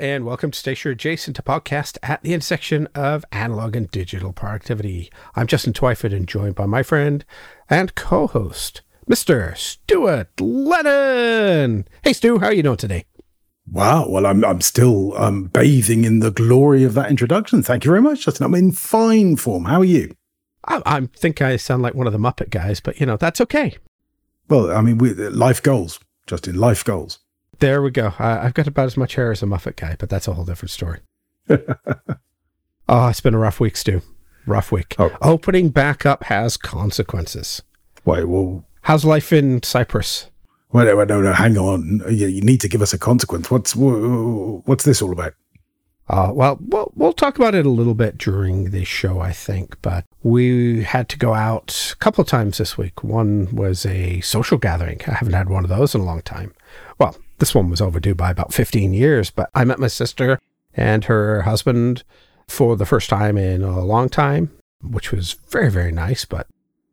and 0.00 0.24
welcome 0.24 0.50
to 0.50 0.58
Stationery 0.58 0.92
Adjacent 0.92 1.34
to 1.36 1.42
podcast 1.42 1.98
at 2.02 2.22
the 2.22 2.32
intersection 2.32 2.86
of 2.94 3.24
analog 3.32 3.74
and 3.74 3.90
digital 3.90 4.32
productivity. 4.32 5.10
I'm 5.34 5.46
Justin 5.46 5.72
Twyford 5.72 6.14
and 6.14 6.28
joined 6.28 6.54
by 6.54 6.66
my 6.66 6.82
friend 6.82 7.24
and 7.68 7.94
co-host, 7.94 8.82
Mr. 9.10 9.56
Stuart 9.56 10.40
Lennon. 10.40 11.86
Hey, 12.02 12.12
Stu, 12.12 12.38
how 12.38 12.46
are 12.46 12.52
you 12.52 12.62
doing 12.62 12.76
today? 12.76 13.06
Wow. 13.70 14.08
Well, 14.08 14.24
I'm 14.24 14.44
I'm 14.44 14.60
still 14.60 15.16
um, 15.18 15.44
bathing 15.44 16.04
in 16.04 16.20
the 16.20 16.30
glory 16.30 16.84
of 16.84 16.94
that 16.94 17.10
introduction. 17.10 17.62
Thank 17.62 17.84
you 17.84 17.90
very 17.90 18.00
much, 18.00 18.24
Justin. 18.24 18.46
I'm 18.46 18.54
in 18.54 18.72
fine 18.72 19.36
form. 19.36 19.64
How 19.64 19.80
are 19.80 19.84
you? 19.84 20.14
I, 20.66 20.80
I 20.86 21.00
think 21.16 21.42
I 21.42 21.56
sound 21.56 21.82
like 21.82 21.94
one 21.94 22.06
of 22.06 22.12
the 22.12 22.18
Muppet 22.18 22.50
guys, 22.50 22.80
but 22.80 22.98
you 22.98 23.06
know 23.06 23.16
that's 23.16 23.40
okay. 23.42 23.76
Well, 24.48 24.70
I 24.70 24.80
mean, 24.80 24.96
we, 24.96 25.12
life 25.12 25.62
goals, 25.62 26.00
Justin. 26.26 26.56
Life 26.56 26.82
goals. 26.82 27.18
There 27.58 27.82
we 27.82 27.90
go. 27.90 28.14
I, 28.18 28.46
I've 28.46 28.54
got 28.54 28.66
about 28.66 28.86
as 28.86 28.96
much 28.96 29.16
hair 29.16 29.30
as 29.32 29.42
a 29.42 29.46
Muppet 29.46 29.76
guy, 29.76 29.96
but 29.98 30.08
that's 30.08 30.28
a 30.28 30.34
whole 30.34 30.44
different 30.44 30.70
story. 30.70 31.00
oh, 31.50 33.08
it's 33.08 33.20
been 33.20 33.34
a 33.34 33.38
rough 33.38 33.60
week, 33.60 33.76
Stu. 33.76 34.02
Rough 34.46 34.70
week. 34.72 34.94
Oh. 34.98 35.16
Opening 35.20 35.70
back 35.70 36.06
up 36.06 36.24
has 36.24 36.56
consequences. 36.56 37.62
Wait, 38.04 38.24
well, 38.24 38.64
How's 38.82 39.04
life 39.04 39.32
in 39.32 39.62
Cyprus? 39.62 40.30
wait, 40.72 40.94
wait, 40.94 41.08
no, 41.08 41.20
no, 41.20 41.32
hang 41.32 41.58
on. 41.58 42.00
You, 42.08 42.26
you 42.26 42.40
need 42.40 42.60
to 42.62 42.68
give 42.68 42.80
us 42.80 42.94
a 42.94 42.98
consequence. 42.98 43.50
What's 43.50 43.74
what's 43.76 44.84
this 44.84 45.02
all 45.02 45.12
about? 45.12 45.34
Uh, 46.08 46.30
well, 46.32 46.58
well, 46.68 46.90
we'll 46.94 47.12
talk 47.12 47.36
about 47.36 47.54
it 47.54 47.66
a 47.66 47.70
little 47.70 47.92
bit 47.94 48.16
during 48.16 48.70
the 48.70 48.84
show, 48.84 49.20
I 49.20 49.32
think. 49.32 49.76
But 49.82 50.06
we 50.22 50.84
had 50.84 51.10
to 51.10 51.18
go 51.18 51.34
out 51.34 51.92
a 51.92 51.96
couple 51.96 52.22
of 52.22 52.28
times 52.28 52.56
this 52.56 52.78
week. 52.78 53.04
One 53.04 53.54
was 53.54 53.84
a 53.84 54.22
social 54.22 54.56
gathering. 54.56 55.02
I 55.06 55.12
haven't 55.12 55.34
had 55.34 55.50
one 55.50 55.64
of 55.64 55.70
those 55.70 55.94
in 55.94 56.00
a 56.00 56.04
long 56.04 56.22
time. 56.22 56.54
Well, 56.98 57.16
this 57.38 57.54
one 57.54 57.70
was 57.70 57.80
overdue 57.80 58.14
by 58.14 58.30
about 58.30 58.52
15 58.52 58.92
years, 58.92 59.30
but 59.30 59.50
I 59.54 59.64
met 59.64 59.78
my 59.78 59.86
sister 59.88 60.38
and 60.74 61.04
her 61.04 61.42
husband 61.42 62.04
for 62.46 62.76
the 62.76 62.86
first 62.86 63.08
time 63.10 63.36
in 63.36 63.62
a 63.62 63.84
long 63.84 64.08
time, 64.08 64.50
which 64.82 65.12
was 65.12 65.34
very, 65.50 65.70
very 65.70 65.92
nice, 65.92 66.24
but 66.24 66.46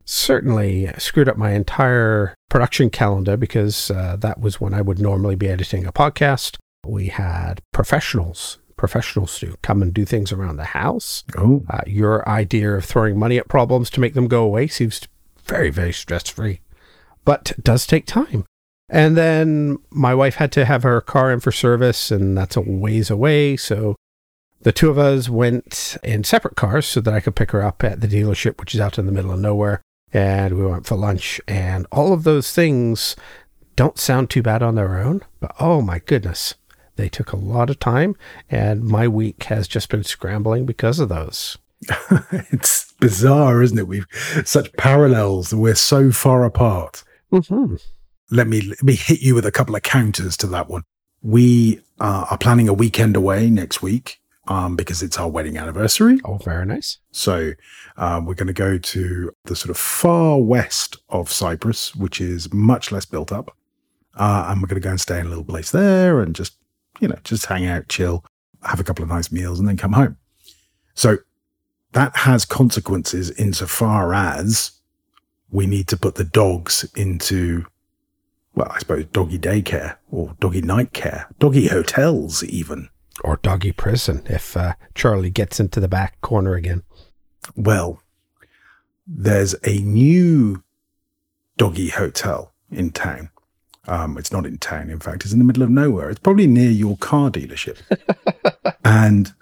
certainly 0.05 0.91
screwed 0.97 1.27
up 1.29 1.37
my 1.37 1.51
entire 1.51 2.35
production 2.49 2.89
calendar 2.89 3.35
because 3.37 3.89
uh, 3.91 4.15
that 4.19 4.39
was 4.39 4.61
when 4.61 4.73
I 4.73 4.81
would 4.81 4.99
normally 4.99 5.35
be 5.35 5.47
editing 5.47 5.85
a 5.85 5.91
podcast. 5.91 6.57
We 6.85 7.07
had 7.07 7.61
professionals, 7.71 8.59
professionals 8.77 9.39
to 9.39 9.55
come 9.63 9.81
and 9.81 9.93
do 9.93 10.05
things 10.05 10.31
around 10.31 10.57
the 10.57 10.65
house. 10.65 11.23
Oh, 11.35 11.63
Uh, 11.69 11.81
your 11.87 12.27
idea 12.29 12.71
of 12.75 12.85
throwing 12.85 13.17
money 13.17 13.37
at 13.37 13.47
problems 13.47 13.89
to 13.91 13.99
make 13.99 14.13
them 14.13 14.27
go 14.27 14.43
away 14.43 14.67
seems 14.67 15.01
very, 15.43 15.71
very 15.71 15.93
stress 15.93 16.29
free, 16.29 16.61
but 17.23 17.53
does 17.61 17.87
take 17.87 18.05
time. 18.05 18.45
And 18.89 19.17
then 19.17 19.77
my 19.89 20.13
wife 20.13 20.35
had 20.35 20.51
to 20.53 20.65
have 20.65 20.83
her 20.83 21.01
car 21.01 21.31
in 21.31 21.39
for 21.39 21.51
service, 21.51 22.11
and 22.11 22.37
that's 22.37 22.55
a 22.55 22.61
ways 22.61 23.09
away. 23.09 23.57
So 23.57 23.95
the 24.61 24.71
two 24.71 24.89
of 24.89 24.97
us 24.97 25.27
went 25.27 25.97
in 26.03 26.23
separate 26.23 26.55
cars 26.55 26.85
so 26.85 27.01
that 27.01 27.13
I 27.13 27.19
could 27.19 27.35
pick 27.35 27.51
her 27.51 27.63
up 27.63 27.83
at 27.83 28.01
the 28.01 28.07
dealership, 28.07 28.59
which 28.59 28.75
is 28.75 28.81
out 28.81 28.97
in 28.99 29.05
the 29.05 29.11
middle 29.11 29.31
of 29.31 29.39
nowhere. 29.39 29.81
And 30.13 30.57
we 30.57 30.65
went 30.65 30.85
for 30.85 30.95
lunch, 30.95 31.41
and 31.47 31.87
all 31.91 32.13
of 32.13 32.23
those 32.23 32.51
things 32.51 33.15
don't 33.75 33.99
sound 33.99 34.29
too 34.29 34.41
bad 34.41 34.63
on 34.63 34.75
their 34.75 34.99
own, 34.99 35.21
but 35.39 35.53
oh 35.59 35.81
my 35.81 35.99
goodness, 35.99 36.55
they 36.95 37.09
took 37.09 37.31
a 37.31 37.37
lot 37.37 37.69
of 37.69 37.79
time, 37.79 38.15
and 38.49 38.83
my 38.83 39.07
week 39.07 39.43
has 39.45 39.67
just 39.67 39.89
been 39.89 40.03
scrambling 40.03 40.65
because 40.65 40.99
of 40.99 41.09
those. 41.09 41.57
it's 42.31 42.93
bizarre, 42.93 43.61
isn't 43.61 43.77
it? 43.77 43.87
We've 43.87 44.07
such 44.45 44.71
parallels. 44.73 45.53
We're 45.53 45.75
so 45.75 46.11
far 46.11 46.45
apart. 46.45 47.03
Mm-hmm. 47.31 47.75
Let 48.31 48.47
me 48.47 48.61
let 48.61 48.83
me 48.83 48.95
hit 48.95 49.21
you 49.21 49.35
with 49.35 49.45
a 49.45 49.51
couple 49.51 49.75
of 49.75 49.83
counters 49.83 50.35
to 50.37 50.47
that 50.47 50.69
one. 50.69 50.83
We 51.21 51.81
uh, 51.99 52.25
are 52.29 52.37
planning 52.37 52.67
a 52.67 52.73
weekend 52.73 53.15
away 53.15 53.49
next 53.49 53.81
week 53.81 54.19
um, 54.47 54.75
because 54.75 55.01
it's 55.01 55.17
our 55.17 55.29
wedding 55.29 55.57
anniversary. 55.57 56.19
Oh, 56.25 56.37
very 56.37 56.65
nice. 56.65 56.97
So 57.11 57.53
um, 57.97 58.25
we're 58.25 58.35
going 58.35 58.47
to 58.47 58.53
go 58.53 58.77
to 58.77 59.31
the 59.45 59.55
sort 59.55 59.69
of 59.69 59.77
far 59.77 60.39
west 60.39 60.97
of 61.09 61.31
Cyprus, 61.31 61.95
which 61.95 62.19
is 62.21 62.51
much 62.53 62.91
less 62.91 63.05
built 63.05 63.31
up, 63.31 63.55
uh, 64.15 64.47
and 64.49 64.61
we're 64.61 64.67
going 64.67 64.81
to 64.81 64.85
go 64.85 64.91
and 64.91 65.01
stay 65.01 65.19
in 65.19 65.25
a 65.25 65.29
little 65.29 65.43
place 65.43 65.71
there 65.71 66.21
and 66.21 66.35
just 66.35 66.57
you 66.99 67.07
know 67.07 67.17
just 67.23 67.45
hang 67.45 67.65
out, 67.65 67.87
chill, 67.89 68.23
have 68.63 68.79
a 68.79 68.83
couple 68.83 69.03
of 69.03 69.09
nice 69.09 69.31
meals, 69.31 69.59
and 69.59 69.67
then 69.67 69.77
come 69.77 69.93
home. 69.93 70.17
So 70.93 71.17
that 71.91 72.15
has 72.15 72.45
consequences 72.45 73.31
insofar 73.31 74.13
as 74.13 74.71
we 75.49 75.65
need 75.65 75.87
to 75.87 75.97
put 75.97 76.15
the 76.15 76.23
dogs 76.23 76.89
into 76.95 77.65
well, 78.55 78.71
I 78.71 78.79
suppose 78.79 79.05
doggy 79.05 79.37
daycare 79.37 79.97
or 80.09 80.35
doggy 80.39 80.61
night 80.61 80.93
care, 80.93 81.27
doggy 81.39 81.67
hotels 81.67 82.43
even. 82.43 82.89
Or 83.23 83.37
doggy 83.37 83.71
prison 83.71 84.23
if 84.27 84.55
uh, 84.55 84.73
Charlie 84.93 85.29
gets 85.29 85.59
into 85.59 85.79
the 85.79 85.87
back 85.87 86.19
corner 86.21 86.55
again. 86.55 86.83
Well, 87.55 88.01
there's 89.05 89.55
a 89.63 89.79
new 89.79 90.63
doggy 91.57 91.89
hotel 91.89 92.53
in 92.71 92.91
town. 92.91 93.29
Um, 93.87 94.17
it's 94.17 94.31
not 94.31 94.45
in 94.45 94.57
town, 94.57 94.89
in 94.89 94.99
fact, 94.99 95.23
it's 95.23 95.33
in 95.33 95.39
the 95.39 95.45
middle 95.45 95.63
of 95.63 95.69
nowhere. 95.69 96.09
It's 96.09 96.19
probably 96.19 96.47
near 96.47 96.71
your 96.71 96.97
car 96.97 97.29
dealership. 97.29 97.77
and 98.85 99.33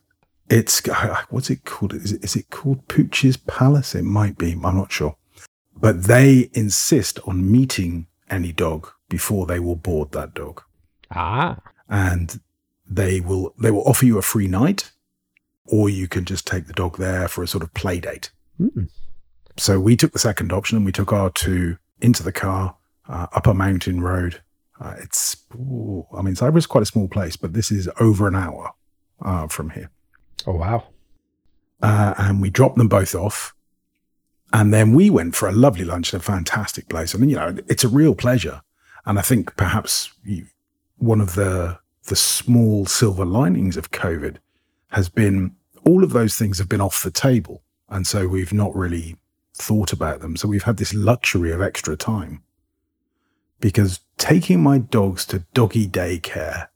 it's, 0.49 0.81
what's 1.29 1.49
it 1.49 1.63
called? 1.65 1.93
Is 1.93 2.11
it, 2.13 2.23
is 2.23 2.35
it 2.35 2.49
called 2.49 2.87
Pooch's 2.87 3.37
Palace? 3.37 3.95
It 3.95 4.03
might 4.03 4.37
be. 4.37 4.51
I'm 4.51 4.61
not 4.61 4.91
sure. 4.91 5.15
But 5.75 6.03
they 6.03 6.49
insist 6.53 7.19
on 7.25 7.49
meeting 7.51 8.07
any 8.29 8.51
dog 8.51 8.89
before 9.13 9.45
they 9.45 9.59
will 9.59 9.75
board 9.75 10.11
that 10.11 10.33
dog. 10.33 10.63
Ah. 11.11 11.59
And 11.87 12.39
they 12.89 13.21
will, 13.21 13.53
they 13.61 13.69
will 13.69 13.87
offer 13.87 14.07
you 14.07 14.17
a 14.17 14.23
free 14.23 14.47
night 14.47 14.91
or 15.65 15.87
you 15.87 16.07
can 16.07 16.25
just 16.25 16.47
take 16.47 16.65
the 16.65 16.73
dog 16.73 16.97
there 16.97 17.27
for 17.27 17.43
a 17.43 17.47
sort 17.47 17.63
of 17.63 17.71
play 17.75 17.99
date. 17.99 18.31
Mm. 18.59 18.89
So 19.55 19.79
we 19.79 19.95
took 19.95 20.13
the 20.13 20.25
second 20.29 20.51
option 20.51 20.77
and 20.77 20.85
we 20.85 20.91
took 20.91 21.13
our 21.13 21.29
two 21.29 21.77
into 22.01 22.23
the 22.23 22.31
car 22.31 22.75
uh, 23.07 23.27
up 23.33 23.45
a 23.45 23.53
mountain 23.53 24.01
road. 24.01 24.41
Uh, 24.81 24.95
it's, 24.97 25.37
ooh, 25.53 26.07
I 26.17 26.23
mean, 26.23 26.35
Cyprus 26.35 26.63
is 26.63 26.67
quite 26.67 26.81
a 26.81 26.93
small 26.93 27.07
place, 27.07 27.35
but 27.35 27.53
this 27.53 27.71
is 27.71 27.87
over 27.99 28.27
an 28.27 28.35
hour 28.35 28.71
uh, 29.21 29.45
from 29.45 29.69
here. 29.69 29.91
Oh, 30.47 30.55
wow. 30.55 30.87
Uh, 31.83 32.15
and 32.17 32.41
we 32.41 32.49
dropped 32.49 32.77
them 32.77 32.87
both 32.87 33.13
off. 33.13 33.53
And 34.51 34.73
then 34.73 34.95
we 34.95 35.11
went 35.11 35.35
for 35.35 35.47
a 35.47 35.51
lovely 35.51 35.85
lunch 35.85 36.15
at 36.15 36.21
a 36.21 36.23
fantastic 36.23 36.89
place. 36.89 37.13
I 37.13 37.19
mean, 37.19 37.29
you 37.29 37.35
know, 37.35 37.57
it's 37.67 37.83
a 37.83 37.87
real 37.87 38.15
pleasure. 38.15 38.61
And 39.05 39.19
I 39.19 39.21
think 39.21 39.55
perhaps 39.55 40.13
one 40.97 41.21
of 41.21 41.35
the, 41.35 41.79
the 42.05 42.15
small 42.15 42.85
silver 42.85 43.25
linings 43.25 43.77
of 43.77 43.91
COVID 43.91 44.37
has 44.91 45.09
been 45.09 45.55
all 45.85 46.03
of 46.03 46.11
those 46.11 46.35
things 46.35 46.59
have 46.59 46.69
been 46.69 46.81
off 46.81 47.03
the 47.03 47.11
table. 47.11 47.63
And 47.89 48.07
so 48.07 48.27
we've 48.27 48.53
not 48.53 48.75
really 48.75 49.17
thought 49.53 49.93
about 49.93 50.21
them. 50.21 50.37
So 50.37 50.47
we've 50.47 50.63
had 50.63 50.77
this 50.77 50.93
luxury 50.93 51.51
of 51.51 51.61
extra 51.61 51.95
time. 51.95 52.43
Because 53.59 53.99
taking 54.17 54.61
my 54.61 54.77
dogs 54.77 55.25
to 55.27 55.45
doggy 55.53 55.87
daycare, 55.87 56.67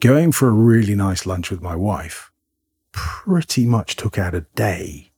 going 0.00 0.32
for 0.32 0.48
a 0.48 0.52
really 0.52 0.94
nice 0.94 1.26
lunch 1.26 1.50
with 1.50 1.62
my 1.62 1.74
wife, 1.74 2.30
pretty 2.92 3.66
much 3.66 3.96
took 3.96 4.18
out 4.18 4.34
a 4.34 4.46
day, 4.54 5.12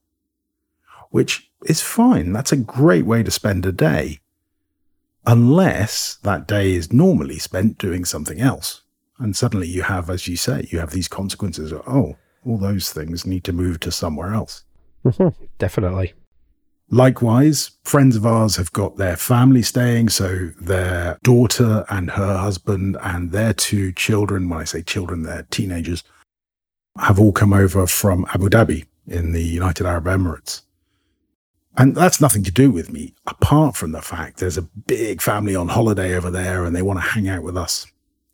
which 1.11 1.51
is 1.67 1.81
fine. 1.81 2.33
That's 2.33 2.53
a 2.53 2.57
great 2.57 3.07
way 3.07 3.23
to 3.23 3.31
spend 3.31 3.67
a 3.67 3.73
day. 3.73 4.21
Unless 5.27 6.17
that 6.23 6.47
day 6.49 6.75
is 6.75 6.93
normally 6.93 7.39
spent 7.39 7.79
doing 7.79 8.05
something 8.05 8.41
else. 8.41 8.83
And 9.19 9.37
suddenly 9.37 9.69
you 9.69 9.83
have, 9.83 10.09
as 10.11 10.29
you 10.29 10.37
say, 10.37 10.69
you 10.71 10.79
have 10.79 10.91
these 10.91 11.09
consequences 11.09 11.73
of, 11.73 11.83
oh, 11.87 12.17
all 12.47 12.59
those 12.59 12.93
things 12.93 13.27
need 13.27 13.45
to 13.45 13.53
move 13.53 13.81
to 13.81 13.91
somewhere 13.91 14.33
else. 14.33 14.65
Mm-hmm. 15.05 15.45
Definitely. 15.59 16.15
Likewise, 16.91 17.73
friends 17.85 18.17
of 18.17 18.25
ours 18.25 18.57
have 18.57 18.73
got 18.73 18.97
their 18.97 19.17
family 19.17 19.61
staying. 19.61 20.09
So 20.09 20.51
their 20.61 21.19
daughter 21.23 21.85
and 21.91 22.11
her 22.13 22.39
husband 22.39 22.97
and 23.03 23.31
their 23.33 23.53
two 23.53 23.93
children, 23.93 24.49
when 24.49 24.61
I 24.61 24.65
say 24.65 24.83
children, 24.83 25.25
they're 25.25 25.47
teenagers, 25.51 26.03
have 26.99 27.21
all 27.21 27.33
come 27.33 27.53
over 27.53 27.87
from 27.87 28.25
Abu 28.33 28.49
Dhabi 28.49 28.87
in 29.07 29.33
the 29.33 29.43
United 29.43 29.87
Arab 29.87 30.05
Emirates. 30.05 30.63
And 31.79 31.95
that's 31.95 32.21
nothing 32.21 32.43
to 32.43 32.51
do 32.51 32.73
with 32.73 32.93
me, 32.93 33.15
apart 33.27 33.77
from 33.77 33.93
the 33.93 34.03
fact 34.03 34.39
there's 34.39 34.59
a 34.59 34.63
big 34.63 35.23
family 35.23 35.55
on 35.55 35.69
holiday 35.69 36.17
over 36.17 36.31
there 36.31 36.65
and 36.65 36.75
they 36.75 36.83
want 36.83 36.99
to 36.99 37.07
hang 37.09 37.29
out 37.29 37.45
with 37.45 37.57
us 37.57 37.87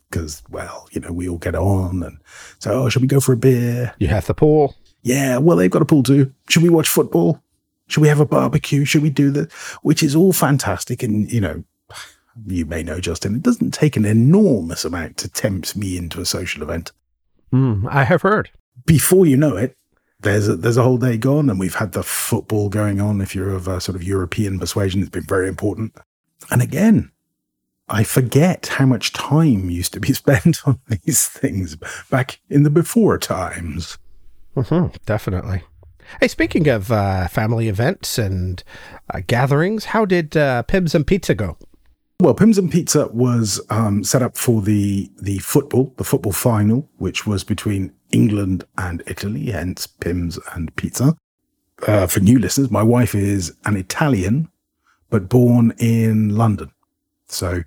because, 0.08 0.43
well, 0.49 0.88
you 0.93 1.00
know, 1.00 1.12
we 1.12 1.29
all 1.29 1.37
get 1.37 1.55
on. 1.55 2.02
And 2.02 2.19
so, 2.58 2.73
oh, 2.73 2.88
should 2.88 3.02
we 3.02 3.08
go 3.08 3.20
for 3.20 3.35
a 3.35 3.37
beer? 3.37 3.94
You 3.99 4.08
have 4.08 4.26
the 4.26 4.35
pool. 4.35 4.75
Yeah, 5.02 5.37
well, 5.37 5.58
they've 5.58 5.70
got 5.70 5.82
a 5.82 5.87
pool 5.87 6.02
too. 6.02 6.32
Should 6.49 6.62
we 6.62 6.70
watch 6.70 6.88
football? 6.88 7.43
Should 7.88 8.00
we 8.00 8.08
have 8.08 8.20
a 8.20 8.26
barbecue? 8.26 8.87
Should 8.87 9.02
we 9.02 9.11
do 9.11 9.31
that? 9.32 9.52
Which 9.82 10.02
is 10.02 10.17
all 10.17 10.32
fantastic. 10.32 11.02
And, 11.02 11.31
you 11.31 11.41
know, 11.43 11.64
you 12.46 12.64
may 12.64 12.82
know, 12.82 12.99
Justin, 12.99 13.35
it 13.35 13.43
doesn't 13.43 13.75
take 13.75 13.96
an 13.96 14.06
enormous 14.06 14.87
amount 14.87 15.19
to 15.19 15.29
tempt 15.29 15.76
me 15.76 15.99
into 15.99 16.20
a 16.20 16.25
social 16.25 16.62
event. 16.62 16.93
Mm, 17.52 17.87
I 17.91 18.05
have 18.05 18.23
heard. 18.23 18.50
Before 18.87 19.26
you 19.26 19.37
know 19.37 19.56
it, 19.56 19.76
there's 20.25 20.49
a, 20.49 20.56
there's 20.56 20.76
a 20.76 20.82
whole 20.82 20.99
day 20.99 21.17
gone, 21.17 21.49
and 21.49 21.61
we've 21.61 21.76
had 21.76 21.93
the 21.93 22.03
football 22.03 22.69
going 22.69 23.00
on. 23.00 23.21
If 23.21 23.35
you're 23.35 23.55
of 23.55 23.69
a 23.69 23.81
sort 23.81 23.94
of 23.94 24.03
European 24.03 24.59
persuasion, 24.59 25.00
it's 25.00 25.11
been 25.11 25.25
very 25.25 25.49
important. 25.49 25.94
And 26.50 26.61
again, 26.61 27.12
I 27.88 28.03
forget 28.03 28.67
how 28.67 28.87
much 28.87 29.12
time 29.12 29.71
used 29.71 29.93
to 29.93 30.00
be 30.00 30.12
spent 30.12 30.67
on 30.67 30.81
these 30.88 31.29
things 31.29 31.76
back 32.11 32.41
in 32.50 32.65
the 32.65 32.71
before 32.71 33.19
times. 33.19 33.99
Mm-hmm, 34.56 34.97
definitely. 35.06 35.62
Hey, 36.21 36.29
speaking 36.29 36.69
of 36.69 36.93
uh, 36.93 37.29
family 37.29 37.69
events 37.69 38.19
and 38.19 38.62
uh, 39.12 39.20
gatherings, 39.27 39.87
how 39.87 40.05
did 40.05 40.37
uh, 40.37 40.62
Pimm's 40.62 40.94
and 40.94 41.06
Pizza 41.06 41.35
go? 41.35 41.56
Well, 42.20 42.35
Pimm's 42.35 42.59
and 42.59 42.70
Pizza 42.70 43.09
was 43.09 43.61
um, 43.70 44.05
set 44.05 44.23
up 44.23 44.37
for 44.37 44.62
the 44.62 45.11
the 45.20 45.38
football, 45.38 45.93
the 45.97 46.05
football 46.05 46.32
final, 46.32 46.88
which 46.99 47.27
was 47.27 47.43
between 47.43 47.93
England 48.15 48.65
and 48.79 49.03
Italy, 49.09 49.51
hence 49.51 49.89
Pimm's 49.89 50.39
and 50.55 50.75
Pizza. 50.77 51.17
Uh, 51.87 52.07
for 52.07 52.21
new 52.21 52.39
listeners, 52.39 52.71
my 52.71 52.83
wife 52.83 53.13
is 53.13 53.53
an 53.65 53.77
Italian, 53.77 54.49
but 55.11 55.29
born 55.29 55.75
in 55.79 56.37
London. 56.37 56.71
So 57.27 57.65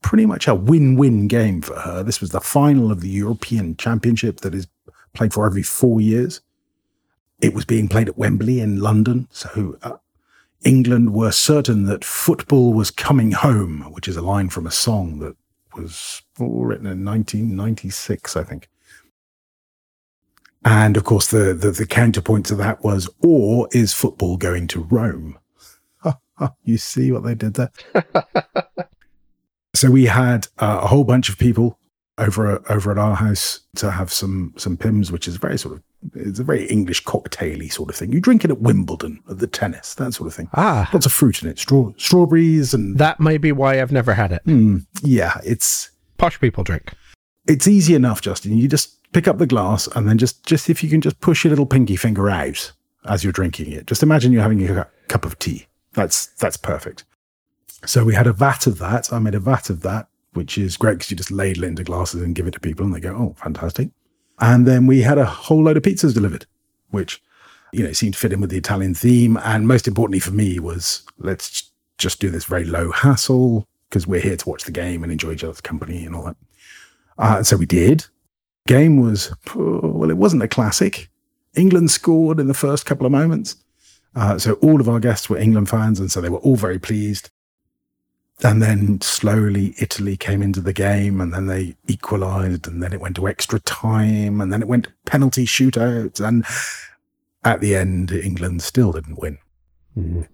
pretty 0.00 0.24
much 0.24 0.48
a 0.48 0.54
win-win 0.54 1.28
game 1.28 1.60
for 1.60 1.78
her. 1.78 2.02
This 2.02 2.22
was 2.22 2.30
the 2.30 2.40
final 2.40 2.90
of 2.90 3.02
the 3.02 3.10
European 3.10 3.76
Championship 3.76 4.40
that 4.40 4.54
is 4.54 4.66
played 5.12 5.34
for 5.34 5.44
every 5.44 5.62
four 5.62 6.00
years. 6.00 6.40
It 7.42 7.52
was 7.52 7.66
being 7.66 7.86
played 7.86 8.08
at 8.08 8.16
Wembley 8.16 8.60
in 8.60 8.80
London. 8.80 9.28
So 9.30 9.76
uh, 9.82 9.98
England 10.64 11.12
were 11.12 11.32
certain 11.32 11.84
that 11.84 12.02
football 12.02 12.72
was 12.72 12.90
coming 12.90 13.32
home, 13.32 13.92
which 13.92 14.08
is 14.08 14.16
a 14.16 14.22
line 14.22 14.48
from 14.48 14.66
a 14.66 14.70
song 14.70 15.18
that 15.18 15.36
was 15.76 16.22
written 16.38 16.86
in 16.86 17.04
1996, 17.04 18.36
I 18.36 18.42
think. 18.42 18.69
And 20.64 20.96
of 20.96 21.04
course, 21.04 21.28
the, 21.28 21.54
the, 21.54 21.70
the 21.70 21.86
counterpoint 21.86 22.46
to 22.46 22.54
that 22.56 22.84
was, 22.84 23.08
or 23.22 23.68
is 23.72 23.94
football 23.94 24.36
going 24.36 24.66
to 24.68 24.82
Rome? 24.82 25.38
you 26.64 26.78
see 26.78 27.12
what 27.12 27.24
they 27.24 27.34
did 27.34 27.54
there? 27.54 27.70
so 29.74 29.90
we 29.90 30.06
had 30.06 30.48
uh, 30.58 30.80
a 30.82 30.86
whole 30.86 31.04
bunch 31.04 31.28
of 31.28 31.38
people 31.38 31.78
over 32.18 32.62
over 32.70 32.90
at 32.90 32.98
our 32.98 33.16
house 33.16 33.60
to 33.76 33.90
have 33.90 34.12
some 34.12 34.52
some 34.56 34.76
Pimm's, 34.76 35.10
which 35.10 35.26
is 35.26 35.36
very 35.36 35.58
sort 35.58 35.76
of 35.76 35.82
it's 36.14 36.38
a 36.38 36.44
very 36.44 36.66
English 36.66 37.04
cocktaily 37.04 37.72
sort 37.72 37.90
of 37.90 37.96
thing. 37.96 38.12
You 38.12 38.20
drink 38.20 38.44
it 38.44 38.50
at 38.50 38.60
Wimbledon, 38.60 39.20
at 39.28 39.38
the 39.38 39.46
tennis, 39.46 39.94
that 39.94 40.12
sort 40.12 40.26
of 40.26 40.34
thing. 40.34 40.48
Ah, 40.54 40.88
lots 40.92 41.06
of 41.06 41.12
fruit 41.12 41.42
in 41.42 41.48
it, 41.48 41.58
straw 41.58 41.92
strawberries, 41.96 42.74
and 42.74 42.98
that 42.98 43.20
may 43.20 43.38
be 43.38 43.52
why 43.52 43.80
I've 43.80 43.92
never 43.92 44.14
had 44.14 44.32
it. 44.32 44.44
Mm, 44.46 44.86
yeah, 45.02 45.40
it's 45.44 45.90
posh 46.18 46.38
people 46.40 46.64
drink. 46.64 46.92
It's 47.46 47.66
easy 47.66 47.94
enough, 47.94 48.20
Justin. 48.20 48.56
You 48.56 48.68
just 48.68 48.96
pick 49.12 49.28
up 49.28 49.38
the 49.38 49.46
glass 49.46 49.88
and 49.94 50.08
then 50.08 50.18
just 50.18 50.44
just 50.44 50.70
if 50.70 50.82
you 50.82 50.90
can 50.90 51.00
just 51.00 51.20
push 51.20 51.44
your 51.44 51.50
little 51.50 51.66
pinky 51.66 51.96
finger 51.96 52.30
out 52.30 52.72
as 53.06 53.24
you're 53.24 53.32
drinking 53.32 53.72
it. 53.72 53.86
Just 53.86 54.02
imagine 54.02 54.32
you're 54.32 54.42
having 54.42 54.68
a 54.68 54.86
cup 55.08 55.24
of 55.24 55.38
tea. 55.38 55.66
That's 55.94 56.26
that's 56.26 56.56
perfect. 56.56 57.04
So 57.86 58.04
we 58.04 58.14
had 58.14 58.26
a 58.26 58.32
vat 58.32 58.66
of 58.66 58.78
that. 58.78 59.12
I 59.12 59.18
made 59.18 59.34
a 59.34 59.40
vat 59.40 59.70
of 59.70 59.82
that 59.82 60.08
which 60.32 60.56
is 60.56 60.76
great 60.76 60.94
because 60.94 61.10
you 61.10 61.16
just 61.16 61.30
ladle 61.30 61.64
it 61.64 61.68
into 61.68 61.84
glasses 61.84 62.22
and 62.22 62.34
give 62.34 62.46
it 62.46 62.52
to 62.52 62.60
people 62.60 62.84
and 62.84 62.94
they 62.94 63.00
go, 63.00 63.14
oh, 63.14 63.34
fantastic. 63.38 63.90
And 64.38 64.66
then 64.66 64.86
we 64.86 65.02
had 65.02 65.18
a 65.18 65.24
whole 65.24 65.62
load 65.62 65.76
of 65.76 65.82
pizzas 65.82 66.14
delivered, 66.14 66.46
which, 66.90 67.22
you 67.72 67.84
know, 67.84 67.92
seemed 67.92 68.14
to 68.14 68.20
fit 68.20 68.32
in 68.32 68.40
with 68.40 68.50
the 68.50 68.56
Italian 68.56 68.94
theme. 68.94 69.36
And 69.38 69.68
most 69.68 69.88
importantly 69.88 70.20
for 70.20 70.30
me 70.30 70.58
was 70.58 71.02
let's 71.18 71.70
just 71.98 72.20
do 72.20 72.30
this 72.30 72.44
very 72.44 72.64
low 72.64 72.90
hassle 72.92 73.66
because 73.88 74.06
we're 74.06 74.20
here 74.20 74.36
to 74.36 74.48
watch 74.48 74.64
the 74.64 74.72
game 74.72 75.02
and 75.02 75.12
enjoy 75.12 75.32
each 75.32 75.44
other's 75.44 75.60
company 75.60 76.04
and 76.06 76.14
all 76.14 76.24
that. 76.24 76.36
Uh, 77.18 77.42
so 77.42 77.56
we 77.56 77.66
did. 77.66 78.06
Game 78.66 79.00
was, 79.00 79.32
well, 79.54 80.10
it 80.10 80.16
wasn't 80.16 80.42
a 80.42 80.48
classic. 80.48 81.08
England 81.56 81.90
scored 81.90 82.38
in 82.38 82.46
the 82.46 82.54
first 82.54 82.86
couple 82.86 83.06
of 83.06 83.12
moments. 83.12 83.56
Uh, 84.14 84.38
so 84.38 84.54
all 84.54 84.80
of 84.80 84.88
our 84.88 85.00
guests 85.00 85.28
were 85.28 85.38
England 85.38 85.68
fans, 85.68 86.00
and 86.00 86.10
so 86.10 86.20
they 86.20 86.28
were 86.28 86.38
all 86.38 86.56
very 86.56 86.78
pleased 86.78 87.30
and 88.42 88.62
then 88.62 89.00
slowly 89.00 89.74
Italy 89.78 90.16
came 90.16 90.42
into 90.42 90.60
the 90.60 90.72
game 90.72 91.20
and 91.20 91.32
then 91.32 91.46
they 91.46 91.76
equalized 91.86 92.66
and 92.66 92.82
then 92.82 92.92
it 92.92 93.00
went 93.00 93.16
to 93.16 93.28
extra 93.28 93.60
time 93.60 94.40
and 94.40 94.52
then 94.52 94.62
it 94.62 94.68
went 94.68 94.84
to 94.84 94.92
penalty 95.04 95.44
shootouts 95.44 96.26
and 96.26 96.44
at 97.44 97.60
the 97.60 97.76
end 97.76 98.12
England 98.12 98.62
still 98.62 98.92
didn't 98.92 99.18
win. 99.18 99.38
Mm. 99.96 100.28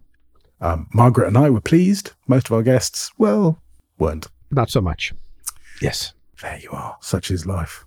Um, 0.60 0.88
Margaret 0.94 1.28
and 1.28 1.38
I 1.38 1.50
were 1.50 1.60
pleased. 1.60 2.12
Most 2.26 2.46
of 2.46 2.52
our 2.52 2.62
guests, 2.62 3.10
well, 3.18 3.60
weren't. 3.98 4.28
Not 4.50 4.70
so 4.70 4.80
much. 4.80 5.12
Yes. 5.82 6.12
There 6.40 6.58
you 6.62 6.70
are. 6.70 6.96
Such 7.00 7.30
is 7.30 7.46
life. 7.46 7.85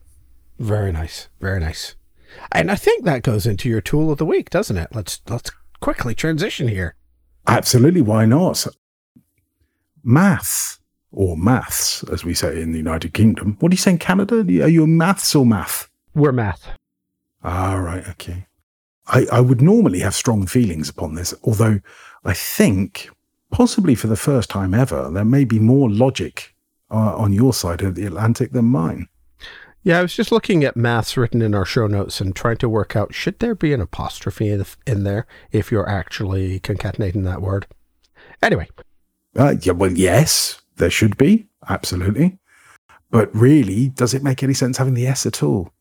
Very 0.60 0.92
nice. 0.92 1.30
Very 1.40 1.60
nice. 1.60 1.96
And 2.52 2.70
I 2.70 2.76
think 2.76 3.06
that 3.06 3.24
goes 3.24 3.48
into 3.48 3.70
your 3.70 3.82
tool 3.82 4.12
of 4.12 4.20
the 4.20 4.26
week, 4.26 4.50
doesn't 4.50 4.78
it? 4.78 4.90
Let's 4.94 5.22
let's 5.28 5.52
quickly 5.80 6.14
transition 6.14 6.68
here. 6.68 6.96
Absolutely. 7.48 8.02
Why 8.02 8.26
not? 8.26 8.68
math 10.04 10.80
or 11.12 11.38
maths, 11.38 12.04
as 12.12 12.24
we 12.24 12.34
say 12.34 12.62
in 12.62 12.72
the 12.72 12.78
United 12.78 13.14
Kingdom. 13.14 13.58
What 13.60 13.70
do 13.70 13.74
you 13.74 13.80
say 13.80 13.92
in 13.92 13.98
Canada? 13.98 14.40
Are 14.40 14.70
you 14.70 14.86
maths 14.86 15.36
or 15.36 15.46
math? 15.46 15.90
We're 16.14 16.32
math. 16.32 16.68
Ah, 17.44 17.76
right. 17.76 18.08
Okay. 18.10 18.46
I, 19.08 19.26
I 19.32 19.40
would 19.40 19.62
normally 19.62 20.00
have 20.00 20.14
strong 20.14 20.46
feelings 20.46 20.90
upon 20.90 21.16
this, 21.16 21.34
although 21.44 21.80
I 22.24 22.34
think 22.34 23.10
possibly 23.52 23.96
for 23.96 24.08
the 24.08 24.16
first 24.16 24.50
time 24.50 24.74
ever, 24.74 25.10
there 25.10 25.26
may 25.26 25.46
be 25.46 25.60
more 25.60 25.90
logic 25.90 26.56
uh, 26.92 27.16
on 27.16 27.34
your 27.34 27.54
side 27.54 27.82
of 27.82 27.96
the 27.96 28.06
Atlantic 28.06 28.52
than 28.52 28.66
mine. 28.66 29.08
Yeah, 29.84 30.00
I 30.00 30.02
was 30.02 30.14
just 30.14 30.32
looking 30.32 30.64
at 30.64 30.76
maths 30.76 31.16
written 31.16 31.42
in 31.42 31.56
our 31.56 31.66
show 31.66 31.88
notes 31.88 32.20
and 32.20 32.36
trying 32.36 32.58
to 32.58 32.70
work 32.70 32.96
out 32.96 33.14
should 33.14 33.40
there 33.40 33.56
be 33.56 33.74
an 33.74 33.80
apostrophe 33.80 34.50
in 34.86 35.04
there 35.04 35.26
if 35.52 35.72
you're 35.72 35.88
actually 35.88 36.60
concatenating 36.60 37.24
that 37.24 37.42
word. 37.42 37.66
Anyway, 38.42 38.68
uh, 39.38 39.56
yeah, 39.62 39.74
well, 39.74 39.92
yes, 39.92 40.62
there 40.78 40.90
should 40.90 41.18
be. 41.18 41.48
Absolutely. 41.70 42.38
But 43.12 43.34
really, 43.36 43.90
does 43.90 44.14
it 44.14 44.24
make 44.24 44.44
any 44.44 44.54
sense 44.54 44.78
having 44.78 44.94
the 44.94 45.08
S 45.08 45.26
at 45.26 45.42
all? 45.42 45.72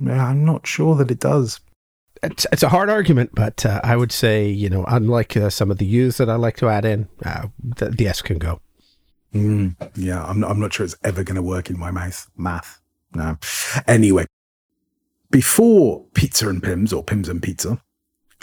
I'm 0.00 0.44
not 0.44 0.66
sure 0.66 0.94
that 0.96 1.10
it 1.10 1.20
does. 1.20 1.60
It's, 2.22 2.46
it's 2.50 2.62
a 2.62 2.68
hard 2.68 2.88
argument, 2.88 3.30
but 3.34 3.64
uh, 3.66 3.80
I 3.84 3.96
would 3.96 4.10
say, 4.10 4.48
you 4.48 4.70
know, 4.70 4.84
unlike 4.88 5.36
uh, 5.36 5.50
some 5.50 5.70
of 5.70 5.78
the 5.78 5.84
U's 5.84 6.16
that 6.16 6.30
I 6.30 6.36
like 6.36 6.56
to 6.56 6.68
add 6.68 6.84
in, 6.84 7.08
uh, 7.24 7.48
the, 7.62 7.90
the, 7.90 8.08
S 8.08 8.22
can 8.22 8.38
go. 8.38 8.60
Mm, 9.34 9.76
yeah, 9.94 10.24
I'm 10.24 10.40
not, 10.40 10.50
I'm 10.50 10.60
not 10.60 10.72
sure 10.72 10.84
it's 10.84 10.96
ever 11.04 11.22
going 11.22 11.36
to 11.36 11.42
work 11.42 11.68
in 11.68 11.78
my 11.78 11.90
mouth. 11.90 12.28
Math. 12.36 12.80
No. 13.14 13.38
Anyway, 13.86 14.26
before 15.30 16.04
Pizza 16.14 16.48
and 16.48 16.62
Pimm's, 16.62 16.92
or 16.92 17.02
Pimm's 17.02 17.28
and 17.28 17.42
Pizza, 17.42 17.80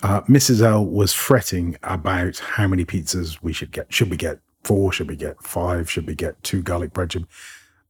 uh, 0.03 0.21
Mrs. 0.21 0.61
L 0.61 0.85
was 0.85 1.13
fretting 1.13 1.77
about 1.83 2.39
how 2.39 2.67
many 2.67 2.85
pizzas 2.85 3.37
we 3.41 3.53
should 3.53 3.71
get. 3.71 3.93
Should 3.93 4.09
we 4.09 4.17
get 4.17 4.39
four? 4.63 4.91
Should 4.91 5.09
we 5.09 5.15
get 5.15 5.41
five? 5.43 5.89
Should 5.89 6.07
we 6.07 6.15
get 6.15 6.41
two 6.43 6.61
garlic 6.61 6.93
bread? 6.93 7.13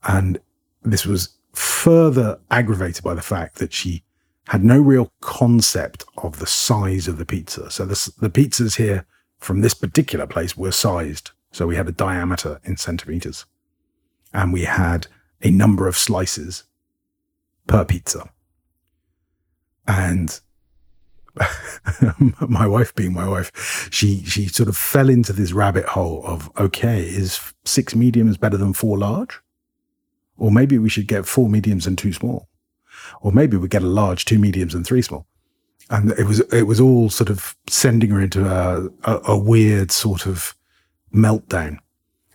And 0.03 0.39
this 0.83 1.05
was 1.05 1.37
further 1.53 2.39
aggravated 2.49 3.03
by 3.03 3.13
the 3.13 3.21
fact 3.21 3.55
that 3.55 3.73
she 3.73 4.03
had 4.47 4.63
no 4.63 4.79
real 4.79 5.11
concept 5.21 6.03
of 6.17 6.39
the 6.39 6.47
size 6.47 7.07
of 7.07 7.17
the 7.17 7.25
pizza. 7.25 7.69
So 7.71 7.85
this, 7.85 8.05
the 8.05 8.29
pizzas 8.29 8.77
here 8.77 9.05
from 9.37 9.61
this 9.61 9.73
particular 9.73 10.27
place 10.27 10.57
were 10.57 10.71
sized. 10.71 11.31
So 11.51 11.67
we 11.67 11.75
had 11.75 11.87
a 11.87 11.93
diameter 11.93 12.59
in 12.63 12.77
centimeters 12.77 13.45
and 14.33 14.51
we 14.51 14.63
had 14.63 15.07
a 15.41 15.51
number 15.51 15.87
of 15.87 15.97
slices 15.97 16.63
per 17.71 17.85
pizza. 17.85 18.29
And 19.87 20.39
my 22.41 22.67
wife 22.67 22.93
being 22.93 23.13
my 23.13 23.27
wife, 23.27 23.89
she 23.91 24.23
she 24.25 24.47
sort 24.47 24.67
of 24.67 24.75
fell 24.75 25.09
into 25.09 25.31
this 25.31 25.53
rabbit 25.53 25.85
hole 25.85 26.21
of 26.25 26.51
okay, 26.57 27.01
is 27.01 27.53
six 27.63 27.95
mediums 27.95 28.37
better 28.37 28.57
than 28.57 28.73
four 28.73 28.97
large? 28.97 29.39
Or 30.37 30.51
maybe 30.51 30.77
we 30.77 30.89
should 30.89 31.07
get 31.07 31.25
four 31.25 31.47
mediums 31.47 31.87
and 31.87 31.97
two 31.97 32.11
small. 32.11 32.49
Or 33.21 33.31
maybe 33.31 33.57
we 33.57 33.67
get 33.67 33.83
a 33.83 33.87
large, 33.87 34.25
two 34.25 34.39
mediums 34.39 34.75
and 34.75 34.85
three 34.85 35.01
small. 35.01 35.25
And 35.89 36.11
it 36.11 36.25
was 36.25 36.41
it 36.51 36.63
was 36.63 36.81
all 36.81 37.09
sort 37.09 37.29
of 37.29 37.55
sending 37.69 38.09
her 38.09 38.21
into 38.21 38.45
a, 38.45 38.89
a, 39.03 39.21
a 39.29 39.37
weird 39.37 39.91
sort 39.91 40.25
of 40.25 40.55
meltdown. 41.15 41.77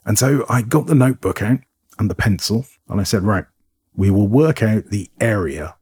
And 0.07 0.19
so 0.19 0.47
I 0.49 0.63
got 0.63 0.87
the 0.87 0.95
notebook 0.95 1.43
out 1.43 1.59
and 1.99 2.09
the 2.09 2.15
pencil 2.15 2.67
and 2.89 3.01
I 3.01 3.05
said, 3.05 3.23
right, 3.23 3.45
we 3.97 4.11
will 4.11 4.29
work 4.29 4.63
out 4.63 4.87
the 4.87 5.11
area 5.21 5.77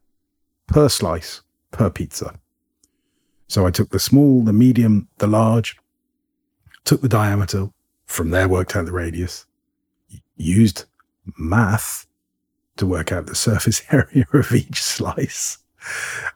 per 0.67 0.89
slice 0.89 1.41
per 1.71 1.89
pizza 1.89 2.39
so 3.47 3.65
I 3.65 3.71
took 3.71 3.89
the 3.89 3.99
small, 3.99 4.43
the 4.43 4.53
medium, 4.53 5.07
the 5.17 5.27
large, 5.27 5.77
took 6.83 7.01
the 7.01 7.09
diameter, 7.09 7.69
from 8.05 8.31
there 8.31 8.47
worked 8.47 8.75
out 8.75 8.85
the 8.85 8.91
radius, 8.91 9.45
used 10.35 10.85
math 11.37 12.07
to 12.77 12.85
work 12.85 13.11
out 13.11 13.27
the 13.27 13.35
surface 13.35 13.81
area 13.91 14.25
of 14.33 14.51
each 14.51 14.81
slice, 14.81 15.59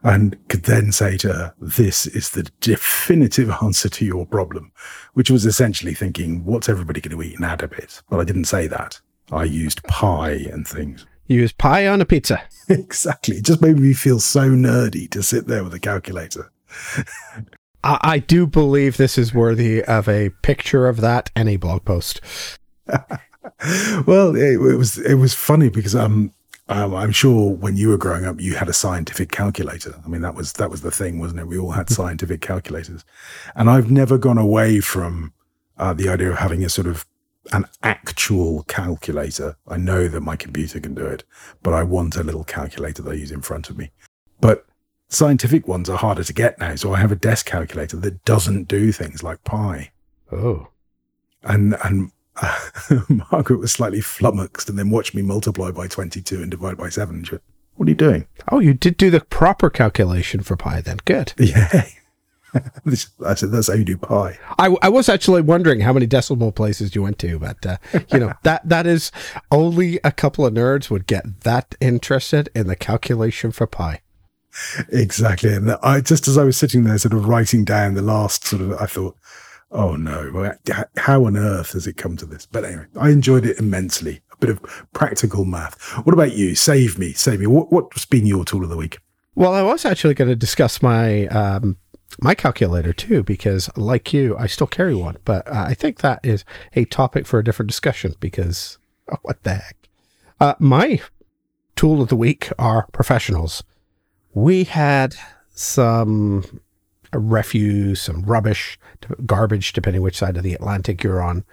and 0.03 0.37
could 0.47 0.63
then 0.63 0.91
say 0.91 1.17
to 1.17 1.33
her, 1.33 1.53
This 1.59 2.05
is 2.05 2.29
the 2.29 2.43
definitive 2.61 3.49
answer 3.61 3.89
to 3.89 4.05
your 4.05 4.25
problem, 4.25 4.71
which 5.13 5.31
was 5.31 5.45
essentially 5.45 5.95
thinking, 5.95 6.45
What's 6.45 6.69
everybody 6.69 7.01
going 7.01 7.17
to 7.17 7.23
eat 7.23 7.35
and 7.35 7.45
add 7.45 7.63
a 7.63 7.67
bit? 7.67 8.01
But 8.09 8.19
I 8.19 8.23
didn't 8.23 8.45
say 8.45 8.67
that. 8.67 9.01
I 9.31 9.43
used 9.43 9.83
pi 9.83 10.31
and 10.31 10.67
things. 10.67 11.05
You 11.29 11.39
used 11.41 11.57
pie 11.57 11.87
on 11.87 12.01
a 12.01 12.05
pizza. 12.05 12.41
exactly. 12.69 13.37
It 13.37 13.45
just 13.45 13.61
made 13.61 13.79
me 13.79 13.93
feel 13.93 14.19
so 14.19 14.49
nerdy 14.49 15.09
to 15.11 15.23
sit 15.23 15.47
there 15.47 15.63
with 15.63 15.73
a 15.73 15.79
calculator 15.79 16.51
I, 17.83 17.99
I 18.01 18.19
do 18.19 18.45
believe 18.45 18.97
this 18.97 19.17
is 19.17 19.33
worthy 19.33 19.83
of 19.83 20.07
a 20.07 20.29
picture 20.41 20.87
of 20.87 21.01
that 21.01 21.29
and 21.35 21.49
a 21.49 21.55
blog 21.55 21.85
post. 21.85 22.21
well, 24.05 24.35
it, 24.35 24.53
it, 24.53 24.77
was 24.77 24.97
it 24.97 25.15
was 25.15 25.33
funny 25.33 25.69
because 25.69 25.95
um, 25.95 26.33
um, 26.67 26.93
I'm 26.93 27.11
sure 27.11 27.51
when 27.55 27.77
you 27.77 27.89
were 27.89 27.97
growing 27.97 28.25
up, 28.25 28.39
you 28.41 28.55
had 28.55 28.69
a 28.69 28.73
scientific 28.73 29.31
calculator. 29.31 29.95
I 30.03 30.07
mean, 30.07 30.21
that 30.21 30.35
was 30.35 30.53
that 30.53 30.69
was 30.69 30.81
the 30.81 30.91
thing, 30.91 31.19
wasn't 31.19 31.41
it? 31.41 31.47
We 31.47 31.57
all 31.57 31.71
had 31.71 31.89
scientific 31.99 32.41
calculators, 32.41 33.05
and 33.55 33.69
I've 33.69 33.91
never 33.91 34.17
gone 34.17 34.37
away 34.37 34.79
from 34.79 35.33
uh, 35.77 35.93
the 35.93 36.09
idea 36.09 36.31
of 36.31 36.37
having 36.37 36.63
a 36.63 36.69
sort 36.69 36.87
of 36.87 37.05
an 37.51 37.65
actual 37.83 38.63
calculator. 38.63 39.57
I 39.67 39.77
know 39.77 40.07
that 40.07 40.21
my 40.21 40.35
computer 40.35 40.79
can 40.79 40.93
do 40.93 41.05
it, 41.05 41.23
but 41.63 41.73
I 41.73 41.83
want 41.83 42.15
a 42.15 42.23
little 42.23 42.43
calculator 42.43 43.01
that 43.01 43.11
I 43.11 43.15
use 43.15 43.31
in 43.31 43.41
front 43.41 43.69
of 43.69 43.77
me. 43.77 43.91
But 44.41 44.65
scientific 45.07 45.67
ones 45.67 45.89
are 45.89 45.97
harder 45.97 46.23
to 46.23 46.33
get 46.33 46.59
now, 46.59 46.75
so 46.75 46.93
I 46.93 46.99
have 46.99 47.11
a 47.11 47.15
desk 47.15 47.45
calculator 47.45 47.97
that 47.97 48.23
doesn't 48.25 48.67
do 48.67 48.91
things 48.91 49.23
like 49.23 49.43
pi. 49.43 49.91
Oh, 50.31 50.67
and 51.43 51.75
and 51.83 52.11
uh, 52.41 52.69
Margaret 53.31 53.59
was 53.59 53.71
slightly 53.71 54.01
flummoxed 54.01 54.69
and 54.69 54.77
then 54.77 54.89
watched 54.89 55.15
me 55.15 55.21
multiply 55.21 55.71
by 55.71 55.87
22 55.87 56.41
and 56.41 56.51
divide 56.51 56.77
by 56.77 56.89
7. 56.89 57.23
She 57.23 57.31
went, 57.31 57.43
What 57.75 57.87
are 57.87 57.91
you 57.91 57.95
doing? 57.95 58.27
Oh, 58.51 58.59
you 58.59 58.73
did 58.73 58.97
do 58.97 59.09
the 59.09 59.21
proper 59.21 59.69
calculation 59.69 60.41
for 60.41 60.55
pi 60.55 60.81
then. 60.81 60.97
Good. 61.05 61.33
Yeah. 61.39 61.87
I 63.25 63.33
said, 63.35 63.51
That's 63.51 63.67
how 63.67 63.75
you 63.75 63.85
do 63.85 63.97
pi. 63.97 64.37
I, 64.57 64.75
I 64.81 64.89
was 64.89 65.09
actually 65.09 65.41
wondering 65.41 65.81
how 65.81 65.93
many 65.93 66.05
decimal 66.05 66.51
places 66.51 66.95
you 66.95 67.03
went 67.03 67.19
to, 67.19 67.39
but, 67.39 67.65
uh, 67.65 67.77
you 68.11 68.19
know, 68.19 68.33
that 68.43 68.67
that 68.67 68.87
is 68.87 69.11
only 69.51 69.99
a 70.03 70.11
couple 70.11 70.45
of 70.45 70.53
nerds 70.53 70.89
would 70.89 71.07
get 71.07 71.41
that 71.41 71.75
interested 71.79 72.49
in 72.55 72.67
the 72.67 72.75
calculation 72.75 73.51
for 73.51 73.67
pi. 73.67 74.01
Exactly. 74.89 75.53
And 75.53 75.71
I 75.83 76.01
just 76.01 76.27
as 76.27 76.37
I 76.37 76.43
was 76.43 76.57
sitting 76.57 76.83
there, 76.83 76.97
sort 76.97 77.13
of 77.13 77.27
writing 77.27 77.63
down 77.63 77.93
the 77.93 78.01
last 78.01 78.45
sort 78.45 78.61
of, 78.61 78.73
I 78.73 78.85
thought, 78.85 79.15
oh 79.71 79.95
no, 79.95 80.55
how 80.97 81.25
on 81.25 81.37
earth 81.37 81.73
has 81.73 81.87
it 81.87 81.97
come 81.97 82.17
to 82.17 82.25
this? 82.25 82.45
But 82.45 82.65
anyway, 82.65 82.85
I 82.99 83.09
enjoyed 83.09 83.45
it 83.45 83.59
immensely. 83.59 84.21
A 84.31 84.37
bit 84.37 84.49
of 84.49 84.87
practical 84.93 85.45
math. 85.45 85.79
What 86.05 86.13
about 86.13 86.33
you? 86.33 86.55
Save 86.55 86.97
me, 86.97 87.13
save 87.13 87.39
me. 87.41 87.47
What, 87.47 87.71
what's 87.71 88.05
been 88.05 88.25
your 88.25 88.45
tool 88.45 88.63
of 88.63 88.69
the 88.69 88.77
week? 88.77 88.99
Well, 89.35 89.53
I 89.53 89.61
was 89.61 89.85
actually 89.85 90.15
going 90.15 90.29
to 90.29 90.35
discuss 90.35 90.81
my 90.81 91.27
um, 91.27 91.77
my 92.21 92.35
calculator 92.35 92.93
too, 92.93 93.23
because 93.23 93.69
like 93.77 94.13
you, 94.13 94.35
I 94.37 94.47
still 94.47 94.67
carry 94.67 94.95
one. 94.95 95.17
But 95.25 95.47
uh, 95.47 95.65
I 95.67 95.73
think 95.73 95.99
that 95.99 96.19
is 96.23 96.43
a 96.75 96.85
topic 96.85 97.25
for 97.25 97.39
a 97.39 97.43
different 97.43 97.69
discussion. 97.69 98.15
Because 98.19 98.77
oh, 99.11 99.17
what 99.21 99.43
the 99.43 99.55
heck? 99.55 99.77
Uh, 100.39 100.55
my 100.59 101.01
tool 101.75 102.01
of 102.01 102.09
the 102.09 102.15
week 102.15 102.49
are 102.57 102.87
professionals. 102.91 103.63
We 104.33 104.63
had 104.63 105.15
some 105.49 106.61
refuse, 107.13 108.01
some 108.01 108.23
rubbish, 108.23 108.79
garbage, 109.25 109.73
depending 109.73 110.01
which 110.01 110.17
side 110.17 110.37
of 110.37 110.43
the 110.43 110.53
Atlantic 110.53 111.03
you're 111.03 111.21
on, 111.21 111.43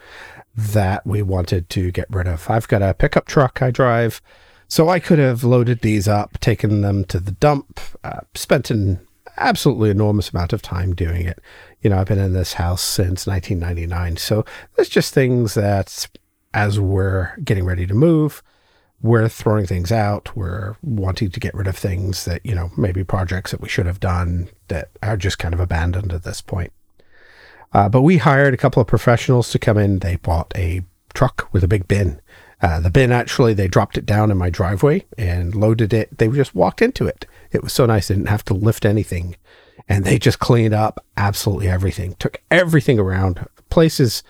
that 0.54 1.06
we 1.06 1.22
wanted 1.22 1.68
to 1.70 1.90
get 1.90 2.06
rid 2.10 2.26
of. 2.26 2.48
I've 2.50 2.68
got 2.68 2.82
a 2.82 2.94
pickup 2.94 3.26
truck 3.26 3.62
I 3.62 3.70
drive, 3.70 4.20
so 4.68 4.88
I 4.88 5.00
could 5.00 5.18
have 5.18 5.44
loaded 5.44 5.80
these 5.80 6.08
up, 6.08 6.38
taken 6.40 6.82
them 6.82 7.04
to 7.06 7.20
the 7.20 7.32
dump, 7.32 7.80
uh, 8.04 8.20
spent 8.34 8.70
an 8.70 9.05
absolutely 9.36 9.90
enormous 9.90 10.30
amount 10.30 10.52
of 10.52 10.62
time 10.62 10.94
doing 10.94 11.26
it. 11.26 11.40
You 11.80 11.90
know, 11.90 11.98
I've 11.98 12.06
been 12.06 12.18
in 12.18 12.32
this 12.32 12.54
house 12.54 12.82
since 12.82 13.26
1999, 13.26 14.16
so 14.16 14.44
there's 14.74 14.88
just 14.88 15.14
things 15.14 15.54
that, 15.54 16.08
as 16.54 16.80
we're 16.80 17.36
getting 17.44 17.64
ready 17.64 17.86
to 17.86 17.94
move, 17.94 18.42
we're 19.02 19.28
throwing 19.28 19.66
things 19.66 19.92
out. 19.92 20.34
We're 20.36 20.76
wanting 20.82 21.30
to 21.30 21.40
get 21.40 21.54
rid 21.54 21.66
of 21.66 21.76
things 21.76 22.24
that, 22.24 22.44
you 22.44 22.54
know, 22.54 22.70
maybe 22.76 23.04
projects 23.04 23.50
that 23.50 23.60
we 23.60 23.68
should 23.68 23.86
have 23.86 24.00
done 24.00 24.48
that 24.68 24.90
are 25.02 25.16
just 25.16 25.38
kind 25.38 25.54
of 25.54 25.60
abandoned 25.60 26.12
at 26.12 26.22
this 26.22 26.40
point. 26.40 26.72
Uh, 27.72 27.88
but 27.88 28.02
we 28.02 28.18
hired 28.18 28.54
a 28.54 28.56
couple 28.56 28.80
of 28.80 28.86
professionals 28.86 29.50
to 29.50 29.58
come 29.58 29.76
in. 29.76 29.98
They 29.98 30.16
bought 30.16 30.52
a 30.56 30.82
truck 31.12 31.48
with 31.52 31.62
a 31.62 31.68
big 31.68 31.86
bin. 31.88 32.20
Uh, 32.62 32.80
the 32.80 32.90
bin 32.90 33.12
actually, 33.12 33.52
they 33.52 33.68
dropped 33.68 33.98
it 33.98 34.06
down 34.06 34.30
in 34.30 34.38
my 34.38 34.48
driveway 34.48 35.04
and 35.18 35.54
loaded 35.54 35.92
it. 35.92 36.16
They 36.16 36.28
just 36.28 36.54
walked 36.54 36.80
into 36.80 37.06
it. 37.06 37.26
It 37.52 37.62
was 37.62 37.72
so 37.72 37.86
nice. 37.86 38.08
They 38.08 38.14
didn't 38.14 38.28
have 38.28 38.44
to 38.46 38.54
lift 38.54 38.84
anything. 38.84 39.36
And 39.88 40.04
they 40.04 40.18
just 40.18 40.38
cleaned 40.38 40.75
up 40.75 41.04
absolutely 41.16 41.68
everything, 41.68 42.14
took 42.18 42.40
everything 42.50 42.98
around. 42.98 43.46
The 43.56 43.62
place 43.64 44.00
is 44.00 44.22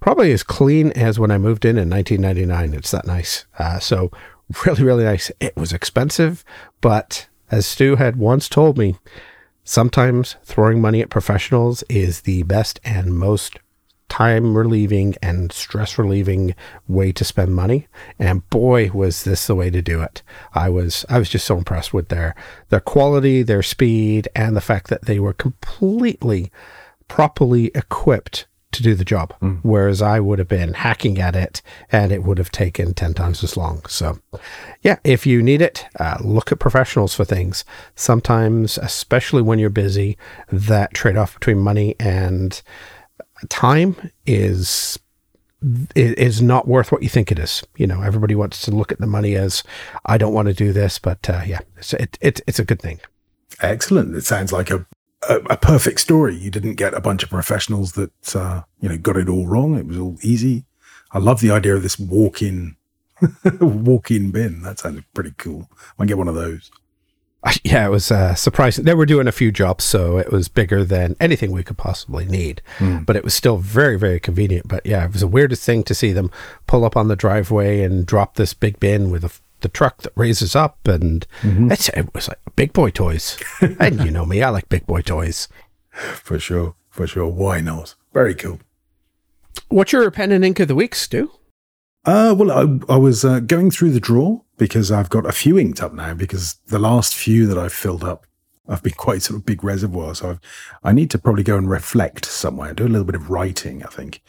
probably 0.00 0.32
as 0.32 0.42
clean 0.42 0.90
as 0.92 1.18
when 1.18 1.30
I 1.30 1.38
moved 1.38 1.64
in 1.64 1.78
in 1.78 1.90
1999. 1.90 2.78
It's 2.78 2.90
that 2.90 3.06
nice. 3.06 3.44
Uh, 3.58 3.78
so 3.78 4.10
really, 4.64 4.82
really 4.82 5.04
nice. 5.04 5.30
It 5.38 5.56
was 5.56 5.72
expensive, 5.72 6.44
but 6.80 7.28
as 7.50 7.66
Stu 7.66 7.96
had 7.96 8.16
once 8.16 8.48
told 8.48 8.78
me, 8.78 8.96
sometimes 9.64 10.36
throwing 10.44 10.80
money 10.80 11.00
at 11.02 11.10
professionals 11.10 11.84
is 11.88 12.22
the 12.22 12.42
best 12.44 12.80
and 12.84 13.16
most 13.16 13.58
time 14.08 14.56
relieving 14.56 15.14
and 15.22 15.52
stress 15.52 15.98
relieving 15.98 16.54
way 16.88 17.12
to 17.12 17.24
spend 17.24 17.54
money 17.54 17.86
and 18.18 18.48
boy 18.50 18.90
was 18.92 19.24
this 19.24 19.46
the 19.46 19.54
way 19.54 19.70
to 19.70 19.82
do 19.82 20.00
it 20.00 20.22
i 20.54 20.68
was 20.68 21.04
i 21.08 21.18
was 21.18 21.28
just 21.28 21.46
so 21.46 21.56
impressed 21.56 21.92
with 21.92 22.08
their 22.08 22.34
their 22.68 22.80
quality 22.80 23.42
their 23.42 23.62
speed 23.62 24.28
and 24.34 24.56
the 24.56 24.60
fact 24.60 24.88
that 24.88 25.06
they 25.06 25.18
were 25.18 25.32
completely 25.32 26.50
properly 27.08 27.70
equipped 27.74 28.46
to 28.76 28.82
do 28.82 28.94
the 28.94 29.04
job, 29.04 29.34
mm. 29.40 29.58
whereas 29.62 30.02
I 30.02 30.20
would 30.20 30.38
have 30.38 30.48
been 30.48 30.74
hacking 30.74 31.18
at 31.18 31.34
it 31.34 31.62
and 31.90 32.12
it 32.12 32.22
would 32.22 32.38
have 32.38 32.50
taken 32.50 32.94
10 32.94 33.14
times 33.14 33.42
as 33.42 33.56
long. 33.56 33.84
So, 33.86 34.18
yeah, 34.82 34.98
if 35.02 35.26
you 35.26 35.42
need 35.42 35.62
it, 35.62 35.86
uh, 35.98 36.18
look 36.20 36.52
at 36.52 36.58
professionals 36.58 37.14
for 37.14 37.24
things. 37.24 37.64
Sometimes, 37.94 38.78
especially 38.78 39.42
when 39.42 39.58
you're 39.58 39.70
busy, 39.70 40.18
that 40.50 40.94
trade 40.94 41.16
off 41.16 41.34
between 41.34 41.58
money 41.58 41.96
and 41.98 42.62
time 43.48 44.10
is 44.26 44.98
is 45.94 46.40
not 46.42 46.68
worth 46.68 46.92
what 46.92 47.02
you 47.02 47.08
think 47.08 47.32
it 47.32 47.38
is. 47.38 47.64
You 47.76 47.86
know, 47.86 48.02
everybody 48.02 48.34
wants 48.34 48.62
to 48.62 48.70
look 48.70 48.92
at 48.92 48.98
the 48.98 49.06
money 49.06 49.34
as 49.34 49.64
I 50.04 50.18
don't 50.18 50.34
want 50.34 50.46
to 50.48 50.54
do 50.54 50.72
this, 50.72 50.98
but 50.98 51.28
uh, 51.28 51.42
yeah, 51.46 51.60
it's 51.76 51.92
it, 51.94 52.18
it, 52.20 52.40
it's 52.46 52.58
a 52.58 52.64
good 52.64 52.80
thing. 52.80 53.00
Excellent. 53.60 54.14
It 54.14 54.24
sounds 54.24 54.52
like 54.52 54.70
a 54.70 54.86
a, 55.28 55.36
a, 55.50 55.56
perfect 55.56 56.00
story. 56.00 56.36
You 56.36 56.50
didn't 56.50 56.74
get 56.74 56.94
a 56.94 57.00
bunch 57.00 57.22
of 57.22 57.30
professionals 57.30 57.92
that, 57.92 58.36
uh, 58.36 58.62
you 58.80 58.88
know, 58.88 58.98
got 58.98 59.16
it 59.16 59.28
all 59.28 59.46
wrong. 59.46 59.76
It 59.76 59.86
was 59.86 59.98
all 59.98 60.16
easy. 60.22 60.64
I 61.12 61.18
love 61.18 61.40
the 61.40 61.50
idea 61.50 61.74
of 61.74 61.82
this 61.82 61.98
walk-in, 61.98 62.76
walk-in 63.60 64.30
bin. 64.30 64.62
That 64.62 64.78
sounds 64.78 65.02
pretty 65.14 65.32
cool. 65.36 65.68
I 65.72 65.92
might 65.98 66.08
get 66.08 66.18
one 66.18 66.28
of 66.28 66.34
those. 66.34 66.70
Yeah, 67.64 67.86
it 67.86 67.90
was 67.90 68.10
uh, 68.10 68.34
surprising. 68.34 68.84
They 68.84 68.94
were 68.94 69.06
doing 69.06 69.26
a 69.26 69.32
few 69.32 69.52
jobs, 69.52 69.84
so 69.84 70.18
it 70.18 70.32
was 70.32 70.48
bigger 70.48 70.84
than 70.84 71.16
anything 71.20 71.52
we 71.52 71.62
could 71.62 71.76
possibly 71.76 72.24
need. 72.24 72.62
Mm. 72.78 73.04
But 73.04 73.16
it 73.16 73.24
was 73.24 73.34
still 73.34 73.56
very, 73.56 73.98
very 73.98 74.20
convenient. 74.20 74.68
But 74.68 74.84
yeah, 74.86 75.04
it 75.04 75.12
was 75.12 75.20
the 75.20 75.26
weirdest 75.26 75.64
thing 75.64 75.82
to 75.84 75.94
see 75.94 76.12
them 76.12 76.30
pull 76.66 76.84
up 76.84 76.96
on 76.96 77.08
the 77.08 77.16
driveway 77.16 77.82
and 77.82 78.06
drop 78.06 78.34
this 78.34 78.54
big 78.54 78.80
bin 78.80 79.10
with 79.10 79.24
a 79.24 79.30
the 79.60 79.68
truck 79.68 80.02
that 80.02 80.12
raises 80.16 80.54
up, 80.54 80.86
and 80.86 81.26
mm-hmm. 81.40 81.72
it 81.72 82.14
was 82.14 82.28
like 82.28 82.38
big 82.56 82.72
boy 82.72 82.90
toys. 82.90 83.38
and 83.80 84.04
you 84.04 84.10
know 84.10 84.26
me, 84.26 84.42
I 84.42 84.50
like 84.50 84.68
big 84.68 84.86
boy 84.86 85.00
toys. 85.00 85.48
For 85.90 86.38
sure, 86.38 86.74
for 86.90 87.06
sure. 87.06 87.26
Why 87.26 87.60
not? 87.60 87.94
Very 88.12 88.34
cool. 88.34 88.60
What's 89.68 89.92
your 89.92 90.10
pen 90.10 90.30
and 90.30 90.44
ink 90.44 90.60
of 90.60 90.68
the 90.68 90.74
week, 90.74 90.94
Stu? 90.94 91.32
Uh, 92.06 92.34
well, 92.38 92.52
I, 92.52 92.94
I 92.94 92.96
was 92.96 93.24
uh, 93.24 93.40
going 93.40 93.70
through 93.70 93.90
the 93.90 94.00
drawer 94.00 94.42
because 94.56 94.92
I've 94.92 95.10
got 95.10 95.26
a 95.26 95.32
few 95.32 95.58
inked 95.58 95.82
up 95.82 95.92
now 95.92 96.14
because 96.14 96.54
the 96.68 96.78
last 96.78 97.14
few 97.14 97.46
that 97.48 97.58
I've 97.58 97.72
filled 97.72 98.04
up 98.04 98.26
I've 98.68 98.82
been 98.82 98.92
quite 98.96 99.22
sort 99.22 99.38
of 99.40 99.46
big 99.46 99.62
reservoirs. 99.62 100.18
So 100.18 100.30
I've, 100.30 100.40
I 100.82 100.92
need 100.92 101.10
to 101.10 101.18
probably 101.18 101.42
go 101.42 101.56
and 101.56 101.68
reflect 101.68 102.24
somewhere, 102.24 102.74
do 102.74 102.86
a 102.86 102.88
little 102.88 103.04
bit 103.04 103.14
of 103.14 103.30
writing, 103.30 103.82
I 103.84 103.88
think. 103.88 104.22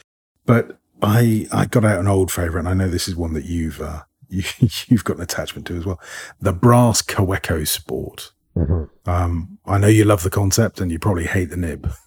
But 0.46 0.80
I 1.02 1.48
I 1.52 1.66
got 1.66 1.86
out 1.86 2.00
an 2.00 2.08
old 2.08 2.32
favourite, 2.32 2.60
and 2.60 2.70
I 2.70 2.74
know 2.74 2.90
this 2.90 3.08
is 3.08 3.16
one 3.16 3.34
that 3.34 3.46
you've 3.46 3.82
uh, 3.82 4.04
you, 4.30 4.44
have 4.90 5.04
got 5.04 5.18
an 5.18 5.24
attachment 5.24 5.68
to 5.68 5.78
as 5.78 5.86
well. 5.86 6.00
The 6.40 6.54
brass 6.54 7.02
Kaweco 7.02 7.68
Sport. 7.68 8.32
Mm-hmm. 8.56 9.10
Um, 9.10 9.60
I 9.66 9.78
know 9.78 9.88
you 9.88 10.04
love 10.04 10.24
the 10.24 10.32
concept 10.32 10.82
and 10.82 10.92
you 10.92 10.98
probably 10.98 11.26
hate 11.26 11.50
the 11.50 11.58
nib. 11.58 11.92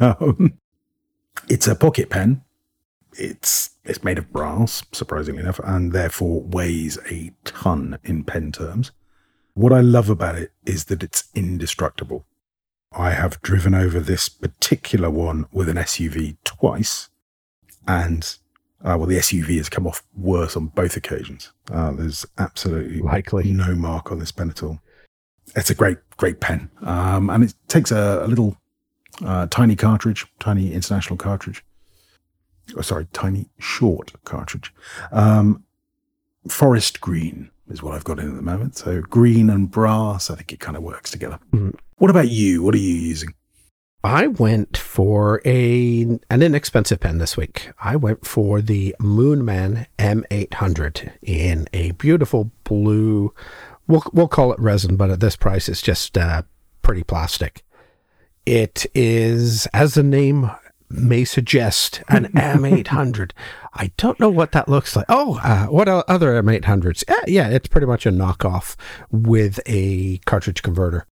Um, 0.00 0.58
it's 1.48 1.68
a 1.68 1.76
pocket 1.76 2.10
pen. 2.10 2.42
It's 3.18 3.70
it's 3.84 4.04
made 4.04 4.18
of 4.18 4.32
brass, 4.32 4.82
surprisingly 4.92 5.42
enough, 5.42 5.60
and 5.64 5.92
therefore 5.92 6.42
weighs 6.42 6.98
a 7.10 7.32
ton 7.44 7.98
in 8.04 8.24
pen 8.24 8.52
terms. 8.52 8.92
What 9.54 9.72
I 9.72 9.80
love 9.80 10.08
about 10.08 10.36
it 10.36 10.52
is 10.64 10.86
that 10.86 11.02
it's 11.02 11.24
indestructible. 11.34 12.26
I 12.92 13.10
have 13.10 13.40
driven 13.42 13.74
over 13.74 14.00
this 14.00 14.28
particular 14.28 15.10
one 15.10 15.46
with 15.52 15.68
an 15.68 15.76
SUV 15.76 16.36
twice, 16.44 17.08
and 17.86 18.36
uh, 18.84 18.96
well, 18.98 19.06
the 19.06 19.18
SUV 19.18 19.56
has 19.58 19.68
come 19.68 19.86
off 19.86 20.02
worse 20.16 20.56
on 20.56 20.66
both 20.66 20.96
occasions. 20.96 21.52
Uh, 21.70 21.92
there's 21.92 22.26
absolutely 22.38 23.00
likely 23.00 23.52
no 23.52 23.74
mark 23.74 24.10
on 24.10 24.18
this 24.18 24.32
pen 24.32 24.50
at 24.50 24.62
all. 24.62 24.80
It's 25.54 25.70
a 25.70 25.74
great, 25.74 25.98
great 26.16 26.40
pen, 26.40 26.70
um, 26.82 27.30
and 27.30 27.44
it 27.44 27.54
takes 27.68 27.90
a, 27.90 28.22
a 28.24 28.26
little 28.26 28.56
uh, 29.24 29.46
tiny 29.48 29.76
cartridge, 29.76 30.26
tiny 30.38 30.72
international 30.72 31.16
cartridge. 31.16 31.64
Oh, 32.76 32.82
sorry, 32.82 33.06
tiny 33.12 33.48
short 33.58 34.12
cartridge. 34.24 34.74
Um, 35.10 35.64
forest 36.48 37.00
green 37.00 37.50
is 37.68 37.82
what 37.82 37.94
I've 37.94 38.04
got 38.04 38.18
in 38.18 38.28
at 38.28 38.36
the 38.36 38.42
moment. 38.42 38.76
So 38.76 39.00
green 39.00 39.50
and 39.50 39.70
brass, 39.70 40.30
I 40.30 40.36
think 40.36 40.52
it 40.52 40.60
kind 40.60 40.76
of 40.76 40.82
works 40.82 41.10
together. 41.10 41.38
Mm. 41.52 41.76
What 41.96 42.10
about 42.10 42.30
you? 42.30 42.62
What 42.62 42.74
are 42.74 42.78
you 42.78 42.94
using? 42.94 43.34
I 44.04 44.26
went 44.26 44.76
for 44.76 45.40
a 45.44 46.02
an 46.28 46.42
inexpensive 46.42 46.98
pen 46.98 47.18
this 47.18 47.36
week. 47.36 47.70
I 47.80 47.94
went 47.94 48.26
for 48.26 48.60
the 48.60 48.96
Moonman 48.98 49.86
M800 49.98 51.12
in 51.22 51.68
a 51.72 51.92
beautiful 51.92 52.50
blue. 52.64 53.32
We'll 53.86 54.02
we'll 54.12 54.28
call 54.28 54.52
it 54.52 54.58
resin, 54.58 54.96
but 54.96 55.10
at 55.10 55.20
this 55.20 55.36
price, 55.36 55.68
it's 55.68 55.82
just 55.82 56.18
uh, 56.18 56.42
pretty 56.82 57.04
plastic. 57.04 57.62
It 58.44 58.86
is, 58.92 59.68
as 59.72 59.94
the 59.94 60.02
name 60.02 60.50
may 60.92 61.24
suggest, 61.24 62.02
an 62.08 62.26
M800. 62.32 63.32
I 63.74 63.92
don't 63.96 64.20
know 64.20 64.30
what 64.30 64.52
that 64.52 64.68
looks 64.68 64.94
like. 64.94 65.06
Oh, 65.08 65.40
uh, 65.42 65.66
what 65.66 65.88
other 65.88 66.42
M800s? 66.42 67.04
Yeah, 67.08 67.24
yeah, 67.26 67.48
it's 67.48 67.68
pretty 67.68 67.86
much 67.86 68.06
a 68.06 68.10
knockoff 68.10 68.76
with 69.10 69.60
a 69.66 70.18
cartridge 70.26 70.62
converter. 70.62 71.06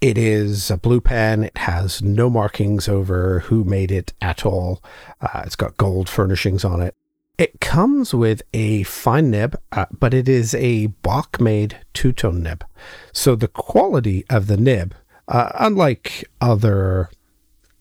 It 0.00 0.18
is 0.18 0.70
a 0.70 0.76
blue 0.76 1.00
pen. 1.00 1.44
It 1.44 1.58
has 1.58 2.02
no 2.02 2.28
markings 2.28 2.88
over 2.88 3.40
who 3.40 3.64
made 3.64 3.90
it 3.90 4.12
at 4.20 4.44
all. 4.44 4.82
Uh, 5.20 5.42
it's 5.46 5.56
got 5.56 5.76
gold 5.76 6.08
furnishings 6.08 6.64
on 6.64 6.82
it. 6.82 6.94
It 7.38 7.60
comes 7.60 8.14
with 8.14 8.42
a 8.54 8.82
fine 8.84 9.30
nib, 9.30 9.60
uh, 9.72 9.86
but 9.98 10.14
it 10.14 10.28
is 10.28 10.54
a 10.54 10.86
Bock 10.86 11.40
made 11.40 11.78
two 11.92 12.12
tone 12.12 12.42
nib. 12.42 12.64
So 13.12 13.34
the 13.34 13.48
quality 13.48 14.24
of 14.30 14.46
the 14.46 14.56
nib, 14.56 14.94
uh, 15.28 15.52
unlike 15.54 16.28
other 16.40 17.10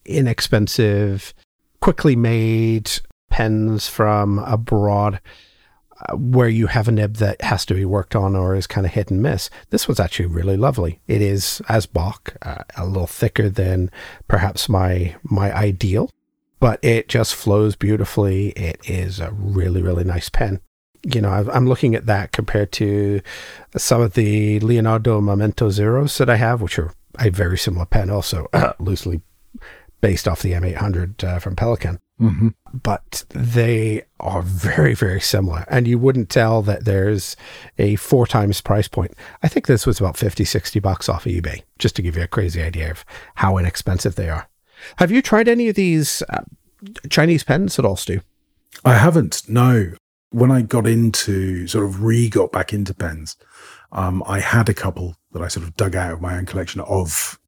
inexpensive, 0.05 1.33
quickly 1.81 2.15
made 2.15 2.91
pens 3.29 3.87
from 3.87 4.39
abroad, 4.39 5.19
where 6.13 6.49
you 6.49 6.67
have 6.67 6.87
a 6.87 6.91
nib 6.91 7.15
that 7.15 7.41
has 7.41 7.65
to 7.65 7.73
be 7.73 7.85
worked 7.85 8.15
on 8.15 8.35
or 8.35 8.55
is 8.55 8.67
kind 8.67 8.85
of 8.85 8.93
hit 8.93 9.09
and 9.09 9.21
miss. 9.21 9.49
This 9.69 9.87
was 9.87 9.99
actually 9.99 10.27
really 10.27 10.57
lovely. 10.57 10.99
It 11.07 11.21
is, 11.21 11.61
as 11.67 11.85
Bock, 11.85 12.35
uh, 12.41 12.63
a 12.77 12.85
little 12.85 13.07
thicker 13.07 13.49
than 13.49 13.89
perhaps 14.27 14.69
my 14.69 15.15
my 15.23 15.55
ideal, 15.55 16.09
but 16.59 16.83
it 16.83 17.07
just 17.07 17.35
flows 17.35 17.75
beautifully. 17.75 18.49
It 18.49 18.79
is 18.89 19.19
a 19.19 19.31
really 19.31 19.81
really 19.81 20.03
nice 20.03 20.29
pen. 20.29 20.59
You 21.03 21.21
know, 21.21 21.29
I'm 21.29 21.67
looking 21.67 21.93
at 21.93 22.07
that 22.07 22.31
compared 22.31 22.71
to 22.73 23.21
some 23.77 24.01
of 24.01 24.15
the 24.15 24.59
Leonardo 24.59 25.21
Momento 25.21 25.69
Zeros 25.69 26.17
that 26.17 26.31
I 26.31 26.37
have, 26.37 26.61
which 26.61 26.79
are 26.79 26.93
a 27.19 27.29
very 27.29 27.59
similar 27.59 27.85
pen, 27.85 28.09
also 28.09 28.47
loosely 28.79 29.21
based 30.05 30.27
off 30.27 30.43
the 30.43 30.51
M800 30.51 31.23
uh, 31.23 31.39
from 31.39 31.55
Pelikan. 31.55 31.97
Mm-hmm. 32.21 32.49
But 32.75 33.25
they 33.29 34.03
are 34.19 34.43
very, 34.43 34.93
very 34.93 35.19
similar. 35.19 35.65
And 35.67 35.87
you 35.87 35.97
wouldn't 35.97 36.29
tell 36.29 36.61
that 36.61 36.85
there's 36.85 37.35
a 37.79 37.95
four 37.95 38.27
times 38.27 38.61
price 38.61 38.87
point. 38.87 39.15
I 39.41 39.47
think 39.47 39.65
this 39.65 39.87
was 39.87 39.99
about 39.99 40.15
50, 40.15 40.45
60 40.45 40.79
bucks 40.79 41.09
off 41.09 41.25
of 41.25 41.31
eBay, 41.31 41.63
just 41.79 41.95
to 41.95 42.03
give 42.03 42.15
you 42.15 42.21
a 42.21 42.27
crazy 42.27 42.61
idea 42.61 42.91
of 42.91 43.03
how 43.33 43.57
inexpensive 43.57 44.13
they 44.13 44.29
are. 44.29 44.47
Have 44.97 45.09
you 45.09 45.23
tried 45.23 45.47
any 45.47 45.69
of 45.69 45.75
these 45.75 46.21
uh, 46.29 46.43
Chinese 47.09 47.43
pens 47.43 47.79
at 47.79 47.85
all, 47.85 47.95
Stu? 47.95 48.21
I 48.83 48.93
haven't, 48.93 49.41
no. 49.49 49.93
When 50.29 50.51
I 50.51 50.61
got 50.61 50.85
into, 50.85 51.65
sort 51.65 51.85
of 51.85 52.03
re 52.03 52.29
got 52.29 52.51
back 52.51 52.73
into 52.73 52.93
pens, 52.93 53.37
um, 53.91 54.21
I 54.27 54.39
had 54.39 54.69
a 54.69 54.75
couple 54.75 55.15
that 55.31 55.41
I 55.41 55.47
sort 55.47 55.65
of 55.65 55.75
dug 55.75 55.95
out 55.95 56.13
of 56.13 56.21
my 56.21 56.37
own 56.37 56.45
collection 56.45 56.81
of. 56.81 57.39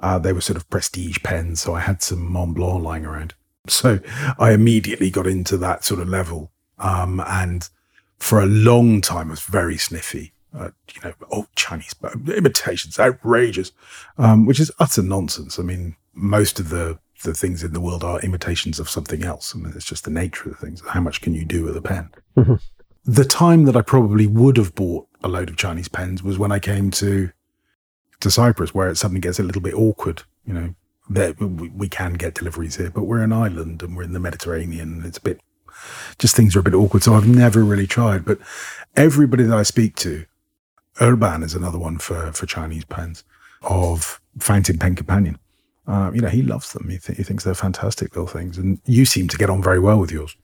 Uh, 0.00 0.18
they 0.18 0.32
were 0.32 0.40
sort 0.40 0.56
of 0.56 0.68
prestige 0.68 1.18
pens, 1.22 1.60
so 1.60 1.74
I 1.74 1.80
had 1.80 2.02
some 2.02 2.30
Montblanc 2.30 2.82
lying 2.82 3.06
around. 3.06 3.34
So 3.68 3.98
I 4.38 4.52
immediately 4.52 5.10
got 5.10 5.26
into 5.26 5.56
that 5.58 5.84
sort 5.84 6.00
of 6.00 6.08
level. 6.08 6.52
Um, 6.78 7.20
and 7.26 7.68
for 8.18 8.40
a 8.40 8.46
long 8.46 9.00
time, 9.00 9.28
I 9.28 9.30
was 9.30 9.40
very 9.40 9.76
sniffy. 9.76 10.32
Uh, 10.54 10.70
you 10.94 11.00
know, 11.02 11.12
old 11.30 11.48
Chinese 11.54 11.94
imitations, 12.28 12.98
outrageous, 12.98 13.72
um, 14.16 14.46
which 14.46 14.60
is 14.60 14.72
utter 14.78 15.02
nonsense. 15.02 15.58
I 15.58 15.62
mean, 15.62 15.96
most 16.14 16.58
of 16.58 16.70
the, 16.70 16.98
the 17.24 17.34
things 17.34 17.62
in 17.62 17.74
the 17.74 17.80
world 17.80 18.02
are 18.02 18.20
imitations 18.20 18.80
of 18.80 18.88
something 18.88 19.22
else. 19.22 19.54
I 19.54 19.58
mean, 19.58 19.72
it's 19.76 19.84
just 19.84 20.04
the 20.04 20.10
nature 20.10 20.48
of 20.48 20.58
the 20.58 20.66
things. 20.66 20.82
How 20.88 21.00
much 21.00 21.20
can 21.20 21.34
you 21.34 21.44
do 21.44 21.64
with 21.64 21.76
a 21.76 21.82
pen? 21.82 22.08
Mm-hmm. 22.36 22.54
The 23.04 23.24
time 23.24 23.64
that 23.66 23.76
I 23.76 23.82
probably 23.82 24.26
would 24.26 24.56
have 24.56 24.74
bought 24.74 25.06
a 25.22 25.28
load 25.28 25.50
of 25.50 25.56
Chinese 25.56 25.88
pens 25.88 26.22
was 26.22 26.38
when 26.38 26.52
I 26.52 26.58
came 26.58 26.90
to 26.92 27.30
to 28.26 28.30
Cyprus, 28.30 28.74
where 28.74 28.88
it 28.88 28.96
suddenly 28.96 29.20
gets 29.20 29.38
a 29.38 29.42
little 29.42 29.62
bit 29.62 29.74
awkward. 29.74 30.22
You 30.44 30.54
know, 30.54 30.74
that 31.08 31.38
we 31.40 31.88
can 31.88 32.14
get 32.14 32.34
deliveries 32.34 32.76
here, 32.76 32.90
but 32.90 33.04
we're 33.04 33.22
an 33.22 33.32
island 33.32 33.82
and 33.82 33.96
we're 33.96 34.02
in 34.02 34.12
the 34.12 34.20
Mediterranean. 34.20 35.02
It's 35.04 35.18
a 35.18 35.22
bit, 35.22 35.40
just 36.18 36.34
things 36.34 36.56
are 36.56 36.60
a 36.60 36.64
bit 36.64 36.74
awkward. 36.74 37.02
So 37.02 37.14
I've 37.14 37.28
never 37.28 37.64
really 37.64 37.86
tried, 37.86 38.24
but 38.24 38.38
everybody 38.96 39.44
that 39.44 39.56
I 39.56 39.62
speak 39.62 39.96
to, 39.96 40.26
Urban 41.00 41.42
is 41.42 41.54
another 41.54 41.78
one 41.78 41.98
for, 41.98 42.32
for 42.32 42.46
Chinese 42.46 42.84
pens 42.84 43.22
of 43.62 44.20
Fountain 44.38 44.78
Pen 44.78 44.96
Companion. 44.96 45.38
Uh, 45.86 46.10
you 46.12 46.20
know, 46.20 46.28
he 46.28 46.42
loves 46.42 46.72
them. 46.72 46.88
He, 46.88 46.98
th- 46.98 47.16
he 47.16 47.22
thinks 47.22 47.44
they're 47.44 47.54
fantastic 47.54 48.16
little 48.16 48.26
things. 48.26 48.58
And 48.58 48.80
you 48.86 49.04
seem 49.04 49.28
to 49.28 49.36
get 49.36 49.50
on 49.50 49.62
very 49.62 49.78
well 49.78 50.00
with 50.00 50.10
yours. 50.10 50.34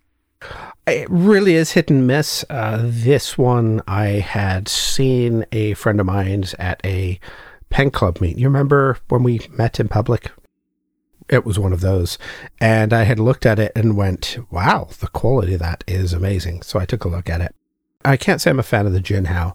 It 0.86 1.08
really 1.10 1.54
is 1.54 1.72
hit 1.72 1.90
and 1.90 2.06
miss. 2.06 2.44
Uh, 2.50 2.80
this 2.82 3.36
one 3.38 3.82
I 3.88 4.06
had 4.06 4.68
seen 4.68 5.44
a 5.52 5.74
friend 5.74 6.00
of 6.00 6.06
mine's 6.06 6.54
at 6.54 6.80
a 6.84 7.18
pen 7.72 7.90
club 7.90 8.20
meet. 8.20 8.38
You 8.38 8.46
remember 8.46 8.98
when 9.08 9.22
we 9.22 9.40
met 9.50 9.80
in 9.80 9.88
public 9.88 10.30
it 11.28 11.46
was 11.46 11.58
one 11.58 11.72
of 11.72 11.80
those. 11.80 12.18
And 12.60 12.92
I 12.92 13.04
had 13.04 13.18
looked 13.18 13.46
at 13.46 13.58
it 13.58 13.72
and 13.74 13.96
went, 13.96 14.38
wow, 14.50 14.88
the 15.00 15.08
quality 15.08 15.54
of 15.54 15.60
that 15.60 15.82
is 15.86 16.12
amazing. 16.12 16.62
So 16.62 16.78
I 16.78 16.84
took 16.84 17.04
a 17.04 17.08
look 17.08 17.30
at 17.30 17.40
it. 17.40 17.54
I 18.04 18.16
can't 18.16 18.40
say 18.40 18.50
I'm 18.50 18.58
a 18.58 18.64
fan 18.64 18.86
of 18.86 18.92
the 18.92 19.00
Jinhao. 19.00 19.54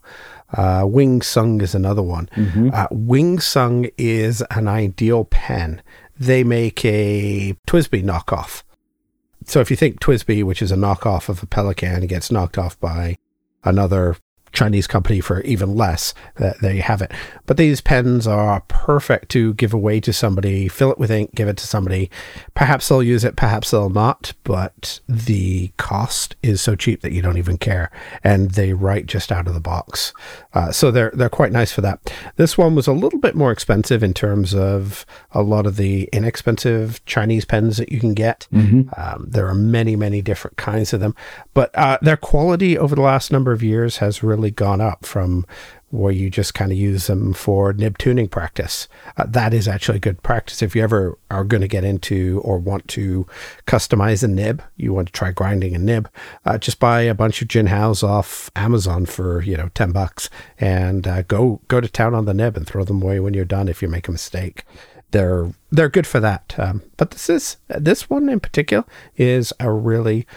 Uh, 0.54 0.86
Wing 0.88 1.22
Sung 1.22 1.62
is 1.62 1.76
another 1.76 2.02
one. 2.02 2.30
Mm-hmm. 2.36 2.70
Uh, 2.74 2.88
Wing 2.92 3.40
Sung 3.40 3.90
is 3.98 4.42
an 4.52 4.68
ideal 4.68 5.26
pen. 5.26 5.82
They 6.18 6.44
make 6.44 6.84
a 6.84 7.56
TWSBI 7.68 8.04
knockoff. 8.04 8.64
So 9.46 9.60
if 9.60 9.70
you 9.70 9.78
think 9.78 10.00
TWSBI, 10.00 10.44
which 10.44 10.62
is 10.62 10.72
a 10.72 10.78
knockoff 10.78 11.30
of 11.30 11.44
a 11.44 11.46
Pelikan, 11.46 12.08
gets 12.08 12.32
knocked 12.32 12.58
off 12.58 12.80
by 12.80 13.18
another 13.64 14.16
Chinese 14.52 14.88
company 14.88 15.20
for 15.20 15.42
even 15.42 15.76
less. 15.76 16.14
Uh, 16.40 16.54
there 16.62 16.74
you 16.74 16.82
have 16.82 17.02
it. 17.02 17.12
But 17.46 17.58
these 17.58 17.82
pens 17.82 18.28
are 18.28 18.62
perfect 18.68 19.30
to 19.30 19.54
give 19.56 19.74
away 19.74 20.00
to 20.02 20.14
somebody, 20.14 20.68
fill 20.68 20.92
it 20.92 21.00
with 21.00 21.12
ink, 21.12 21.34
give 21.36 21.48
it 21.48 21.58
to 21.58 21.68
somebody. 21.68 22.10
Perhaps 22.54 22.88
they'll 22.88 23.04
use 23.04 23.24
it, 23.24 23.36
perhaps 23.36 23.72
they'll 23.72 23.90
not, 23.90 24.34
but 24.44 25.00
the 25.08 25.72
cost 25.78 26.36
is 26.44 26.62
so 26.62 26.76
cheap 26.76 27.02
that 27.02 27.12
you 27.12 27.22
don't 27.22 27.38
even 27.38 27.58
care. 27.58 27.92
And 28.24 28.52
they 28.52 28.74
write 28.74 29.06
just 29.06 29.32
out 29.32 29.48
of 29.48 29.54
the 29.54 29.60
box. 29.60 30.14
Uh, 30.54 30.72
so 30.72 30.92
they're, 30.92 31.12
they're 31.14 31.30
quite 31.30 31.52
nice 31.52 31.72
for 31.72 31.82
that. 31.82 32.14
This 32.36 32.58
one 32.58 32.76
was 32.76 32.88
a 32.88 32.94
little 32.94 33.20
bit 33.20 33.36
more 33.36 33.52
expensive 33.52 34.04
in 34.04 34.14
terms 34.14 34.54
of 34.54 35.06
a 35.32 35.42
lot 35.42 35.66
of 35.66 35.78
the 35.78 36.10
inexpensive 36.12 37.04
Chinese 37.06 37.46
pens 37.46 37.78
that 37.78 37.92
you 37.92 38.00
can 38.00 38.14
get. 38.14 38.48
Mm-hmm. 38.54 38.90
Um, 39.00 39.28
there 39.30 39.48
are 39.48 39.56
many, 39.56 39.96
many 39.96 40.22
different 40.22 40.58
kinds 40.58 40.94
of 40.94 41.00
them, 41.00 41.16
but 41.54 41.76
uh, 41.76 41.98
their 42.02 42.18
quality 42.18 42.78
over 42.78 42.96
the 42.96 43.02
last 43.02 43.32
number 43.32 43.52
of 43.52 43.64
years 43.64 43.98
has 43.98 44.24
really 44.24 44.37
gone 44.52 44.82
up 44.82 45.06
from 45.06 45.46
where 45.90 46.12
you 46.12 46.30
just 46.30 46.54
kind 46.54 46.72
of 46.72 46.78
use 46.78 47.08
them 47.08 47.34
for 47.34 47.72
nib 47.72 47.98
tuning 47.98 48.28
practice. 48.28 48.90
Uh, 49.16 49.26
that 49.26 49.54
is 49.54 49.68
actually 49.68 50.00
good 50.00 50.22
practice. 50.22 50.62
If 50.62 50.76
you 50.76 50.84
ever 50.84 51.18
are 51.32 51.46
going 51.46 51.62
to 51.62 51.68
get 51.68 51.86
into 51.86 52.42
or 52.44 52.58
want 52.58 52.88
to 52.90 53.26
customize 53.66 54.22
a 54.22 54.28
nib, 54.28 54.62
you 54.76 54.94
want 54.94 55.08
to 55.08 55.14
try 55.14 55.32
grinding 55.32 55.76
a 55.76 55.80
nib, 55.80 56.10
uh, 56.46 56.58
just 56.58 56.80
buy 56.80 57.02
a 57.02 57.14
bunch 57.14 57.42
of 57.42 57.48
Jinhaos 57.48 58.04
off 58.04 58.52
Amazon 58.56 59.06
for, 59.06 59.42
you 59.42 59.56
know, 59.56 59.70
10 59.76 59.92
bucks 59.92 60.30
and 60.60 61.08
uh, 61.08 61.22
go, 61.22 61.62
go 61.70 61.80
to 61.80 61.88
town 61.88 62.14
on 62.14 62.26
the 62.26 62.34
nib 62.34 62.58
and 62.58 62.68
throw 62.68 62.84
them 62.84 63.02
away 63.02 63.22
when 63.22 63.34
you're 63.34 63.46
done 63.46 63.70
if 63.70 63.82
you 63.82 63.88
make 63.88 64.10
a 64.10 64.12
mistake. 64.12 64.66
They're, 65.12 65.54
they're 65.72 65.88
good 65.88 66.06
for 66.06 66.20
that. 66.20 66.54
Um, 66.58 66.84
but 66.98 67.12
this 67.12 67.30
is, 67.30 67.58
this 67.70 68.10
one 68.10 68.28
in 68.28 68.42
particular 68.42 68.84
is 69.16 69.54
a 69.62 69.72
really 69.72 70.28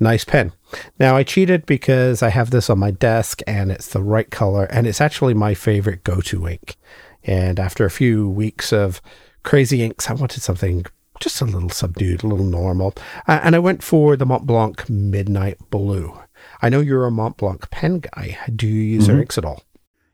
nice 0.00 0.24
pen. 0.24 0.52
Now, 0.98 1.16
I 1.16 1.22
cheated 1.22 1.66
because 1.66 2.22
I 2.22 2.30
have 2.30 2.50
this 2.50 2.70
on 2.70 2.78
my 2.78 2.90
desk 2.90 3.40
and 3.46 3.70
it's 3.70 3.88
the 3.88 4.02
right 4.02 4.30
color, 4.30 4.64
and 4.64 4.86
it's 4.86 5.00
actually 5.00 5.34
my 5.34 5.54
favorite 5.54 6.04
go 6.04 6.20
to 6.22 6.48
ink. 6.48 6.76
And 7.24 7.60
after 7.60 7.84
a 7.84 7.90
few 7.90 8.28
weeks 8.28 8.72
of 8.72 9.02
crazy 9.42 9.82
inks, 9.82 10.08
I 10.08 10.14
wanted 10.14 10.42
something 10.42 10.86
just 11.20 11.40
a 11.42 11.44
little 11.44 11.68
subdued, 11.68 12.24
a 12.24 12.26
little 12.26 12.46
normal. 12.46 12.94
Uh, 13.28 13.40
and 13.42 13.54
I 13.54 13.58
went 13.58 13.82
for 13.82 14.16
the 14.16 14.24
Montblanc 14.24 14.88
Midnight 14.88 15.58
Blue. 15.70 16.18
I 16.62 16.70
know 16.70 16.80
you're 16.80 17.06
a 17.06 17.10
Montblanc 17.10 17.70
pen 17.70 18.00
guy. 18.00 18.38
Do 18.54 18.66
you 18.66 18.82
use 18.82 19.04
mm-hmm. 19.04 19.12
their 19.12 19.20
inks 19.20 19.38
at 19.38 19.44
all? 19.44 19.62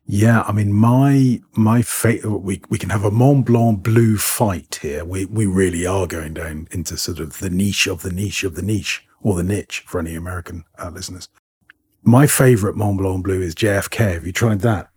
Yeah, 0.08 0.42
I 0.42 0.52
mean, 0.52 0.72
my 0.72 1.40
my 1.54 1.82
favorite. 1.82 2.38
We 2.38 2.62
we 2.68 2.78
can 2.78 2.90
have 2.90 3.04
a 3.04 3.10
Montblanc 3.10 3.82
blue 3.82 4.16
fight 4.16 4.78
here. 4.80 5.04
We 5.04 5.24
we 5.24 5.46
really 5.46 5.84
are 5.84 6.06
going 6.06 6.34
down 6.34 6.68
into 6.70 6.96
sort 6.96 7.18
of 7.18 7.40
the 7.40 7.50
niche 7.50 7.88
of 7.88 8.02
the 8.02 8.12
niche 8.12 8.44
of 8.44 8.54
the 8.54 8.62
niche 8.62 9.05
or 9.20 9.36
the 9.36 9.42
niche 9.42 9.84
for 9.86 9.98
any 9.98 10.14
American 10.14 10.64
uh, 10.78 10.90
listeners. 10.90 11.28
My 12.02 12.26
favorite 12.26 12.76
Montblanc 12.76 13.24
blue 13.24 13.42
is 13.42 13.54
JFK. 13.54 14.14
Have 14.14 14.26
you 14.26 14.32
tried 14.32 14.60
that? 14.60 14.88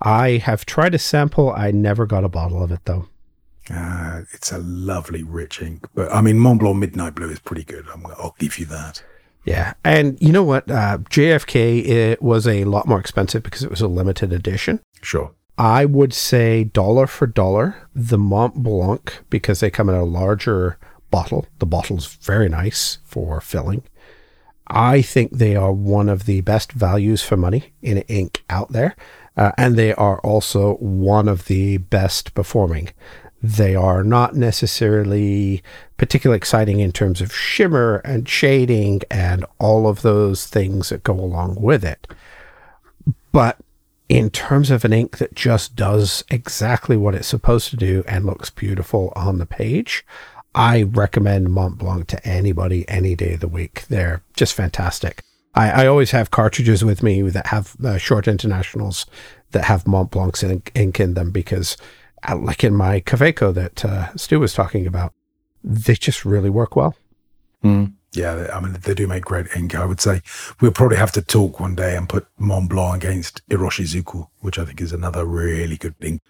I 0.00 0.38
have 0.38 0.64
tried 0.64 0.94
a 0.94 0.98
sample. 0.98 1.52
I 1.52 1.70
never 1.70 2.06
got 2.06 2.24
a 2.24 2.28
bottle 2.28 2.62
of 2.62 2.72
it 2.72 2.80
though. 2.84 3.08
Uh, 3.70 4.22
it's 4.32 4.50
a 4.50 4.58
lovely 4.58 5.22
rich 5.22 5.62
ink, 5.62 5.86
but 5.94 6.12
I 6.12 6.20
mean 6.20 6.36
Montblanc 6.36 6.78
Midnight 6.78 7.14
Blue 7.14 7.30
is 7.30 7.38
pretty 7.38 7.64
good. 7.64 7.86
i 7.88 7.96
will 7.96 8.34
give 8.38 8.58
you 8.58 8.66
that. 8.66 9.02
Yeah, 9.44 9.74
and 9.84 10.20
you 10.20 10.32
know 10.32 10.42
what? 10.42 10.70
Uh, 10.70 10.98
JFK 10.98 11.86
it 11.86 12.22
was 12.22 12.46
a 12.46 12.64
lot 12.64 12.86
more 12.86 13.00
expensive 13.00 13.42
because 13.42 13.62
it 13.62 13.70
was 13.70 13.80
a 13.80 13.88
limited 13.88 14.32
edition. 14.32 14.80
Sure. 15.00 15.32
I 15.58 15.84
would 15.84 16.14
say 16.14 16.64
dollar 16.64 17.06
for 17.06 17.26
dollar, 17.26 17.88
the 17.94 18.16
Montblanc, 18.16 19.12
because 19.28 19.60
they 19.60 19.70
come 19.70 19.88
in 19.88 19.94
a 19.94 20.04
larger 20.04 20.78
bottle. 21.12 21.46
The 21.60 21.66
bottle's 21.66 22.06
very 22.16 22.48
nice 22.48 22.98
for 23.04 23.40
filling. 23.40 23.84
I 24.66 25.02
think 25.02 25.32
they 25.32 25.54
are 25.54 25.72
one 25.72 26.08
of 26.08 26.24
the 26.24 26.40
best 26.40 26.72
values 26.72 27.22
for 27.22 27.36
money 27.36 27.72
in 27.82 27.98
ink 28.08 28.42
out 28.50 28.72
there. 28.72 28.96
Uh, 29.36 29.52
and 29.56 29.76
they 29.76 29.94
are 29.94 30.18
also 30.20 30.74
one 30.74 31.28
of 31.28 31.46
the 31.46 31.76
best 31.78 32.34
performing. 32.34 32.90
They 33.42 33.74
are 33.74 34.04
not 34.04 34.34
necessarily 34.34 35.62
particularly 35.96 36.36
exciting 36.36 36.80
in 36.80 36.92
terms 36.92 37.20
of 37.20 37.34
shimmer 37.34 37.96
and 38.04 38.28
shading 38.28 39.02
and 39.10 39.44
all 39.58 39.86
of 39.88 40.02
those 40.02 40.46
things 40.46 40.88
that 40.88 41.02
go 41.02 41.14
along 41.14 41.60
with 41.60 41.84
it. 41.84 42.06
But 43.32 43.58
in 44.08 44.30
terms 44.30 44.70
of 44.70 44.84
an 44.84 44.92
ink 44.92 45.18
that 45.18 45.34
just 45.34 45.74
does 45.74 46.22
exactly 46.30 46.96
what 46.96 47.14
it's 47.14 47.26
supposed 47.26 47.70
to 47.70 47.76
do 47.76 48.04
and 48.06 48.26
looks 48.26 48.50
beautiful 48.50 49.12
on 49.16 49.38
the 49.38 49.46
page, 49.46 50.04
I 50.54 50.82
recommend 50.82 51.48
Montblanc 51.48 52.06
to 52.08 52.26
anybody 52.26 52.86
any 52.88 53.14
day 53.14 53.34
of 53.34 53.40
the 53.40 53.48
week. 53.48 53.86
They're 53.88 54.22
just 54.34 54.54
fantastic. 54.54 55.22
I, 55.54 55.84
I 55.84 55.86
always 55.86 56.10
have 56.10 56.30
cartridges 56.30 56.84
with 56.84 57.02
me 57.02 57.22
that 57.22 57.48
have 57.48 57.76
uh, 57.84 57.98
short 57.98 58.28
internationals 58.28 59.06
that 59.52 59.64
have 59.64 59.84
Montblanc's 59.84 60.42
ink, 60.42 60.70
ink 60.74 61.00
in 61.00 61.14
them 61.14 61.30
because, 61.30 61.76
uh, 62.28 62.36
like 62.36 62.64
in 62.64 62.74
my 62.74 63.00
Kaweco 63.00 63.52
that 63.54 63.84
uh, 63.84 64.14
Stu 64.16 64.40
was 64.40 64.54
talking 64.54 64.86
about, 64.86 65.12
they 65.62 65.94
just 65.94 66.24
really 66.24 66.50
work 66.50 66.76
well. 66.76 66.96
Mm. 67.62 67.92
Yeah, 68.14 68.50
I 68.52 68.60
mean, 68.60 68.74
they 68.74 68.92
do 68.92 69.06
make 69.06 69.24
great 69.24 69.46
ink. 69.56 69.74
I 69.74 69.86
would 69.86 70.00
say 70.00 70.20
we'll 70.60 70.72
probably 70.72 70.98
have 70.98 71.12
to 71.12 71.22
talk 71.22 71.60
one 71.60 71.74
day 71.74 71.96
and 71.96 72.08
put 72.08 72.26
Montblanc 72.38 72.96
against 72.96 73.46
Iroshizuku, 73.48 74.28
which 74.40 74.58
I 74.58 74.66
think 74.66 74.82
is 74.82 74.92
another 74.92 75.24
really 75.24 75.78
good 75.78 75.94
ink 76.00 76.20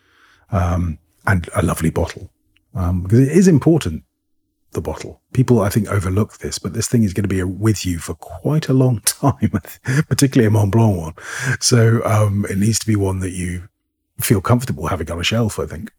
um, 0.52 0.98
and 1.26 1.48
a 1.56 1.62
lovely 1.62 1.90
bottle. 1.90 2.30
Um, 2.74 3.02
because 3.02 3.20
it 3.20 3.32
is 3.32 3.48
important 3.48 4.04
the 4.72 4.80
bottle. 4.80 5.20
People, 5.32 5.60
I 5.60 5.68
think, 5.68 5.88
overlook 5.88 6.38
this, 6.38 6.58
but 6.58 6.74
this 6.74 6.88
thing 6.88 7.02
is 7.02 7.12
going 7.12 7.24
to 7.24 7.28
be 7.28 7.42
with 7.42 7.86
you 7.86 7.98
for 7.98 8.14
quite 8.14 8.68
a 8.68 8.72
long 8.72 9.00
time, 9.04 9.60
particularly 10.08 10.46
a 10.46 10.58
Montblanc 10.58 10.96
one. 10.96 11.14
So 11.60 12.04
um, 12.04 12.46
it 12.50 12.58
needs 12.58 12.78
to 12.80 12.86
be 12.86 12.96
one 12.96 13.20
that 13.20 13.32
you 13.32 13.68
feel 14.20 14.40
comfortable 14.40 14.86
having 14.86 15.10
on 15.10 15.20
a 15.20 15.24
shelf. 15.24 15.58
I 15.58 15.66
think. 15.66 15.92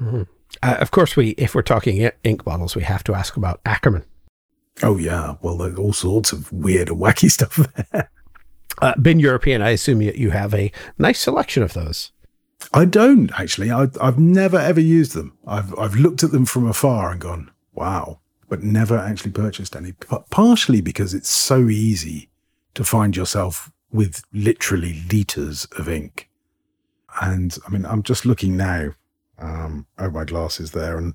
Mm-hmm. 0.00 0.22
Uh, 0.62 0.76
of 0.80 0.90
course, 0.90 1.16
we 1.16 1.30
if 1.30 1.54
we're 1.54 1.62
talking 1.62 2.10
ink 2.24 2.44
bottles, 2.44 2.76
we 2.76 2.82
have 2.82 3.04
to 3.04 3.14
ask 3.14 3.36
about 3.36 3.62
Akkerman. 3.64 4.04
Oh 4.82 4.96
yeah, 4.96 5.36
well, 5.42 5.56
there's 5.56 5.78
all 5.78 5.92
sorts 5.92 6.32
of 6.32 6.52
weird 6.52 6.88
and 6.88 7.00
wacky 7.00 7.30
stuff 7.30 7.56
there. 7.92 8.10
Uh, 8.80 8.94
being 9.00 9.18
European, 9.18 9.60
I 9.60 9.70
assume 9.70 10.02
you, 10.02 10.12
you 10.14 10.30
have 10.30 10.54
a 10.54 10.70
nice 10.98 11.18
selection 11.18 11.62
of 11.62 11.72
those. 11.72 12.12
I 12.72 12.84
don't 12.84 13.30
actually. 13.38 13.70
I, 13.70 13.88
I've 14.00 14.18
never 14.18 14.58
ever 14.58 14.80
used 14.80 15.14
them. 15.14 15.36
I've 15.46 15.76
I've 15.78 15.96
looked 15.96 16.22
at 16.22 16.32
them 16.32 16.44
from 16.44 16.66
afar 16.66 17.10
and 17.10 17.20
gone, 17.20 17.50
wow, 17.78 18.20
but 18.48 18.62
never 18.62 18.96
actually 18.98 19.32
purchased 19.32 19.76
any. 19.76 19.92
Partially 20.30 20.80
because 20.80 21.14
it's 21.14 21.30
so 21.30 21.68
easy 21.68 22.28
to 22.74 22.84
find 22.84 23.16
yourself 23.16 23.70
with 23.90 24.22
literally 24.32 25.02
liters 25.10 25.66
of 25.78 25.88
ink. 25.88 26.28
And 27.20 27.56
I 27.66 27.70
mean, 27.70 27.86
I'm 27.86 28.02
just 28.02 28.26
looking 28.26 28.56
now 28.56 28.90
um, 29.38 29.86
over 29.98 30.10
my 30.10 30.24
glasses 30.24 30.72
there, 30.72 30.98
and 30.98 31.14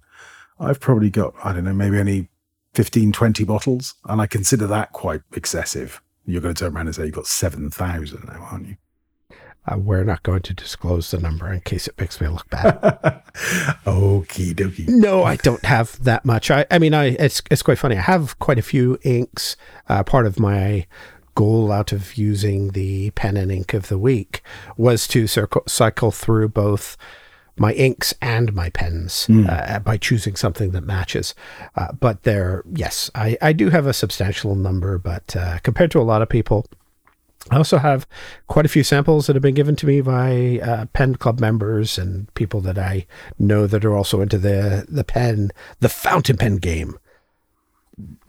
I've 0.59 0.79
probably 0.79 1.09
got, 1.09 1.33
I 1.43 1.53
don't 1.53 1.65
know, 1.65 1.73
maybe 1.73 1.99
only 1.99 2.29
15, 2.73 3.11
20 3.11 3.43
bottles. 3.43 3.95
And 4.05 4.21
I 4.21 4.27
consider 4.27 4.67
that 4.67 4.91
quite 4.91 5.21
excessive. 5.33 6.01
You're 6.25 6.41
going 6.41 6.55
to 6.55 6.63
turn 6.63 6.75
around 6.75 6.87
and 6.87 6.95
say 6.95 7.05
you've 7.05 7.15
got 7.15 7.27
7,000 7.27 8.25
now, 8.25 8.47
aren't 8.51 8.67
you? 8.67 8.77
Uh, 9.65 9.77
we're 9.77 10.03
not 10.03 10.23
going 10.23 10.41
to 10.41 10.53
disclose 10.53 11.11
the 11.11 11.19
number 11.19 11.51
in 11.51 11.61
case 11.61 11.87
it 11.87 11.99
makes 11.99 12.19
me 12.19 12.27
look 12.27 12.49
bad. 12.49 13.23
Okie 14.23 14.53
dokie. 14.53 14.87
No, 14.87 15.23
I 15.23 15.35
don't 15.37 15.65
have 15.65 16.03
that 16.03 16.25
much. 16.25 16.49
I, 16.51 16.65
I 16.71 16.79
mean, 16.79 16.93
I 16.93 17.07
it's 17.19 17.41
it's 17.51 17.61
quite 17.61 17.77
funny. 17.77 17.97
I 17.97 18.01
have 18.01 18.39
quite 18.39 18.59
a 18.59 18.63
few 18.63 18.97
inks. 19.03 19.55
Uh, 19.89 20.03
part 20.03 20.25
of 20.25 20.39
my 20.39 20.85
goal 21.35 21.71
out 21.71 21.91
of 21.91 22.15
using 22.15 22.69
the 22.69 23.09
pen 23.11 23.37
and 23.37 23.51
ink 23.51 23.73
of 23.73 23.87
the 23.87 23.97
week 23.97 24.43
was 24.77 25.07
to 25.07 25.27
circle, 25.27 25.63
cycle 25.67 26.11
through 26.11 26.47
both 26.49 26.95
my 27.57 27.73
inks 27.73 28.13
and 28.21 28.53
my 28.53 28.69
pens 28.69 29.27
mm. 29.27 29.47
uh, 29.47 29.79
by 29.79 29.97
choosing 29.97 30.35
something 30.35 30.71
that 30.71 30.81
matches. 30.81 31.35
Uh, 31.75 31.91
but 31.91 32.23
there, 32.23 32.63
yes, 32.73 33.11
I, 33.13 33.37
I 33.41 33.53
do 33.53 33.69
have 33.69 33.85
a 33.85 33.93
substantial 33.93 34.55
number, 34.55 34.97
but 34.97 35.35
uh, 35.35 35.59
compared 35.59 35.91
to 35.91 35.99
a 35.99 36.03
lot 36.03 36.21
of 36.21 36.29
people, 36.29 36.65
I 37.51 37.57
also 37.57 37.77
have 37.77 38.07
quite 38.47 38.65
a 38.65 38.69
few 38.69 38.83
samples 38.83 39.27
that 39.27 39.35
have 39.35 39.43
been 39.43 39.53
given 39.53 39.75
to 39.77 39.85
me 39.85 40.01
by 40.01 40.59
uh, 40.63 40.85
pen 40.93 41.15
club 41.15 41.39
members 41.39 41.97
and 41.97 42.33
people 42.35 42.61
that 42.61 42.77
I 42.77 43.05
know 43.37 43.67
that 43.67 43.83
are 43.83 43.95
also 43.95 44.21
into 44.21 44.37
the 44.37 44.85
the 44.87 45.03
pen, 45.03 45.51
the 45.79 45.89
fountain 45.89 46.37
pen 46.37 46.57
game, 46.57 46.97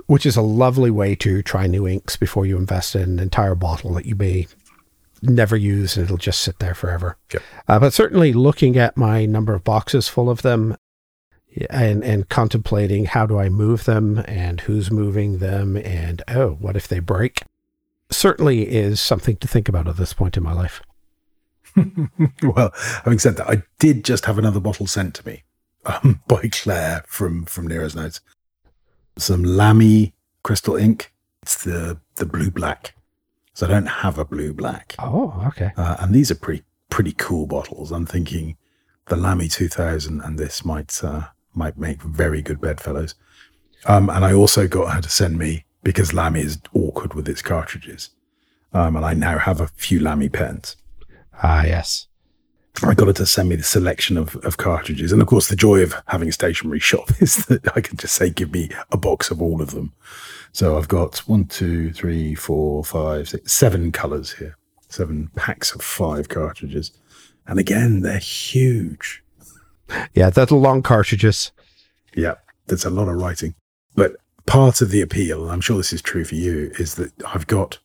which 0.07 0.27
is 0.27 0.37
a 0.37 0.43
lovely 0.43 0.91
way 0.91 1.15
to 1.17 1.43
try 1.43 1.67
new 1.67 1.87
inks 1.87 2.17
before 2.17 2.45
you 2.45 2.57
invest 2.57 2.97
in 2.97 3.03
an 3.03 3.19
entire 3.21 3.55
bottle 3.55 3.95
that 3.95 4.07
you 4.07 4.17
may 4.17 4.49
never 5.23 5.57
use 5.57 5.97
and 5.97 6.05
it'll 6.05 6.17
just 6.17 6.41
sit 6.41 6.59
there 6.59 6.75
forever. 6.75 7.17
Yep. 7.33 7.43
Uh, 7.69 7.79
but 7.79 7.93
certainly 7.93 8.33
looking 8.33 8.77
at 8.77 8.97
my 8.97 9.27
number 9.27 9.55
of 9.55 9.65
boxes 9.65 10.09
full 10.09 10.29
of 10.29 10.43
them 10.43 10.77
and 11.71 12.03
and 12.03 12.29
contemplating 12.29 13.05
how 13.05 13.27
do 13.27 13.39
I 13.39 13.49
move 13.49 13.85
them 13.85 14.23
and 14.27 14.61
who's 14.63 14.91
moving 14.91 15.39
them 15.39 15.77
and 15.77 16.21
oh, 16.29 16.51
what 16.61 16.77
if 16.77 16.89
they 16.89 16.99
break? 16.99 17.43
Certainly 18.11 18.69
is 18.69 19.01
something 19.01 19.37
to 19.37 19.49
think 19.49 19.69
about 19.69 19.89
at 19.89 19.97
this 19.97 20.13
point 20.13 20.37
in 20.37 20.43
my 20.43 20.53
life. 20.53 20.83
well, 22.43 22.73
having 23.05 23.19
said 23.19 23.37
that, 23.37 23.49
I 23.49 23.63
did 23.79 24.05
just 24.05 24.27
have 24.27 24.39
another 24.39 24.61
bottle 24.61 24.87
sent 24.87 25.15
to 25.17 25.27
me 25.27 25.45
um, 25.87 26.21
by 26.29 26.49
Claire 26.53 27.05
from 27.07 27.45
from 27.45 27.67
Nero's 27.67 27.97
Notes. 27.97 28.21
Some 29.17 29.43
Lamy 29.43 30.15
crystal 30.43 30.77
ink. 30.77 31.13
It's 31.43 31.63
the 31.63 31.99
the 32.17 32.27
blue 32.27 32.51
black. 32.51 32.95
So 33.55 33.67
I 33.67 33.71
don't 33.71 33.87
have 33.87 34.19
a 34.19 34.25
blue 34.25 34.53
black. 34.53 34.95
Oh, 34.99 35.43
okay. 35.49 35.71
Uh, 35.77 35.97
and 36.01 36.15
these 36.15 36.31
are 36.31 36.37
pretty 36.37 36.65
pretty 36.91 37.13
cool 37.13 37.47
bottles. 37.47 37.91
I'm 37.93 38.07
thinking 38.07 38.57
the 39.07 39.17
Lamy 39.17 39.49
2000 39.49 40.21
and 40.21 40.39
this 40.39 40.65
might 40.65 41.03
uh, 41.03 41.29
might 41.55 41.79
make 41.79 42.03
very 42.03 42.43
good 42.43 42.61
bedfellows. 42.61 43.15
Um, 43.87 44.09
and 44.09 44.25
I 44.25 44.33
also 44.33 44.67
got 44.67 44.95
her 44.95 45.01
to 45.01 45.11
send 45.11 45.39
me 45.39 45.65
because 45.85 46.13
Lamy 46.13 46.41
is 46.41 46.59
awkward 46.75 47.15
with 47.15 47.29
its 47.29 47.43
cartridges. 47.43 48.11
Um, 48.73 48.97
and 48.97 49.05
I 49.05 49.15
now 49.15 49.39
have 49.39 49.61
a 49.61 49.69
few 49.69 50.01
Lamy 50.01 50.29
pens. 50.29 50.77
Ah, 51.43 51.65
yes. 51.65 52.09
I 52.83 52.95
got 52.95 53.09
it 53.09 53.17
to 53.17 53.27
send 53.27 53.49
me 53.49 53.57
the 53.57 53.63
selection 53.63 54.17
of, 54.17 54.35
of 54.37 54.57
cartridges. 54.57 55.13
And 55.13 55.23
of 55.23 55.29
course, 55.29 55.47
the 55.47 55.55
joy 55.55 55.81
of 55.83 55.95
having 56.07 56.29
a 56.29 56.33
stationery 56.33 56.81
shop 56.81 57.11
is 57.21 57.47
that 57.47 57.77
I 57.77 57.81
can 57.81 57.97
just 57.97 58.17
say, 58.17 58.31
give 58.31 58.53
me 58.53 58.71
a 58.91 58.97
box 58.97 59.31
of 59.31 59.41
all 59.41 59.63
of 59.63 59.71
them. 59.71 59.93
So 60.53 60.77
I've 60.77 60.89
got 60.89 61.19
one, 61.19 61.45
two, 61.45 61.93
three, 61.93 62.35
four, 62.35 62.85
five, 62.85 63.29
six, 63.29 63.53
seven 63.53 63.93
colors 63.93 64.33
here, 64.33 64.57
seven 64.89 65.31
packs 65.37 65.73
of 65.73 65.83
five 65.83 66.29
cartridges. 66.29 66.93
And 67.47 67.59
again, 67.59 68.01
they're 68.01 68.19
huge. 68.19 69.23
Yeah, 70.15 70.31
they're 70.31 70.47
long 70.47 70.83
cartridges. 70.83 71.53
Yeah, 72.17 72.35
there's 72.67 72.85
a 72.85 72.91
lot 72.91 73.09
of 73.09 73.17
writing. 73.17 73.55
But 73.95 74.17
part 74.47 74.81
of 74.81 74.91
the 74.91 75.01
appeal, 75.01 75.45
and 75.45 75.53
I'm 75.53 75.61
sure 75.61 75.77
this 75.77 75.93
is 75.93 76.03
true 76.03 76.25
for 76.25 76.35
you, 76.35 76.73
is 76.79 76.95
that 76.97 77.13
I've 77.25 77.47
got 77.47 77.79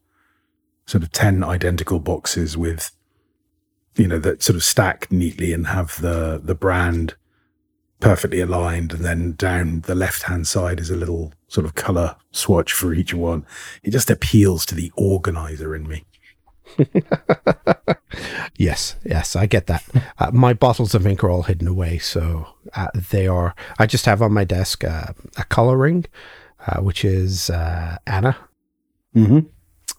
sort 0.85 1.03
of 1.03 1.11
10 1.11 1.43
identical 1.43 1.99
boxes 1.99 2.57
with, 2.57 2.91
you 3.95 4.07
know, 4.07 4.19
that 4.19 4.41
sort 4.41 4.55
of 4.55 4.63
stack 4.63 5.11
neatly 5.11 5.53
and 5.53 5.67
have 5.67 6.01
the, 6.01 6.41
the 6.43 6.55
brand 6.55 7.15
perfectly 7.99 8.39
aligned. 8.39 8.93
And 8.93 9.05
then 9.05 9.33
down 9.33 9.81
the 9.81 9.95
left 9.95 10.23
hand 10.23 10.47
side 10.47 10.79
is 10.79 10.89
a 10.89 10.95
little 10.95 11.33
sort 11.47 11.65
of 11.65 11.75
color 11.75 12.15
swatch 12.31 12.73
for 12.73 12.93
each 12.93 13.13
one. 13.13 13.45
It 13.83 13.91
just 13.91 14.09
appeals 14.09 14.65
to 14.67 14.75
the 14.75 14.91
organizer 14.95 15.75
in 15.75 15.87
me. 15.87 16.05
yes, 18.57 18.95
yes, 19.03 19.35
I 19.35 19.45
get 19.45 19.67
that. 19.67 19.83
Uh, 20.17 20.31
my 20.31 20.53
bottles 20.53 20.93
of 20.93 21.05
ink 21.05 21.23
are 21.23 21.29
all 21.29 21.43
hidden 21.43 21.67
away, 21.67 21.97
so 21.97 22.47
uh, 22.75 22.87
they 22.93 23.27
are. 23.27 23.55
I 23.79 23.85
just 23.85 24.05
have 24.05 24.21
on 24.21 24.33
my 24.33 24.43
desk 24.43 24.83
uh, 24.83 25.13
a 25.37 25.43
coloring 25.45 26.05
uh, 26.67 26.81
which 26.81 27.05
is 27.05 27.49
uh, 27.49 27.97
Anna, 28.05 28.37
mm-hmm. 29.15 29.39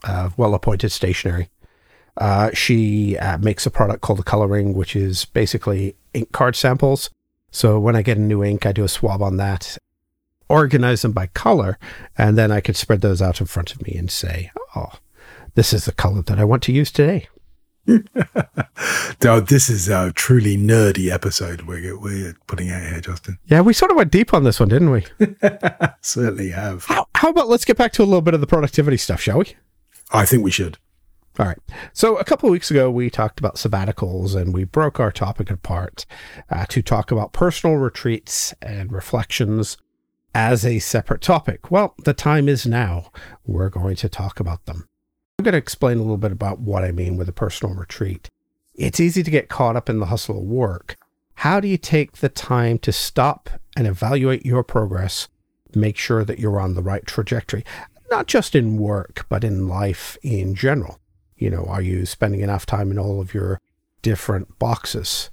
uh, 0.04 0.30
well 0.36 0.54
appointed 0.54 0.90
stationery. 0.90 1.50
Uh, 2.16 2.50
she 2.52 3.16
uh, 3.18 3.38
makes 3.38 3.66
a 3.66 3.70
product 3.70 4.02
called 4.02 4.18
the 4.18 4.24
Col-o-ring, 4.24 4.74
which 4.74 4.94
is 4.94 5.24
basically 5.24 5.96
ink 6.12 6.32
card 6.32 6.56
samples. 6.56 7.10
So 7.50 7.80
when 7.80 7.96
I 7.96 8.02
get 8.02 8.18
a 8.18 8.20
new 8.20 8.44
ink, 8.44 8.66
I 8.66 8.72
do 8.72 8.84
a 8.84 8.88
swab 8.88 9.22
on 9.22 9.36
that, 9.38 9.78
organize 10.48 11.02
them 11.02 11.12
by 11.12 11.28
color, 11.28 11.78
and 12.16 12.36
then 12.36 12.52
I 12.52 12.60
can 12.60 12.74
spread 12.74 13.00
those 13.00 13.22
out 13.22 13.40
in 13.40 13.46
front 13.46 13.72
of 13.72 13.82
me 13.82 13.94
and 13.96 14.10
say, 14.10 14.50
oh, 14.76 14.92
this 15.54 15.72
is 15.72 15.84
the 15.84 15.92
color 15.92 16.22
that 16.22 16.38
I 16.38 16.44
want 16.44 16.62
to 16.64 16.72
use 16.72 16.90
today. 16.90 17.28
now, 19.22 19.40
this 19.40 19.68
is 19.68 19.88
a 19.88 20.12
truly 20.12 20.56
nerdy 20.56 21.10
episode 21.10 21.62
we're, 21.62 21.98
we're 21.98 22.36
putting 22.46 22.70
out 22.70 22.82
here, 22.82 23.00
Justin. 23.00 23.38
Yeah, 23.46 23.60
we 23.60 23.72
sort 23.72 23.90
of 23.90 23.96
went 23.96 24.12
deep 24.12 24.32
on 24.32 24.44
this 24.44 24.60
one, 24.60 24.68
didn't 24.68 24.90
we? 24.90 25.04
Certainly 26.00 26.50
have. 26.50 26.84
How, 26.84 27.06
how 27.14 27.30
about 27.30 27.48
let's 27.48 27.64
get 27.64 27.76
back 27.76 27.92
to 27.92 28.02
a 28.02 28.04
little 28.04 28.20
bit 28.20 28.34
of 28.34 28.40
the 28.40 28.46
productivity 28.46 28.96
stuff, 28.96 29.20
shall 29.20 29.38
we? 29.38 29.56
I 30.12 30.24
think 30.24 30.44
we 30.44 30.50
should. 30.50 30.78
All 31.38 31.46
right. 31.46 31.58
So 31.92 32.16
a 32.16 32.24
couple 32.24 32.48
of 32.48 32.52
weeks 32.52 32.70
ago, 32.70 32.90
we 32.90 33.08
talked 33.08 33.38
about 33.38 33.54
sabbaticals 33.54 34.34
and 34.34 34.52
we 34.52 34.64
broke 34.64 35.00
our 35.00 35.12
topic 35.12 35.50
apart 35.50 36.04
uh, 36.50 36.66
to 36.66 36.82
talk 36.82 37.10
about 37.10 37.32
personal 37.32 37.76
retreats 37.76 38.52
and 38.60 38.92
reflections 38.92 39.78
as 40.34 40.66
a 40.66 40.80
separate 40.80 41.22
topic. 41.22 41.70
Well, 41.70 41.94
the 42.04 42.14
time 42.14 42.48
is 42.48 42.66
now. 42.66 43.10
We're 43.46 43.70
going 43.70 43.96
to 43.96 44.08
talk 44.08 44.38
about 44.38 44.66
them. 44.66 44.88
I'm 45.40 45.44
going 45.44 45.52
to 45.52 45.58
explain 45.58 45.96
a 45.96 46.02
little 46.02 46.18
bit 46.18 46.32
about 46.32 46.60
what 46.60 46.84
I 46.84 46.92
mean 46.92 47.16
with 47.16 47.26
a 47.26 47.32
personal 47.32 47.74
retreat. 47.74 48.28
It's 48.74 49.00
easy 49.00 49.22
to 49.22 49.30
get 49.30 49.48
caught 49.48 49.74
up 49.74 49.88
in 49.88 49.98
the 49.98 50.04
hustle 50.04 50.36
of 50.36 50.44
work. 50.44 50.98
How 51.36 51.60
do 51.60 51.66
you 51.66 51.78
take 51.78 52.18
the 52.18 52.28
time 52.28 52.78
to 52.80 52.92
stop 52.92 53.48
and 53.74 53.86
evaluate 53.86 54.44
your 54.44 54.62
progress, 54.62 55.28
make 55.74 55.96
sure 55.96 56.26
that 56.26 56.40
you're 56.40 56.60
on 56.60 56.74
the 56.74 56.82
right 56.82 57.06
trajectory, 57.06 57.64
not 58.10 58.26
just 58.26 58.54
in 58.54 58.76
work, 58.76 59.24
but 59.30 59.42
in 59.42 59.66
life 59.66 60.18
in 60.22 60.54
general? 60.54 61.00
You 61.38 61.48
know, 61.48 61.64
are 61.64 61.80
you 61.80 62.04
spending 62.04 62.42
enough 62.42 62.66
time 62.66 62.90
in 62.90 62.98
all 62.98 63.18
of 63.18 63.32
your 63.32 63.62
different 64.02 64.58
boxes? 64.58 65.30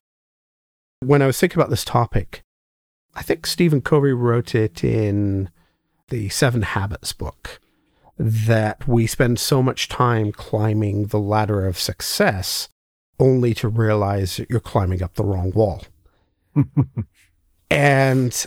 When 1.01 1.21
I 1.21 1.27
was 1.27 1.37
thinking 1.37 1.59
about 1.59 1.69
this 1.69 1.83
topic, 1.83 2.43
I 3.13 3.23
think 3.23 3.45
Stephen 3.45 3.81
Covey 3.81 4.13
wrote 4.13 4.55
it 4.55 4.85
in 4.85 5.49
the 6.07 6.29
Seven 6.29 6.61
Habits 6.61 7.11
book 7.11 7.59
that 8.17 8.87
we 8.87 9.05
spend 9.05 9.39
so 9.39 9.61
much 9.61 9.87
time 9.87 10.31
climbing 10.31 11.07
the 11.07 11.19
ladder 11.19 11.65
of 11.65 11.79
success 11.79 12.69
only 13.19 13.53
to 13.53 13.67
realize 13.67 14.37
that 14.37 14.49
you're 14.49 14.59
climbing 14.59 15.03
up 15.03 15.15
the 15.15 15.23
wrong 15.23 15.51
wall. 15.51 15.83
and 17.69 18.45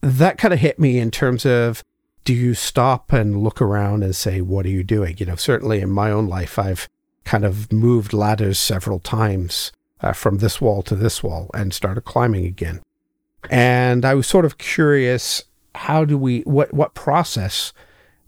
that 0.00 0.38
kind 0.38 0.54
of 0.54 0.60
hit 0.60 0.78
me 0.78 0.98
in 0.98 1.10
terms 1.10 1.46
of 1.46 1.82
do 2.24 2.32
you 2.32 2.54
stop 2.54 3.12
and 3.12 3.42
look 3.42 3.60
around 3.60 4.02
and 4.02 4.16
say, 4.16 4.40
what 4.40 4.66
are 4.66 4.70
you 4.70 4.82
doing? 4.82 5.16
You 5.18 5.26
know, 5.26 5.36
certainly 5.36 5.80
in 5.80 5.90
my 5.90 6.10
own 6.10 6.26
life, 6.26 6.58
I've 6.58 6.88
kind 7.24 7.44
of 7.44 7.72
moved 7.72 8.12
ladders 8.12 8.58
several 8.58 8.98
times 8.98 9.72
uh, 10.00 10.12
from 10.12 10.38
this 10.38 10.60
wall 10.60 10.82
to 10.82 10.94
this 10.94 11.22
wall 11.22 11.50
and 11.54 11.72
started 11.72 12.02
climbing 12.02 12.46
again. 12.46 12.80
And 13.50 14.04
I 14.04 14.14
was 14.14 14.26
sort 14.26 14.44
of 14.44 14.58
curious 14.58 15.44
how 15.74 16.04
do 16.04 16.16
we, 16.16 16.40
what, 16.42 16.72
what 16.72 16.94
process, 16.94 17.72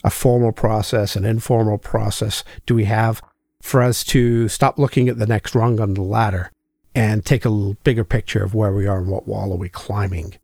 a 0.07 0.11
formal 0.11 0.53
process, 0.53 1.17
an 1.17 1.25
informal 1.25 1.77
process, 1.77 2.45
do 2.65 2.75
we 2.75 2.85
have 2.85 3.21
for 3.61 3.83
us 3.83 4.05
to 4.05 4.49
stop 4.49 4.79
looking 4.79 5.09
at 5.09 5.19
the 5.19 5.27
next 5.27 5.55
rung 5.55 5.81
on 5.81 5.95
the 5.95 6.03
ladder 6.03 6.51
and 6.95 7.25
take 7.25 7.45
a 7.45 7.75
bigger 7.85 8.05
picture 8.05 8.43
of 8.43 8.55
where 8.55 8.73
we 8.73 8.87
are 8.87 8.99
and 8.99 9.09
what 9.09 9.27
wall 9.29 9.53
are 9.53 9.57
we 9.57 9.69
climbing 9.69 10.37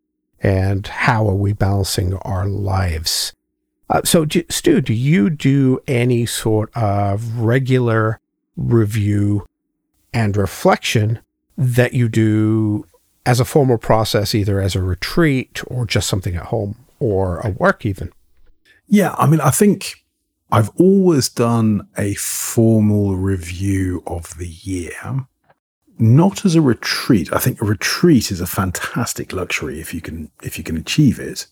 and 0.42 0.86
how 0.88 1.26
are 1.28 1.34
we 1.34 1.52
balancing 1.52 2.14
our 2.16 2.46
lives? 2.46 3.32
Uh, 3.88 4.02
so, 4.04 4.26
Stu, 4.50 4.80
do 4.80 4.92
you 4.92 5.30
do 5.30 5.78
any 5.86 6.26
sort 6.26 6.76
of 6.76 7.38
regular 7.38 8.18
review, 8.56 9.46
and 10.12 10.36
reflection 10.36 11.20
that 11.56 11.94
you 11.94 12.08
do 12.08 12.86
as 13.24 13.40
a 13.40 13.44
formal 13.44 13.78
process, 13.78 14.34
either 14.34 14.60
as 14.60 14.74
a 14.74 14.82
retreat 14.82 15.62
or 15.68 15.86
just 15.86 16.08
something 16.08 16.34
at 16.34 16.46
home 16.46 16.76
or 16.98 17.38
a 17.40 17.50
work, 17.50 17.86
even? 17.86 18.12
Yeah, 18.92 19.14
I 19.16 19.26
mean, 19.26 19.40
I 19.40 19.48
think 19.48 20.04
I've 20.50 20.68
always 20.78 21.30
done 21.30 21.88
a 21.96 22.12
formal 22.12 23.16
review 23.16 24.02
of 24.06 24.36
the 24.36 24.48
year, 24.48 24.92
not 25.98 26.44
as 26.44 26.56
a 26.56 26.60
retreat. 26.60 27.32
I 27.32 27.38
think 27.38 27.62
a 27.62 27.64
retreat 27.64 28.30
is 28.30 28.42
a 28.42 28.46
fantastic 28.46 29.32
luxury 29.32 29.80
if 29.80 29.94
you 29.94 30.02
can 30.02 30.30
if 30.42 30.58
you 30.58 30.62
can 30.62 30.76
achieve 30.76 31.18
it. 31.18 31.46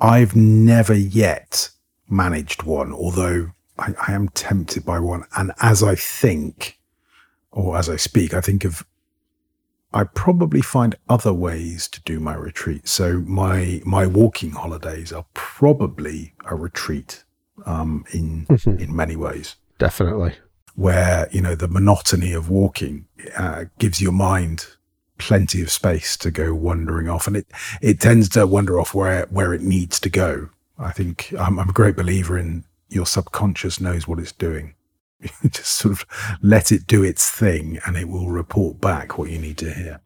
I've 0.00 0.34
never 0.34 0.94
yet 0.94 1.68
managed 2.08 2.62
one, 2.62 2.90
although 2.90 3.50
I, 3.78 3.92
I 4.08 4.12
am 4.14 4.30
tempted 4.30 4.86
by 4.86 5.00
one. 5.00 5.24
And 5.36 5.52
as 5.60 5.82
I 5.82 5.94
think, 5.94 6.78
or 7.52 7.76
as 7.76 7.90
I 7.90 7.96
speak, 7.96 8.32
I 8.32 8.40
think 8.40 8.64
of 8.64 8.82
I 9.92 10.04
probably 10.04 10.60
find 10.60 10.96
other 11.08 11.32
ways 11.32 11.88
to 11.88 12.02
do 12.02 12.20
my 12.20 12.34
retreat. 12.34 12.88
So 12.88 13.20
my 13.20 13.80
my 13.84 14.06
walking 14.06 14.50
holidays 14.50 15.12
are 15.12 15.26
probably 15.34 16.34
a 16.44 16.54
retreat 16.54 17.24
um, 17.64 18.04
in 18.12 18.46
mm-hmm. 18.46 18.78
in 18.78 18.94
many 18.94 19.16
ways. 19.16 19.56
Definitely, 19.78 20.34
where 20.74 21.28
you 21.32 21.40
know 21.40 21.54
the 21.54 21.68
monotony 21.68 22.32
of 22.32 22.50
walking 22.50 23.06
uh, 23.36 23.64
gives 23.78 24.00
your 24.00 24.12
mind 24.12 24.66
plenty 25.16 25.60
of 25.62 25.70
space 25.70 26.16
to 26.18 26.30
go 26.30 26.54
wandering 26.54 27.08
off, 27.08 27.26
and 27.26 27.36
it 27.36 27.46
it 27.80 28.00
tends 28.00 28.28
to 28.30 28.46
wander 28.46 28.78
off 28.78 28.94
where 28.94 29.26
where 29.30 29.54
it 29.54 29.62
needs 29.62 29.98
to 30.00 30.10
go. 30.10 30.50
I 30.78 30.92
think 30.92 31.34
I'm, 31.38 31.58
I'm 31.58 31.70
a 31.70 31.72
great 31.72 31.96
believer 31.96 32.38
in 32.38 32.64
your 32.88 33.06
subconscious 33.06 33.80
knows 33.80 34.06
what 34.06 34.18
it's 34.18 34.32
doing. 34.32 34.74
just 35.50 35.72
sort 35.72 35.92
of 35.92 36.38
let 36.42 36.70
it 36.72 36.86
do 36.86 37.02
its 37.02 37.30
thing 37.30 37.78
and 37.86 37.96
it 37.96 38.08
will 38.08 38.28
report 38.28 38.80
back 38.80 39.18
what 39.18 39.30
you 39.30 39.38
need 39.38 39.58
to 39.58 39.72
hear. 39.72 40.00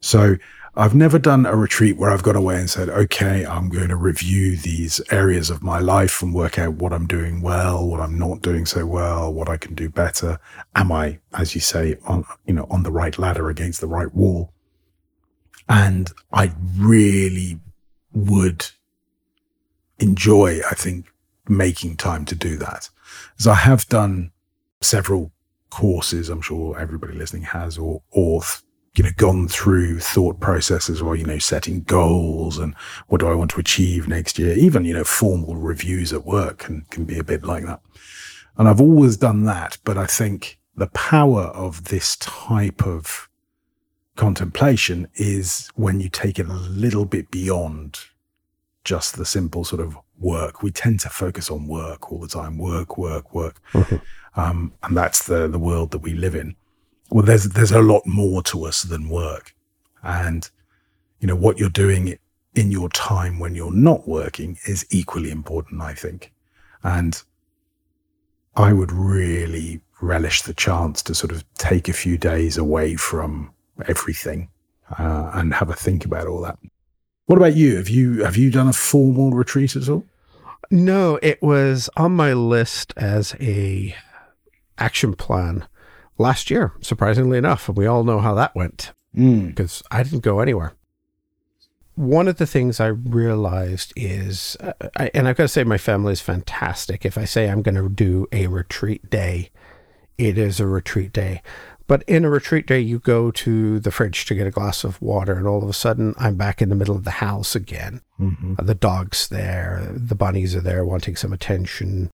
So 0.00 0.36
I've 0.78 0.94
never 0.94 1.18
done 1.18 1.46
a 1.46 1.56
retreat 1.56 1.96
where 1.96 2.10
I've 2.10 2.22
gone 2.22 2.36
away 2.36 2.60
and 2.60 2.68
said, 2.68 2.90
okay, 2.90 3.46
I'm 3.46 3.70
going 3.70 3.88
to 3.88 3.96
review 3.96 4.56
these 4.56 5.00
areas 5.10 5.48
of 5.48 5.62
my 5.62 5.78
life 5.78 6.20
and 6.20 6.34
work 6.34 6.58
out 6.58 6.74
what 6.74 6.92
I'm 6.92 7.06
doing 7.06 7.40
well, 7.40 7.86
what 7.86 8.00
I'm 8.00 8.18
not 8.18 8.42
doing 8.42 8.66
so 8.66 8.84
well, 8.84 9.32
what 9.32 9.48
I 9.48 9.56
can 9.56 9.74
do 9.74 9.88
better. 9.88 10.38
Am 10.74 10.92
I, 10.92 11.18
as 11.32 11.54
you 11.54 11.62
say, 11.62 11.96
on, 12.04 12.24
you 12.44 12.52
know, 12.52 12.66
on 12.70 12.82
the 12.82 12.92
right 12.92 13.18
ladder 13.18 13.48
against 13.48 13.80
the 13.80 13.86
right 13.86 14.14
wall? 14.14 14.52
And 15.66 16.12
I 16.30 16.52
really 16.76 17.58
would 18.12 18.66
enjoy, 19.98 20.60
I 20.70 20.74
think, 20.74 21.06
making 21.48 21.96
time 21.96 22.26
to 22.26 22.34
do 22.34 22.56
that. 22.58 22.90
As 23.38 23.46
I 23.46 23.54
have 23.54 23.88
done 23.88 24.30
several 24.86 25.32
courses, 25.70 26.28
I'm 26.28 26.40
sure 26.40 26.78
everybody 26.78 27.14
listening 27.14 27.42
has, 27.42 27.76
or, 27.76 28.02
or, 28.10 28.42
you 28.96 29.04
know, 29.04 29.10
gone 29.16 29.48
through 29.48 30.00
thought 30.00 30.40
processes 30.40 31.02
or, 31.02 31.16
you 31.16 31.26
know, 31.26 31.38
setting 31.38 31.82
goals 31.82 32.58
and 32.58 32.74
what 33.08 33.20
do 33.20 33.28
I 33.28 33.34
want 33.34 33.50
to 33.52 33.60
achieve 33.60 34.08
next 34.08 34.38
year? 34.38 34.54
Even, 34.56 34.84
you 34.84 34.94
know, 34.94 35.04
formal 35.04 35.56
reviews 35.56 36.12
at 36.12 36.24
work 36.24 36.58
can, 36.58 36.86
can 36.90 37.04
be 37.04 37.18
a 37.18 37.24
bit 37.24 37.44
like 37.44 37.64
that. 37.66 37.80
And 38.56 38.68
I've 38.68 38.80
always 38.80 39.16
done 39.18 39.44
that, 39.44 39.76
but 39.84 39.98
I 39.98 40.06
think 40.06 40.58
the 40.76 40.86
power 40.88 41.42
of 41.42 41.84
this 41.84 42.16
type 42.16 42.86
of 42.86 43.28
contemplation 44.14 45.08
is 45.16 45.68
when 45.74 46.00
you 46.00 46.08
take 46.08 46.38
it 46.38 46.48
a 46.48 46.54
little 46.54 47.04
bit 47.04 47.30
beyond 47.30 47.98
just 48.84 49.16
the 49.16 49.26
simple 49.26 49.64
sort 49.64 49.82
of 49.82 49.98
work. 50.18 50.62
We 50.62 50.70
tend 50.70 51.00
to 51.00 51.08
focus 51.08 51.50
on 51.50 51.66
work 51.66 52.10
all 52.10 52.18
the 52.18 52.28
time, 52.28 52.58
work, 52.58 52.96
work, 52.98 53.34
work. 53.34 53.60
Mm-hmm. 53.72 53.96
Um, 54.38 54.72
and 54.82 54.96
that's 54.96 55.26
the, 55.26 55.48
the 55.48 55.58
world 55.58 55.90
that 55.92 55.98
we 55.98 56.14
live 56.14 56.34
in. 56.34 56.56
Well, 57.10 57.24
there's, 57.24 57.44
there's 57.44 57.72
a 57.72 57.80
lot 57.80 58.06
more 58.06 58.42
to 58.44 58.64
us 58.64 58.82
than 58.82 59.08
work. 59.08 59.54
And, 60.02 60.48
you 61.20 61.26
know, 61.26 61.36
what 61.36 61.58
you're 61.58 61.68
doing 61.68 62.18
in 62.54 62.70
your 62.70 62.88
time 62.90 63.38
when 63.38 63.54
you're 63.54 63.72
not 63.72 64.08
working 64.08 64.58
is 64.66 64.86
equally 64.90 65.30
important, 65.30 65.82
I 65.82 65.94
think. 65.94 66.32
And 66.82 67.22
I 68.56 68.72
would 68.72 68.92
really 68.92 69.80
relish 70.00 70.42
the 70.42 70.54
chance 70.54 71.02
to 71.02 71.14
sort 71.14 71.32
of 71.32 71.44
take 71.54 71.88
a 71.88 71.92
few 71.92 72.18
days 72.18 72.56
away 72.58 72.96
from 72.96 73.52
everything 73.88 74.48
uh, 74.98 75.30
and 75.34 75.54
have 75.54 75.70
a 75.70 75.74
think 75.74 76.04
about 76.04 76.26
all 76.26 76.40
that. 76.42 76.58
What 77.26 77.38
about 77.38 77.56
you? 77.56 77.76
Have 77.76 77.88
you 77.88 78.24
have 78.24 78.36
you 78.36 78.50
done 78.50 78.68
a 78.68 78.72
formal 78.72 79.32
retreat 79.32 79.76
at 79.76 79.88
all? 79.88 80.04
No, 80.70 81.18
it 81.22 81.42
was 81.42 81.90
on 81.96 82.12
my 82.12 82.32
list 82.32 82.92
as 82.96 83.34
a 83.40 83.94
action 84.78 85.14
plan 85.14 85.66
last 86.18 86.50
year, 86.50 86.72
surprisingly 86.80 87.38
enough. 87.38 87.68
And 87.68 87.76
we 87.76 87.86
all 87.86 88.04
know 88.04 88.20
how 88.20 88.34
that 88.34 88.54
went 88.54 88.92
because 89.12 89.82
mm. 89.82 89.82
I 89.90 90.02
didn't 90.02 90.20
go 90.20 90.40
anywhere. 90.40 90.74
One 91.94 92.28
of 92.28 92.36
the 92.36 92.46
things 92.46 92.78
I 92.78 92.88
realized 92.88 93.92
is, 93.96 94.56
uh, 94.60 94.74
I, 94.96 95.10
and 95.14 95.26
I've 95.26 95.36
got 95.36 95.44
to 95.44 95.48
say, 95.48 95.64
my 95.64 95.78
family 95.78 96.12
is 96.12 96.20
fantastic. 96.20 97.06
If 97.06 97.16
I 97.16 97.24
say 97.24 97.48
I'm 97.48 97.62
going 97.62 97.76
to 97.76 97.88
do 97.88 98.26
a 98.32 98.48
retreat 98.48 99.08
day, 99.08 99.50
it 100.18 100.36
is 100.36 100.60
a 100.60 100.66
retreat 100.66 101.12
day. 101.12 101.40
But 101.86 102.02
in 102.08 102.24
a 102.24 102.30
retreat 102.30 102.66
day, 102.66 102.80
you 102.80 102.98
go 102.98 103.30
to 103.30 103.78
the 103.78 103.92
fridge 103.92 104.24
to 104.26 104.34
get 104.34 104.46
a 104.46 104.50
glass 104.50 104.82
of 104.82 105.00
water, 105.00 105.34
and 105.34 105.46
all 105.46 105.62
of 105.62 105.68
a 105.68 105.74
sudden, 105.74 106.14
I'm 106.18 106.34
back 106.34 106.60
in 106.60 106.68
the 106.68 106.74
middle 106.74 106.96
of 106.96 107.04
the 107.04 107.12
house 107.12 107.54
again. 107.54 108.00
Mm-hmm. 108.20 108.54
The 108.64 108.74
dog's 108.74 109.28
there, 109.28 109.88
the 109.92 110.16
bunnies 110.16 110.56
are 110.56 110.60
there 110.60 110.84
wanting 110.84 111.14
some 111.14 111.32
attention. 111.32 112.10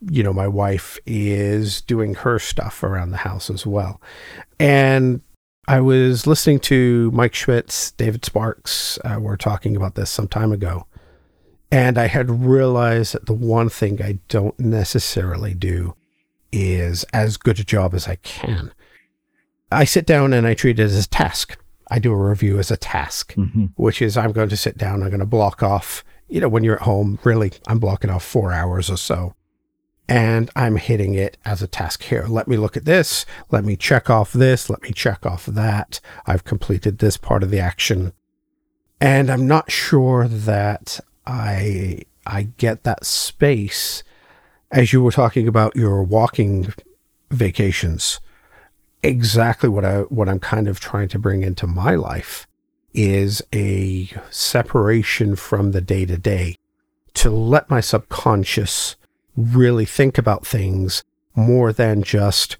You 0.00 0.22
know, 0.24 0.32
my 0.32 0.48
wife 0.48 0.98
is 1.06 1.80
doing 1.80 2.14
her 2.14 2.38
stuff 2.38 2.82
around 2.82 3.10
the 3.10 3.18
house 3.18 3.50
as 3.50 3.64
well. 3.64 4.00
And 4.58 5.20
I 5.68 5.80
was 5.80 6.26
listening 6.26 6.58
to 6.60 7.10
Mike 7.12 7.34
Schmitz, 7.34 7.92
David 7.92 8.24
Sparks, 8.24 8.98
uh, 9.04 9.18
were 9.20 9.36
talking 9.36 9.76
about 9.76 9.94
this 9.94 10.10
some 10.10 10.28
time 10.28 10.52
ago. 10.52 10.86
And 11.70 11.96
I 11.96 12.08
had 12.08 12.44
realized 12.44 13.14
that 13.14 13.26
the 13.26 13.32
one 13.32 13.68
thing 13.68 14.02
I 14.02 14.18
don't 14.28 14.58
necessarily 14.58 15.54
do 15.54 15.94
is 16.52 17.04
as 17.12 17.36
good 17.36 17.58
a 17.58 17.64
job 17.64 17.94
as 17.94 18.06
I 18.06 18.16
can 18.16 18.72
I 19.74 19.84
sit 19.84 20.06
down 20.06 20.32
and 20.32 20.46
I 20.46 20.54
treat 20.54 20.78
it 20.78 20.82
as 20.84 21.04
a 21.04 21.08
task. 21.08 21.58
I 21.90 21.98
do 21.98 22.12
a 22.12 22.28
review 22.30 22.58
as 22.58 22.70
a 22.70 22.76
task, 22.76 23.34
mm-hmm. 23.34 23.66
which 23.76 24.00
is 24.00 24.16
I'm 24.16 24.32
going 24.32 24.48
to 24.48 24.56
sit 24.56 24.78
down, 24.78 25.02
I'm 25.02 25.10
going 25.10 25.20
to 25.20 25.26
block 25.26 25.62
off, 25.62 26.02
you 26.28 26.40
know, 26.40 26.48
when 26.48 26.64
you're 26.64 26.76
at 26.76 26.82
home, 26.82 27.18
really, 27.24 27.52
I'm 27.68 27.78
blocking 27.78 28.10
off 28.10 28.24
four 28.24 28.52
hours 28.52 28.88
or 28.88 28.96
so. 28.96 29.34
and 30.08 30.50
I'm 30.54 30.76
hitting 30.76 31.14
it 31.14 31.38
as 31.44 31.62
a 31.62 31.66
task 31.66 32.02
here. 32.04 32.26
Let 32.28 32.46
me 32.46 32.56
look 32.56 32.76
at 32.76 32.84
this. 32.84 33.24
Let 33.50 33.64
me 33.64 33.76
check 33.76 34.10
off 34.10 34.32
this. 34.32 34.68
Let 34.68 34.82
me 34.82 34.90
check 34.90 35.24
off 35.24 35.46
that. 35.46 36.00
I've 36.26 36.44
completed 36.44 36.98
this 36.98 37.16
part 37.16 37.42
of 37.42 37.50
the 37.50 37.60
action. 37.60 38.12
And 39.00 39.30
I'm 39.30 39.46
not 39.46 39.70
sure 39.70 40.28
that 40.28 41.00
I 41.26 42.02
I 42.26 42.44
get 42.58 42.84
that 42.84 43.04
space 43.04 44.02
as 44.70 44.92
you 44.92 45.02
were 45.02 45.10
talking 45.12 45.48
about 45.48 45.76
your 45.76 46.02
walking 46.02 46.72
vacations. 47.30 48.20
Exactly 49.04 49.68
what 49.68 49.84
I 49.84 50.00
what 50.02 50.28
I'm 50.28 50.40
kind 50.40 50.66
of 50.66 50.80
trying 50.80 51.08
to 51.08 51.18
bring 51.18 51.42
into 51.42 51.66
my 51.66 51.94
life 51.94 52.46
is 52.94 53.42
a 53.52 54.08
separation 54.30 55.36
from 55.36 55.72
the 55.72 55.80
day 55.80 56.06
to 56.06 56.16
day 56.16 56.56
to 57.14 57.30
let 57.30 57.68
my 57.68 57.80
subconscious 57.80 58.96
really 59.36 59.84
think 59.84 60.16
about 60.16 60.46
things 60.46 61.04
more 61.34 61.72
than 61.72 62.02
just, 62.02 62.56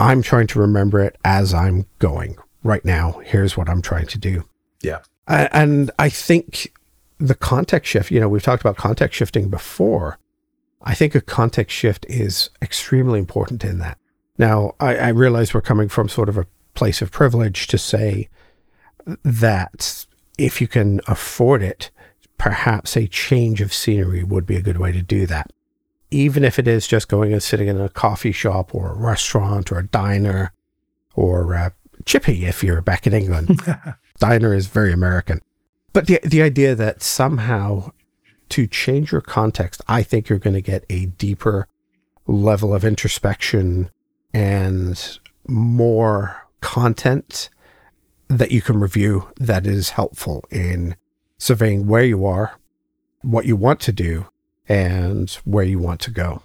I'm 0.00 0.22
trying 0.22 0.46
to 0.48 0.58
remember 0.58 1.00
it 1.00 1.16
as 1.24 1.52
I'm 1.54 1.86
going. 1.98 2.36
Right 2.62 2.84
now, 2.84 3.20
here's 3.24 3.56
what 3.56 3.68
I'm 3.68 3.82
trying 3.82 4.06
to 4.08 4.18
do. 4.18 4.44
Yeah. 4.82 5.00
And 5.26 5.90
I 5.98 6.08
think 6.08 6.72
the 7.18 7.34
context 7.34 7.90
shift, 7.90 8.10
you 8.10 8.18
know, 8.18 8.28
we've 8.28 8.42
talked 8.42 8.62
about 8.62 8.76
context 8.76 9.16
shifting 9.16 9.48
before. 9.48 10.18
I 10.82 10.94
think 10.94 11.14
a 11.14 11.20
context 11.20 11.76
shift 11.76 12.06
is 12.08 12.50
extremely 12.62 13.18
important 13.18 13.64
in 13.64 13.78
that. 13.78 13.98
Now, 14.38 14.74
I, 14.80 14.96
I 14.96 15.08
realize 15.08 15.52
we're 15.52 15.60
coming 15.60 15.88
from 15.88 16.08
sort 16.08 16.28
of 16.28 16.38
a 16.38 16.46
place 16.74 17.02
of 17.02 17.10
privilege 17.10 17.66
to 17.66 17.78
say 17.78 18.28
that 19.24 20.06
if 20.38 20.60
you 20.60 20.68
can 20.68 21.00
afford 21.06 21.62
it, 21.62 21.90
perhaps 22.38 22.96
a 22.96 23.08
change 23.08 23.60
of 23.60 23.74
scenery 23.74 24.22
would 24.22 24.46
be 24.46 24.56
a 24.56 24.62
good 24.62 24.78
way 24.78 24.92
to 24.92 25.02
do 25.02 25.26
that 25.26 25.50
even 26.10 26.44
if 26.44 26.58
it 26.58 26.66
is 26.66 26.86
just 26.86 27.08
going 27.08 27.32
and 27.32 27.42
sitting 27.42 27.68
in 27.68 27.80
a 27.80 27.88
coffee 27.88 28.32
shop 28.32 28.74
or 28.74 28.90
a 28.90 28.96
restaurant 28.96 29.70
or 29.70 29.78
a 29.78 29.86
diner 29.86 30.52
or 31.14 31.52
a 31.52 31.72
chippy 32.04 32.46
if 32.46 32.62
you're 32.64 32.80
back 32.80 33.06
in 33.06 33.12
England. 33.12 33.60
diner 34.18 34.54
is 34.54 34.66
very 34.66 34.92
American. 34.92 35.40
But 35.92 36.06
the, 36.06 36.20
the 36.22 36.42
idea 36.42 36.74
that 36.74 37.02
somehow 37.02 37.92
to 38.50 38.66
change 38.66 39.12
your 39.12 39.20
context, 39.20 39.82
I 39.86 40.02
think 40.02 40.28
you're 40.28 40.38
going 40.38 40.54
to 40.54 40.62
get 40.62 40.84
a 40.88 41.06
deeper 41.06 41.68
level 42.26 42.74
of 42.74 42.84
introspection 42.84 43.90
and 44.32 45.18
more 45.46 46.48
content 46.60 47.48
that 48.28 48.52
you 48.52 48.60
can 48.60 48.78
review 48.78 49.28
that 49.36 49.66
is 49.66 49.90
helpful 49.90 50.44
in 50.50 50.96
surveying 51.38 51.86
where 51.86 52.04
you 52.04 52.26
are, 52.26 52.58
what 53.22 53.46
you 53.46 53.56
want 53.56 53.80
to 53.80 53.92
do, 53.92 54.26
and 54.68 55.30
where 55.44 55.64
you 55.64 55.78
want 55.78 56.00
to 56.00 56.10
go. 56.10 56.42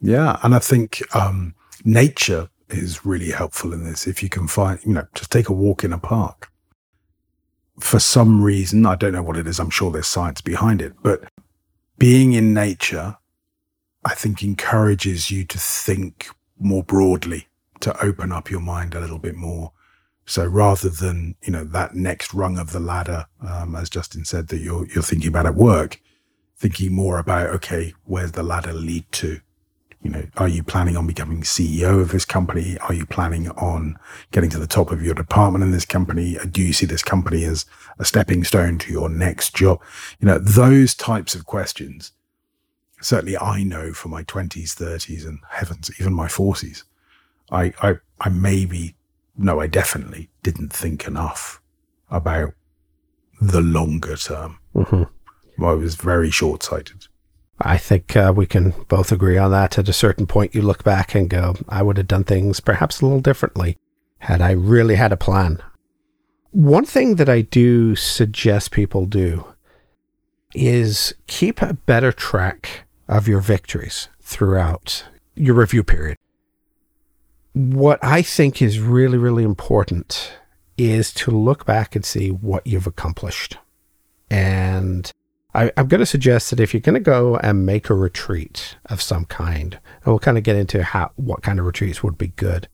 Yeah. 0.00 0.38
And 0.42 0.54
I 0.54 0.58
think 0.58 1.02
um, 1.14 1.54
nature 1.84 2.48
is 2.68 3.04
really 3.04 3.30
helpful 3.30 3.72
in 3.72 3.84
this. 3.84 4.06
If 4.06 4.22
you 4.22 4.28
can 4.28 4.46
find, 4.48 4.78
you 4.84 4.92
know, 4.92 5.06
just 5.14 5.30
take 5.30 5.48
a 5.48 5.52
walk 5.52 5.84
in 5.84 5.92
a 5.92 5.98
park. 5.98 6.50
For 7.80 7.98
some 7.98 8.42
reason, 8.42 8.86
I 8.86 8.94
don't 8.94 9.12
know 9.12 9.22
what 9.22 9.36
it 9.36 9.46
is, 9.46 9.58
I'm 9.58 9.70
sure 9.70 9.90
there's 9.90 10.06
science 10.06 10.40
behind 10.40 10.82
it, 10.82 10.92
but 11.02 11.24
being 11.98 12.32
in 12.32 12.54
nature, 12.54 13.16
I 14.04 14.14
think 14.14 14.42
encourages 14.42 15.30
you 15.30 15.44
to 15.46 15.58
think 15.58 16.28
more 16.58 16.82
broadly, 16.82 17.48
to 17.80 18.04
open 18.04 18.32
up 18.32 18.50
your 18.50 18.60
mind 18.60 18.94
a 18.94 19.00
little 19.00 19.18
bit 19.18 19.34
more. 19.34 19.72
So 20.24 20.46
rather 20.46 20.88
than, 20.88 21.34
you 21.42 21.52
know, 21.52 21.64
that 21.64 21.94
next 21.94 22.32
rung 22.32 22.58
of 22.58 22.72
the 22.72 22.80
ladder, 22.80 23.26
um, 23.46 23.74
as 23.74 23.90
Justin 23.90 24.24
said, 24.24 24.48
that 24.48 24.58
you're, 24.58 24.86
you're 24.86 25.02
thinking 25.02 25.28
about 25.28 25.46
at 25.46 25.56
work, 25.56 26.00
thinking 26.56 26.94
more 26.94 27.18
about, 27.18 27.48
okay, 27.48 27.92
where's 28.04 28.32
the 28.32 28.42
ladder 28.42 28.72
lead 28.72 29.10
to? 29.12 29.40
You 30.00 30.10
know, 30.10 30.24
are 30.36 30.48
you 30.48 30.64
planning 30.64 30.96
on 30.96 31.06
becoming 31.06 31.42
CEO 31.42 32.00
of 32.00 32.10
this 32.10 32.24
company? 32.24 32.76
Are 32.78 32.94
you 32.94 33.06
planning 33.06 33.50
on 33.50 33.98
getting 34.32 34.50
to 34.50 34.58
the 34.58 34.66
top 34.66 34.90
of 34.90 35.02
your 35.02 35.14
department 35.14 35.64
in 35.64 35.70
this 35.70 35.84
company? 35.84 36.36
Do 36.50 36.60
you 36.60 36.72
see 36.72 36.86
this 36.86 37.04
company 37.04 37.44
as 37.44 37.66
a 37.98 38.04
stepping 38.04 38.42
stone 38.42 38.78
to 38.78 38.92
your 38.92 39.08
next 39.08 39.54
job? 39.54 39.80
You 40.18 40.26
know, 40.26 40.38
those 40.38 40.94
types 40.94 41.36
of 41.36 41.46
questions. 41.46 42.12
Certainly 43.02 43.36
I 43.36 43.62
know 43.64 43.92
for 43.92 44.08
my 44.08 44.22
twenties, 44.22 44.74
thirties 44.74 45.26
and 45.26 45.40
heavens, 45.50 45.90
even 46.00 46.14
my 46.14 46.28
forties, 46.28 46.84
I, 47.50 47.74
I, 47.82 47.96
I 48.20 48.28
maybe, 48.30 48.94
no, 49.36 49.60
I 49.60 49.66
definitely 49.66 50.30
didn't 50.42 50.72
think 50.72 51.06
enough 51.06 51.60
about 52.10 52.54
the 53.40 53.60
longer 53.60 54.16
term. 54.16 54.58
Mm-hmm. 54.74 55.64
I 55.64 55.72
was 55.72 55.96
very 55.96 56.30
short 56.30 56.62
sighted. 56.62 57.08
I 57.60 57.76
think 57.76 58.16
uh, 58.16 58.32
we 58.34 58.46
can 58.46 58.72
both 58.88 59.12
agree 59.12 59.36
on 59.36 59.50
that. 59.50 59.78
At 59.78 59.88
a 59.88 59.92
certain 59.92 60.26
point, 60.26 60.54
you 60.54 60.62
look 60.62 60.82
back 60.82 61.14
and 61.14 61.28
go, 61.28 61.54
I 61.68 61.82
would 61.82 61.96
have 61.96 62.08
done 62.08 62.24
things 62.24 62.60
perhaps 62.60 63.00
a 63.00 63.04
little 63.04 63.20
differently 63.20 63.78
had 64.18 64.40
I 64.40 64.52
really 64.52 64.94
had 64.94 65.12
a 65.12 65.16
plan. 65.16 65.62
One 66.50 66.84
thing 66.84 67.16
that 67.16 67.28
I 67.28 67.42
do 67.42 67.96
suggest 67.96 68.70
people 68.70 69.06
do 69.06 69.44
is 70.54 71.14
keep 71.26 71.62
a 71.62 71.74
better 71.74 72.12
track 72.12 72.84
of 73.12 73.28
your 73.28 73.40
victories 73.40 74.08
throughout 74.20 75.04
your 75.34 75.54
review 75.54 75.84
period. 75.84 76.16
What 77.52 78.02
I 78.02 78.22
think 78.22 78.62
is 78.62 78.80
really, 78.80 79.18
really 79.18 79.44
important 79.44 80.32
is 80.78 81.12
to 81.14 81.30
look 81.30 81.66
back 81.66 81.94
and 81.94 82.04
see 82.04 82.30
what 82.30 82.66
you've 82.66 82.86
accomplished. 82.86 83.58
And 84.30 85.12
I, 85.54 85.70
am 85.76 85.88
going 85.88 85.98
to 85.98 86.06
suggest 86.06 86.48
that 86.50 86.60
if 86.60 86.72
you're 86.72 86.80
going 86.80 86.94
to 86.94 87.00
go 87.00 87.36
and 87.36 87.66
make 87.66 87.90
a 87.90 87.94
retreat 87.94 88.76
of 88.86 89.02
some 89.02 89.26
kind, 89.26 89.74
and 89.74 90.06
we'll 90.06 90.18
kind 90.18 90.38
of 90.38 90.44
get 90.44 90.56
into 90.56 90.82
how 90.82 91.12
what 91.16 91.42
kind 91.42 91.58
of 91.58 91.66
retreats 91.66 92.02
would 92.02 92.16
be 92.16 92.28
good. 92.28 92.66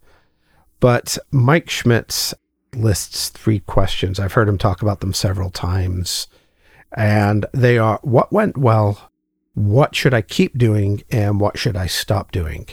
But 0.78 1.18
Mike 1.32 1.68
Schmitz 1.68 2.32
lists 2.72 3.30
three 3.30 3.58
questions. 3.58 4.20
I've 4.20 4.34
heard 4.34 4.48
him 4.48 4.58
talk 4.58 4.82
about 4.82 5.00
them 5.00 5.12
several 5.12 5.50
times, 5.50 6.28
and 6.96 7.44
they 7.52 7.78
are: 7.78 7.98
what 8.02 8.32
went 8.32 8.56
well, 8.56 9.10
what 9.58 9.94
should 9.94 10.14
I 10.14 10.22
keep 10.22 10.56
doing, 10.56 11.02
and 11.10 11.40
what 11.40 11.58
should 11.58 11.76
I 11.76 11.86
stop 11.86 12.32
doing. 12.32 12.68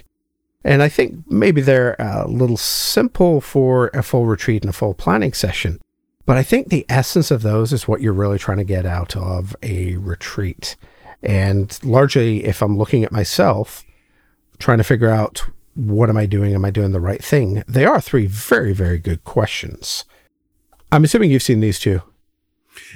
And 0.63 0.81
I 0.81 0.89
think 0.89 1.23
maybe 1.27 1.61
they're 1.61 1.95
a 1.99 2.27
little 2.27 2.57
simple 2.57 3.41
for 3.41 3.89
a 3.93 4.01
full 4.01 4.25
retreat 4.25 4.63
and 4.63 4.69
a 4.69 4.73
full 4.73 4.93
planning 4.93 5.33
session. 5.33 5.79
But 6.25 6.37
I 6.37 6.43
think 6.43 6.69
the 6.69 6.85
essence 6.89 7.29
of 7.29 7.43
those 7.43 7.71
is 7.71 7.87
what 7.87 8.01
you're 8.01 8.13
really 8.13 8.39
trying 8.39 8.57
to 8.57 8.63
get 8.63 8.85
out 8.85 9.15
of 9.15 9.55
a 9.61 9.95
retreat. 9.97 10.75
And 11.21 11.77
largely, 11.83 12.45
if 12.45 12.61
I'm 12.61 12.77
looking 12.77 13.03
at 13.03 13.11
myself, 13.11 13.83
trying 14.57 14.79
to 14.79 14.83
figure 14.83 15.09
out 15.09 15.45
what 15.75 16.09
am 16.09 16.17
I 16.17 16.25
doing? 16.25 16.55
Am 16.55 16.65
I 16.65 16.71
doing 16.71 16.93
the 16.93 17.01
right 17.01 17.23
thing? 17.23 17.63
They 17.67 17.85
are 17.85 18.01
three 18.01 18.25
very, 18.25 18.73
very 18.73 18.97
good 18.97 19.23
questions. 19.23 20.05
I'm 20.91 21.03
assuming 21.03 21.29
you've 21.29 21.43
seen 21.43 21.59
these 21.59 21.79
two. 21.79 22.01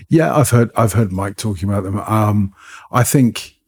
Yeah, 0.07 0.35
I've 0.35 0.49
heard 0.49 0.71
I've 0.75 0.93
heard 0.93 1.11
Mike 1.11 1.37
talking 1.37 1.69
about 1.69 1.83
them. 1.83 1.99
Um, 1.99 2.55
I 2.91 3.03
think 3.03 3.58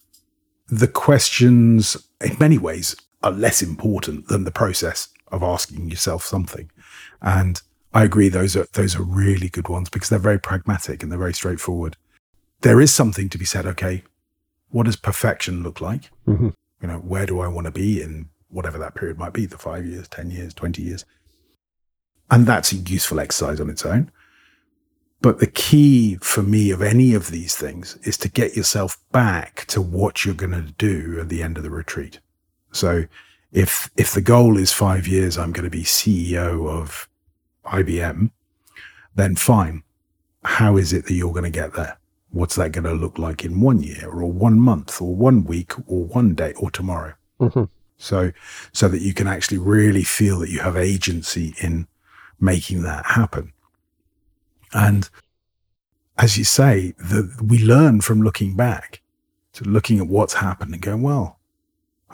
the 0.71 0.87
questions, 0.87 1.97
in 2.21 2.37
many 2.39 2.57
ways, 2.57 2.95
are 3.21 3.31
less 3.31 3.61
important 3.61 4.29
than 4.29 4.45
the 4.45 4.51
process 4.51 5.09
of 5.31 5.43
asking 5.43 5.89
yourself 5.89 6.23
something. 6.23 6.71
And 7.21 7.61
I 7.93 8.05
agree. 8.05 8.29
Those 8.29 8.55
are, 8.55 8.65
those 8.73 8.95
are 8.95 9.03
really 9.03 9.49
good 9.49 9.67
ones 9.67 9.89
because 9.89 10.09
they're 10.09 10.17
very 10.17 10.39
pragmatic 10.39 11.03
and 11.03 11.11
they're 11.11 11.19
very 11.19 11.33
straightforward. 11.33 11.97
There 12.61 12.79
is 12.79 12.93
something 12.93 13.27
to 13.29 13.37
be 13.37 13.45
said. 13.45 13.65
Okay. 13.65 14.03
What 14.69 14.85
does 14.85 14.95
perfection 14.95 15.61
look 15.61 15.81
like? 15.81 16.09
Mm-hmm. 16.25 16.49
You 16.81 16.87
know, 16.87 16.99
where 16.99 17.25
do 17.25 17.41
I 17.41 17.47
want 17.47 17.65
to 17.65 17.71
be 17.71 18.01
in 18.01 18.29
whatever 18.49 18.77
that 18.77 18.95
period 18.95 19.17
might 19.17 19.33
be, 19.33 19.45
the 19.45 19.57
five 19.57 19.85
years, 19.85 20.07
10 20.07 20.31
years, 20.31 20.53
20 20.53 20.81
years? 20.81 21.05
And 22.29 22.45
that's 22.45 22.71
a 22.71 22.77
useful 22.77 23.19
exercise 23.19 23.59
on 23.59 23.69
its 23.69 23.85
own. 23.85 24.09
But 25.21 25.39
the 25.39 25.47
key 25.47 26.15
for 26.21 26.41
me 26.41 26.71
of 26.71 26.81
any 26.81 27.13
of 27.13 27.29
these 27.29 27.55
things 27.55 27.97
is 28.03 28.17
to 28.17 28.29
get 28.29 28.55
yourself 28.55 28.97
back 29.11 29.65
to 29.67 29.81
what 29.81 30.25
you're 30.25 30.33
going 30.33 30.51
to 30.51 30.73
do 30.77 31.19
at 31.19 31.29
the 31.29 31.43
end 31.43 31.57
of 31.57 31.63
the 31.63 31.69
retreat. 31.69 32.19
So 32.71 33.05
if, 33.51 33.91
if 33.95 34.13
the 34.13 34.21
goal 34.21 34.57
is 34.57 34.73
five 34.73 35.07
years, 35.07 35.37
I'm 35.37 35.51
going 35.51 35.65
to 35.65 35.69
be 35.69 35.83
CEO 35.83 36.67
of 36.67 37.07
IBM, 37.65 38.31
then 39.13 39.35
fine. 39.35 39.83
How 40.43 40.77
is 40.77 40.91
it 40.91 41.05
that 41.05 41.13
you're 41.13 41.33
going 41.33 41.43
to 41.43 41.51
get 41.51 41.73
there? 41.73 41.99
What's 42.31 42.55
that 42.55 42.71
going 42.71 42.85
to 42.85 42.93
look 42.93 43.19
like 43.19 43.45
in 43.45 43.61
one 43.61 43.83
year 43.83 44.09
or 44.09 44.31
one 44.31 44.59
month 44.59 45.01
or 45.01 45.15
one 45.15 45.43
week 45.43 45.73
or 45.87 46.05
one 46.05 46.33
day 46.33 46.53
or 46.53 46.71
tomorrow? 46.71 47.13
Mm-hmm. 47.39 47.65
So, 47.97 48.31
so 48.71 48.87
that 48.87 49.01
you 49.01 49.13
can 49.13 49.27
actually 49.27 49.59
really 49.59 50.03
feel 50.03 50.39
that 50.39 50.49
you 50.49 50.61
have 50.61 50.75
agency 50.75 51.53
in 51.61 51.87
making 52.39 52.81
that 52.83 53.05
happen. 53.05 53.53
And 54.73 55.09
as 56.17 56.37
you 56.37 56.43
say, 56.43 56.93
the, 56.97 57.35
we 57.43 57.59
learn 57.59 58.01
from 58.01 58.21
looking 58.21 58.55
back 58.55 59.01
to 59.53 59.63
looking 59.63 59.99
at 59.99 60.07
what's 60.07 60.35
happened 60.35 60.73
and 60.73 60.81
going, 60.81 61.01
well, 61.01 61.39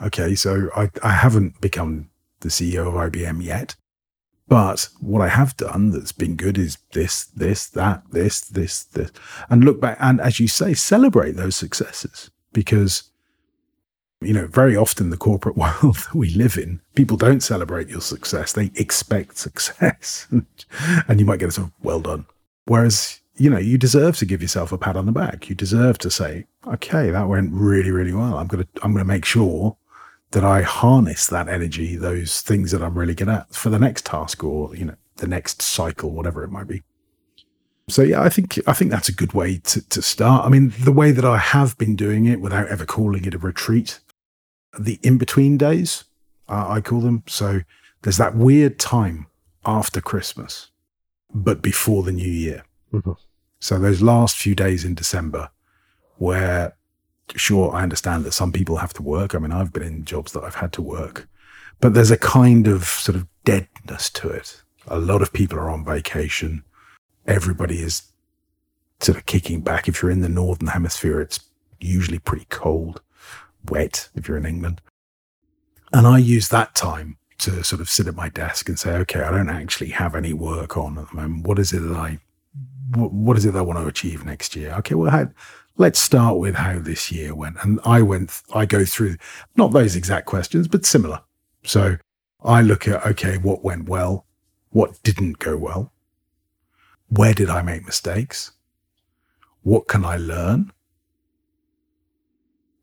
okay, 0.02 0.34
so 0.34 0.70
I, 0.76 0.90
I 1.02 1.12
haven't 1.12 1.60
become 1.60 2.10
the 2.40 2.48
CEO 2.48 2.88
of 2.88 2.94
IBM 2.94 3.42
yet. 3.42 3.76
But 4.48 4.88
what 5.00 5.20
I 5.20 5.28
have 5.28 5.56
done 5.58 5.90
that's 5.90 6.12
been 6.12 6.34
good 6.36 6.56
is 6.56 6.78
this, 6.92 7.26
this, 7.26 7.66
that, 7.70 8.02
this, 8.10 8.40
this, 8.40 8.84
this, 8.84 9.10
and 9.50 9.62
look 9.62 9.78
back 9.80 9.98
and 10.00 10.20
as 10.22 10.40
you 10.40 10.48
say, 10.48 10.72
celebrate 10.72 11.32
those 11.32 11.56
successes 11.56 12.30
because 12.52 13.10
You 14.20 14.32
know, 14.32 14.46
very 14.48 14.76
often 14.76 15.10
the 15.10 15.16
corporate 15.16 15.56
world 15.62 15.96
that 15.96 16.14
we 16.14 16.30
live 16.30 16.56
in, 16.58 16.80
people 16.94 17.16
don't 17.16 17.42
celebrate 17.42 17.88
your 17.88 18.00
success. 18.00 18.52
They 18.52 18.70
expect 18.74 19.38
success. 19.38 20.26
and 21.08 21.20
you 21.20 21.26
might 21.26 21.38
get 21.38 21.50
a 21.50 21.52
sort 21.52 21.68
of 21.68 21.72
well 21.82 22.00
done. 22.00 22.26
Whereas, 22.68 23.20
you 23.36 23.50
know, 23.50 23.58
you 23.58 23.78
deserve 23.78 24.16
to 24.18 24.26
give 24.26 24.42
yourself 24.42 24.72
a 24.72 24.78
pat 24.78 24.96
on 24.96 25.06
the 25.06 25.12
back. 25.12 25.48
You 25.48 25.54
deserve 25.54 25.98
to 25.98 26.10
say, 26.10 26.46
okay, 26.66 27.10
that 27.10 27.28
went 27.28 27.52
really, 27.52 27.90
really 27.90 28.12
well. 28.12 28.36
I'm 28.36 28.46
going 28.46 28.64
to, 28.64 28.68
I'm 28.82 28.92
going 28.92 29.04
to 29.04 29.08
make 29.08 29.24
sure 29.24 29.76
that 30.32 30.44
I 30.44 30.62
harness 30.62 31.26
that 31.28 31.48
energy, 31.48 31.96
those 31.96 32.42
things 32.42 32.70
that 32.72 32.82
I'm 32.82 32.98
really 32.98 33.14
good 33.14 33.28
at 33.28 33.54
for 33.54 33.70
the 33.70 33.78
next 33.78 34.04
task 34.04 34.44
or, 34.44 34.76
you 34.76 34.84
know, 34.84 34.96
the 35.16 35.26
next 35.26 35.62
cycle, 35.62 36.10
whatever 36.10 36.44
it 36.44 36.50
might 36.50 36.68
be. 36.68 36.82
So 37.88 38.02
yeah, 38.02 38.22
I 38.22 38.28
think 38.28 38.58
I 38.66 38.74
think 38.74 38.90
that's 38.90 39.08
a 39.08 39.14
good 39.14 39.32
way 39.32 39.58
to, 39.58 39.88
to 39.88 40.02
start. 40.02 40.44
I 40.44 40.50
mean, 40.50 40.74
the 40.78 40.92
way 40.92 41.10
that 41.10 41.24
I 41.24 41.38
have 41.38 41.78
been 41.78 41.96
doing 41.96 42.26
it 42.26 42.40
without 42.40 42.68
ever 42.68 42.84
calling 42.84 43.24
it 43.24 43.32
a 43.32 43.38
retreat, 43.38 44.00
the 44.78 45.00
in 45.02 45.16
between 45.16 45.56
days, 45.56 46.04
uh, 46.50 46.66
I 46.68 46.82
call 46.82 47.00
them. 47.00 47.22
So 47.26 47.60
there's 48.02 48.18
that 48.18 48.36
weird 48.36 48.78
time 48.78 49.26
after 49.64 50.02
Christmas, 50.02 50.70
but 51.34 51.62
before 51.62 52.02
the 52.02 52.12
new 52.12 52.30
year. 52.30 52.64
Mm-hmm. 52.92 53.12
So 53.60 53.78
those 53.78 54.02
last 54.02 54.36
few 54.36 54.54
days 54.54 54.84
in 54.84 54.94
December, 54.94 55.50
where 56.16 56.76
sure 57.36 57.74
I 57.74 57.82
understand 57.82 58.24
that 58.24 58.32
some 58.32 58.52
people 58.52 58.76
have 58.76 58.94
to 58.94 59.02
work. 59.02 59.34
I 59.34 59.38
mean, 59.38 59.52
I've 59.52 59.72
been 59.72 59.82
in 59.82 60.04
jobs 60.04 60.32
that 60.32 60.44
I've 60.44 60.54
had 60.54 60.72
to 60.74 60.82
work, 60.82 61.28
but 61.80 61.94
there's 61.94 62.10
a 62.10 62.16
kind 62.16 62.66
of 62.66 62.84
sort 62.84 63.16
of 63.16 63.26
deadness 63.44 64.10
to 64.10 64.28
it. 64.28 64.62
A 64.86 64.98
lot 64.98 65.20
of 65.20 65.32
people 65.32 65.58
are 65.58 65.68
on 65.68 65.84
vacation 65.84 66.64
everybody 67.28 67.80
is 67.80 68.02
sort 69.00 69.16
of 69.16 69.26
kicking 69.26 69.60
back. 69.60 69.86
If 69.86 70.02
you're 70.02 70.10
in 70.10 70.22
the 70.22 70.28
northern 70.28 70.68
hemisphere, 70.68 71.20
it's 71.20 71.38
usually 71.78 72.18
pretty 72.18 72.46
cold, 72.48 73.00
wet 73.68 74.08
if 74.16 74.26
you're 74.26 74.38
in 74.38 74.46
England. 74.46 74.80
And 75.92 76.06
I 76.06 76.18
use 76.18 76.48
that 76.48 76.74
time 76.74 77.18
to 77.38 77.62
sort 77.62 77.80
of 77.80 77.88
sit 77.88 78.06
at 78.06 78.14
my 78.14 78.28
desk 78.28 78.68
and 78.68 78.78
say, 78.78 78.92
okay, 78.92 79.20
I 79.20 79.30
don't 79.30 79.48
actually 79.48 79.90
have 79.90 80.14
any 80.14 80.32
work 80.32 80.76
on 80.76 80.98
at 80.98 81.10
the 81.10 81.16
moment. 81.16 81.46
What 81.46 81.58
is 81.58 81.72
it 81.72 81.80
that 81.80 81.96
I, 81.96 82.18
what 82.94 83.36
is 83.36 83.44
it 83.44 83.52
that 83.52 83.58
I 83.60 83.62
want 83.62 83.78
to 83.78 83.86
achieve 83.86 84.24
next 84.24 84.56
year? 84.56 84.72
Okay, 84.78 84.94
well, 84.94 85.10
how, 85.10 85.28
let's 85.76 86.00
start 86.00 86.38
with 86.38 86.56
how 86.56 86.78
this 86.80 87.12
year 87.12 87.34
went. 87.34 87.56
And 87.62 87.80
I 87.84 88.02
went, 88.02 88.42
I 88.54 88.66
go 88.66 88.84
through 88.84 89.16
not 89.56 89.72
those 89.72 89.94
exact 89.94 90.26
questions, 90.26 90.66
but 90.66 90.84
similar. 90.84 91.20
So 91.64 91.96
I 92.42 92.62
look 92.62 92.88
at, 92.88 93.06
okay, 93.06 93.38
what 93.38 93.62
went 93.64 93.88
well? 93.88 94.26
What 94.70 95.02
didn't 95.02 95.38
go 95.38 95.56
well? 95.56 95.92
Where 97.08 97.34
did 97.34 97.48
I 97.48 97.62
make 97.62 97.86
mistakes? 97.86 98.52
What 99.62 99.88
can 99.88 100.04
I 100.04 100.16
learn? 100.16 100.72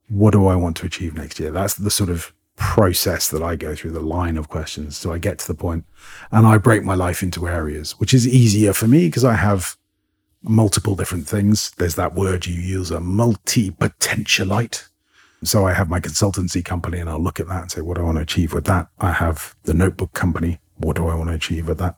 What 0.07 0.31
do 0.31 0.47
I 0.47 0.55
want 0.55 0.77
to 0.77 0.85
achieve 0.85 1.15
next 1.15 1.39
year? 1.39 1.51
That's 1.51 1.75
the 1.75 1.91
sort 1.91 2.09
of 2.09 2.33
process 2.55 3.29
that 3.29 3.43
I 3.43 3.55
go 3.55 3.75
through, 3.75 3.91
the 3.91 3.99
line 3.99 4.37
of 4.37 4.49
questions. 4.49 4.97
So 4.97 5.11
I 5.11 5.17
get 5.17 5.39
to 5.39 5.47
the 5.47 5.55
point 5.55 5.85
and 6.31 6.47
I 6.47 6.57
break 6.57 6.83
my 6.83 6.95
life 6.95 7.21
into 7.21 7.47
areas, 7.47 7.93
which 7.99 8.13
is 8.13 8.27
easier 8.27 8.73
for 8.73 8.87
me 8.87 9.07
because 9.07 9.25
I 9.25 9.33
have 9.33 9.75
multiple 10.41 10.95
different 10.95 11.27
things. 11.27 11.71
There's 11.71 11.95
that 11.95 12.13
word 12.13 12.45
you 12.45 12.59
use, 12.59 12.91
a 12.91 12.99
multi 12.99 13.71
potentialite. 13.71 14.87
So 15.43 15.67
I 15.67 15.73
have 15.73 15.89
my 15.89 15.99
consultancy 15.99 16.63
company 16.63 16.99
and 16.99 17.09
I'll 17.09 17.21
look 17.21 17.39
at 17.39 17.47
that 17.47 17.61
and 17.61 17.71
say, 17.71 17.81
what 17.81 17.97
do 17.97 18.01
I 18.01 18.05
want 18.05 18.17
to 18.17 18.23
achieve 18.23 18.53
with 18.53 18.65
that? 18.65 18.87
I 18.99 19.11
have 19.11 19.55
the 19.63 19.73
notebook 19.73 20.13
company. 20.13 20.59
What 20.77 20.95
do 20.95 21.07
I 21.07 21.15
want 21.15 21.29
to 21.29 21.35
achieve 21.35 21.67
with 21.67 21.77
that? 21.79 21.97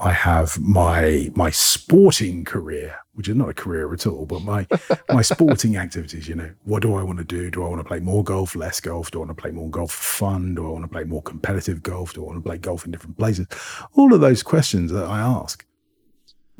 I 0.00 0.12
have 0.12 0.58
my 0.60 1.30
my 1.34 1.50
sporting 1.50 2.44
career, 2.44 2.96
which 3.14 3.28
is 3.28 3.34
not 3.34 3.48
a 3.48 3.54
career 3.54 3.92
at 3.92 4.06
all, 4.06 4.26
but 4.26 4.42
my 4.42 4.66
my 5.08 5.22
sporting 5.22 5.76
activities. 5.76 6.28
You 6.28 6.36
know, 6.36 6.50
what 6.64 6.82
do 6.82 6.94
I 6.94 7.02
want 7.02 7.18
to 7.18 7.24
do? 7.24 7.50
Do 7.50 7.64
I 7.64 7.68
want 7.68 7.80
to 7.80 7.84
play 7.84 8.00
more 8.00 8.22
golf, 8.22 8.54
less 8.54 8.80
golf? 8.80 9.10
Do 9.10 9.18
I 9.18 9.24
want 9.26 9.36
to 9.36 9.42
play 9.42 9.50
more 9.50 9.68
golf 9.68 9.92
for 9.92 10.18
fun? 10.18 10.54
Do 10.54 10.66
I 10.66 10.70
want 10.70 10.84
to 10.84 10.88
play 10.88 11.04
more 11.04 11.22
competitive 11.22 11.82
golf? 11.82 12.14
Do 12.14 12.22
I 12.22 12.26
want 12.28 12.38
to 12.38 12.48
play 12.48 12.58
golf 12.58 12.84
in 12.84 12.92
different 12.92 13.18
places? 13.18 13.46
All 13.94 14.14
of 14.14 14.20
those 14.20 14.42
questions 14.42 14.92
that 14.92 15.04
I 15.04 15.18
ask, 15.18 15.66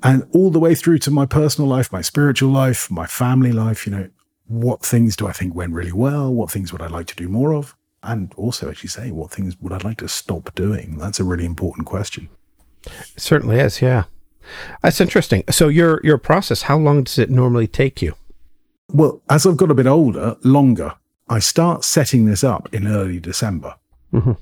and 0.03 0.27
all 0.33 0.51
the 0.51 0.61
way 0.61 0.75
through 0.75 0.99
to 0.99 1.11
my 1.11 1.27
personal 1.27 1.69
life, 1.69 1.93
my 1.93 2.03
spiritual 2.03 2.51
life, 2.51 2.91
my 2.91 3.07
family 3.07 3.53
life. 3.53 3.87
You 3.87 3.93
know, 3.93 4.09
what 4.49 4.85
things 4.85 5.15
do 5.15 5.29
I 5.29 5.33
think 5.33 5.55
went 5.55 5.75
really 5.75 5.93
well? 5.93 6.35
What 6.35 6.51
things 6.51 6.73
would 6.73 6.83
I 6.83 6.89
like 6.89 7.07
to 7.09 7.17
do 7.17 7.29
more 7.29 7.55
of? 7.55 7.77
And 8.03 8.33
also, 8.37 8.71
as 8.71 8.83
you 8.83 8.89
say, 8.89 9.11
what 9.11 9.31
things 9.31 9.57
would 9.61 9.73
I 9.73 9.79
like 9.79 9.99
to 9.99 10.09
stop 10.09 10.55
doing? 10.55 10.99
That's 10.99 11.21
a 11.21 11.25
really 11.25 11.45
important 11.45 11.87
question. 11.87 12.29
It 13.15 13.21
certainly 13.21 13.59
is, 13.59 13.83
yeah. 13.83 14.05
That's 14.83 15.01
interesting. 15.01 15.45
So 15.51 15.69
your 15.69 16.01
your 16.03 16.19
process, 16.19 16.63
how 16.63 16.79
long 16.79 17.05
does 17.05 17.19
it 17.19 17.31
normally 17.31 17.67
take 17.67 18.01
you? 18.03 18.15
Well, 18.93 19.21
as 19.29 19.47
I've 19.47 19.57
got 19.57 19.71
a 19.71 19.75
bit 19.75 19.87
older, 19.87 20.37
longer. 20.43 20.95
I 21.29 21.41
start 21.41 21.85
setting 21.85 22.25
this 22.25 22.43
up 22.43 22.73
in 22.73 22.87
early 22.87 23.21
December. 23.21 23.75
Mm-hmm. 24.15 24.33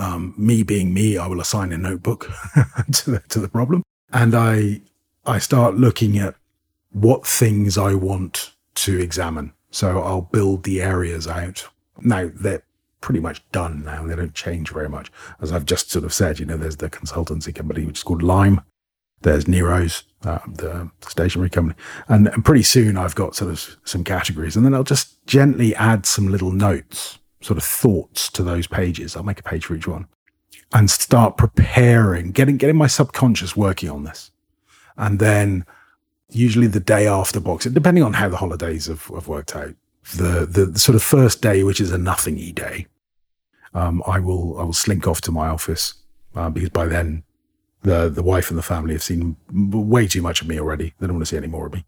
Um, 0.00 0.34
me 0.36 0.62
being 0.62 0.94
me, 0.94 1.18
I 1.18 1.26
will 1.26 1.40
assign 1.40 1.72
a 1.72 1.78
notebook 1.78 2.30
to 2.92 3.10
the 3.10 3.18
to 3.28 3.40
the 3.40 3.48
problem, 3.48 3.82
and 4.12 4.34
I 4.34 4.80
I 5.24 5.38
start 5.38 5.74
looking 5.74 6.18
at 6.18 6.34
what 6.92 7.26
things 7.26 7.76
I 7.76 7.94
want 7.94 8.52
to 8.76 8.98
examine. 8.98 9.52
So 9.70 10.00
I'll 10.00 10.22
build 10.22 10.62
the 10.62 10.80
areas 10.80 11.26
out. 11.26 11.68
Now 12.00 12.30
they're 12.32 12.62
pretty 13.06 13.20
much 13.20 13.40
done 13.52 13.84
now. 13.84 14.04
They 14.04 14.16
don't 14.16 14.34
change 14.34 14.70
very 14.70 14.88
much. 14.88 15.12
As 15.40 15.52
I've 15.52 15.64
just 15.64 15.92
sort 15.92 16.04
of 16.04 16.12
said, 16.12 16.40
you 16.40 16.44
know, 16.44 16.56
there's 16.56 16.78
the 16.78 16.90
consultancy 16.90 17.54
company, 17.54 17.86
which 17.86 17.98
is 17.98 18.02
called 18.02 18.20
Lime. 18.20 18.60
There's 19.22 19.46
Nero's, 19.46 20.02
uh, 20.24 20.40
the 20.48 20.90
stationery 21.06 21.48
company. 21.48 21.78
And, 22.08 22.26
and 22.26 22.44
pretty 22.44 22.64
soon 22.64 22.96
I've 22.96 23.14
got 23.14 23.36
sort 23.36 23.52
of 23.52 23.76
some 23.84 24.02
categories. 24.02 24.56
And 24.56 24.66
then 24.66 24.74
I'll 24.74 24.82
just 24.82 25.24
gently 25.24 25.72
add 25.76 26.04
some 26.04 26.26
little 26.32 26.50
notes, 26.50 27.20
sort 27.42 27.58
of 27.58 27.62
thoughts 27.62 28.28
to 28.30 28.42
those 28.42 28.66
pages. 28.66 29.14
I'll 29.14 29.22
make 29.22 29.38
a 29.38 29.44
page 29.44 29.66
for 29.66 29.76
each 29.76 29.86
one 29.86 30.08
and 30.72 30.90
start 30.90 31.36
preparing, 31.36 32.32
getting, 32.32 32.56
getting 32.56 32.76
my 32.76 32.88
subconscious 32.88 33.56
working 33.56 33.88
on 33.88 34.02
this. 34.02 34.32
And 34.96 35.20
then 35.20 35.64
usually 36.28 36.66
the 36.66 36.80
day 36.80 37.06
after 37.06 37.38
boxing, 37.38 37.72
depending 37.72 38.02
on 38.02 38.14
how 38.14 38.28
the 38.28 38.38
holidays 38.38 38.86
have, 38.86 39.04
have 39.14 39.28
worked 39.28 39.54
out, 39.54 39.76
the, 40.16 40.44
the, 40.44 40.66
the 40.66 40.78
sort 40.80 40.96
of 40.96 41.04
first 41.04 41.40
day, 41.40 41.62
which 41.62 41.80
is 41.80 41.92
a 41.92 41.98
nothingy 41.98 42.50
day, 42.50 42.88
um, 43.76 44.02
I 44.06 44.18
will 44.18 44.58
I 44.58 44.64
will 44.64 44.72
slink 44.72 45.06
off 45.06 45.20
to 45.22 45.32
my 45.32 45.48
office 45.48 45.94
uh, 46.34 46.48
because 46.48 46.70
by 46.70 46.86
then 46.86 47.22
the 47.82 48.08
the 48.08 48.22
wife 48.22 48.48
and 48.48 48.58
the 48.58 48.62
family 48.62 48.94
have 48.94 49.02
seen 49.02 49.36
way 49.52 50.06
too 50.06 50.22
much 50.22 50.40
of 50.40 50.48
me 50.48 50.58
already. 50.58 50.94
They 50.98 51.06
don't 51.06 51.16
want 51.16 51.26
to 51.26 51.30
see 51.30 51.36
any 51.36 51.46
more 51.46 51.66
of 51.66 51.74
me. 51.74 51.84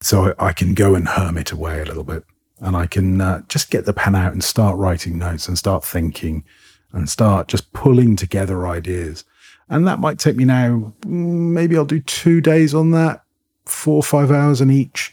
So 0.00 0.32
I, 0.38 0.48
I 0.48 0.52
can 0.52 0.74
go 0.74 0.94
and 0.94 1.08
hermit 1.08 1.50
away 1.50 1.80
a 1.80 1.84
little 1.84 2.04
bit, 2.04 2.24
and 2.60 2.76
I 2.76 2.86
can 2.86 3.20
uh, 3.20 3.42
just 3.48 3.70
get 3.70 3.84
the 3.84 3.92
pen 3.92 4.14
out 4.14 4.32
and 4.32 4.44
start 4.44 4.78
writing 4.78 5.18
notes 5.18 5.48
and 5.48 5.58
start 5.58 5.84
thinking 5.84 6.44
and 6.92 7.10
start 7.10 7.48
just 7.48 7.72
pulling 7.72 8.14
together 8.14 8.68
ideas. 8.68 9.24
And 9.68 9.86
that 9.88 9.98
might 9.98 10.20
take 10.20 10.36
me 10.36 10.44
now. 10.44 10.92
Maybe 11.04 11.76
I'll 11.76 11.84
do 11.84 12.00
two 12.00 12.40
days 12.40 12.74
on 12.74 12.92
that, 12.92 13.24
four 13.64 13.96
or 13.96 14.02
five 14.04 14.30
hours 14.30 14.60
in 14.60 14.70
each 14.70 15.12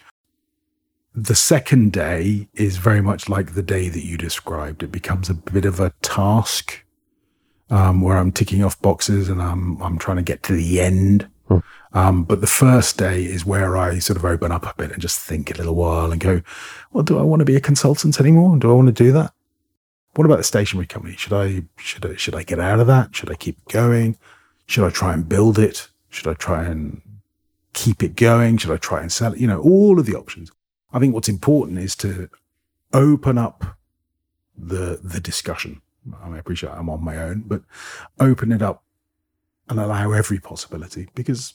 the 1.23 1.35
second 1.35 1.91
day 1.91 2.47
is 2.53 2.77
very 2.77 3.01
much 3.01 3.27
like 3.29 3.53
the 3.53 3.63
day 3.63 3.89
that 3.89 4.05
you 4.05 4.17
described. 4.17 4.83
It 4.83 4.91
becomes 4.91 5.29
a 5.29 5.33
bit 5.33 5.65
of 5.65 5.79
a 5.79 5.93
task 6.01 6.83
um, 7.69 8.01
where 8.01 8.17
I'm 8.17 8.31
ticking 8.31 8.63
off 8.63 8.81
boxes 8.81 9.29
and 9.29 9.41
I'm 9.41 9.81
I'm 9.81 9.97
trying 9.97 10.17
to 10.17 10.23
get 10.23 10.43
to 10.43 10.53
the 10.53 10.79
end. 10.79 11.27
Hmm. 11.47 11.59
Um, 11.91 12.23
but 12.23 12.41
the 12.41 12.47
first 12.47 12.97
day 12.97 13.23
is 13.25 13.45
where 13.45 13.75
I 13.75 13.99
sort 13.99 14.17
of 14.17 14.25
open 14.25 14.51
up 14.51 14.63
a 14.63 14.73
bit 14.77 14.91
and 14.91 15.01
just 15.01 15.19
think 15.19 15.51
a 15.51 15.57
little 15.57 15.75
while 15.75 16.11
and 16.11 16.21
go, 16.21 16.41
well, 16.91 17.03
do 17.03 17.17
I 17.17 17.23
want 17.23 17.39
to 17.39 17.45
be 17.45 17.55
a 17.55 17.61
consultant 17.61 18.19
anymore? 18.19 18.57
Do 18.57 18.69
I 18.69 18.75
want 18.75 18.95
to 18.95 19.03
do 19.03 19.11
that? 19.13 19.33
What 20.15 20.25
about 20.25 20.37
the 20.37 20.43
stationery 20.43 20.85
company? 20.85 21.15
Should 21.15 21.33
I 21.33 21.63
should 21.77 22.05
I 22.05 22.15
should 22.15 22.35
I 22.35 22.43
get 22.43 22.59
out 22.59 22.79
of 22.79 22.87
that? 22.87 23.15
Should 23.15 23.31
I 23.31 23.35
keep 23.35 23.57
going? 23.67 24.17
Should 24.67 24.85
I 24.85 24.89
try 24.89 25.13
and 25.13 25.27
build 25.27 25.59
it? 25.59 25.89
Should 26.09 26.27
I 26.27 26.33
try 26.33 26.63
and 26.65 27.01
keep 27.73 28.03
it 28.03 28.15
going? 28.15 28.57
Should 28.57 28.71
I 28.71 28.77
try 28.77 29.01
and 29.01 29.11
sell 29.11 29.33
it? 29.33 29.39
You 29.39 29.47
know, 29.47 29.61
all 29.61 29.99
of 29.99 30.05
the 30.05 30.15
options. 30.15 30.51
I 30.91 30.99
think 30.99 31.13
what's 31.13 31.29
important 31.29 31.79
is 31.79 31.95
to 31.97 32.29
open 32.93 33.37
up 33.37 33.77
the 34.57 34.99
the 35.03 35.19
discussion. 35.19 35.81
I, 36.23 36.37
appreciate 36.37 36.71
I'm 36.71 36.89
on 36.89 37.03
my 37.03 37.17
own, 37.17 37.43
but 37.45 37.61
open 38.19 38.51
it 38.51 38.61
up 38.61 38.83
and 39.67 39.79
allow 39.79 40.11
every 40.11 40.39
possibility 40.39 41.09
because 41.13 41.53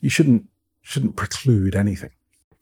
you 0.00 0.10
shouldn't 0.10 0.46
shouldn't 0.82 1.16
preclude 1.16 1.74
anything. 1.74 2.10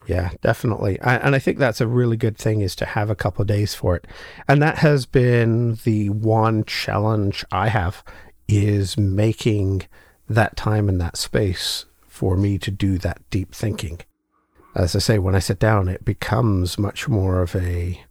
Yeah, 0.06 0.32
definitely. 0.42 1.00
I, 1.00 1.16
and 1.16 1.34
I 1.34 1.38
think 1.38 1.58
that's 1.58 1.80
a 1.80 1.86
really 1.86 2.18
good 2.18 2.36
thing 2.36 2.60
is 2.60 2.76
to 2.76 2.84
have 2.84 3.08
a 3.08 3.16
couple 3.16 3.42
of 3.42 3.48
days 3.48 3.74
for 3.74 3.96
it. 3.96 4.06
And 4.46 4.60
that 4.62 4.78
has 4.78 5.06
been 5.06 5.78
the 5.84 6.10
one 6.10 6.64
challenge 6.64 7.44
I 7.50 7.68
have 7.68 8.04
is 8.46 8.98
making 8.98 9.88
that 10.28 10.56
time 10.56 10.90
and 10.90 11.00
that 11.00 11.16
space 11.16 11.86
for 12.06 12.36
me 12.36 12.58
to 12.58 12.70
do 12.70 12.98
that 12.98 13.22
deep 13.30 13.54
thinking 13.54 14.00
as 14.74 14.96
I 14.96 14.98
say, 14.98 15.18
when 15.18 15.34
I 15.34 15.38
sit 15.38 15.58
down, 15.58 15.88
it 15.88 16.04
becomes 16.04 16.78
much 16.78 17.08
more 17.08 17.42
of 17.42 17.54
a 17.54 18.02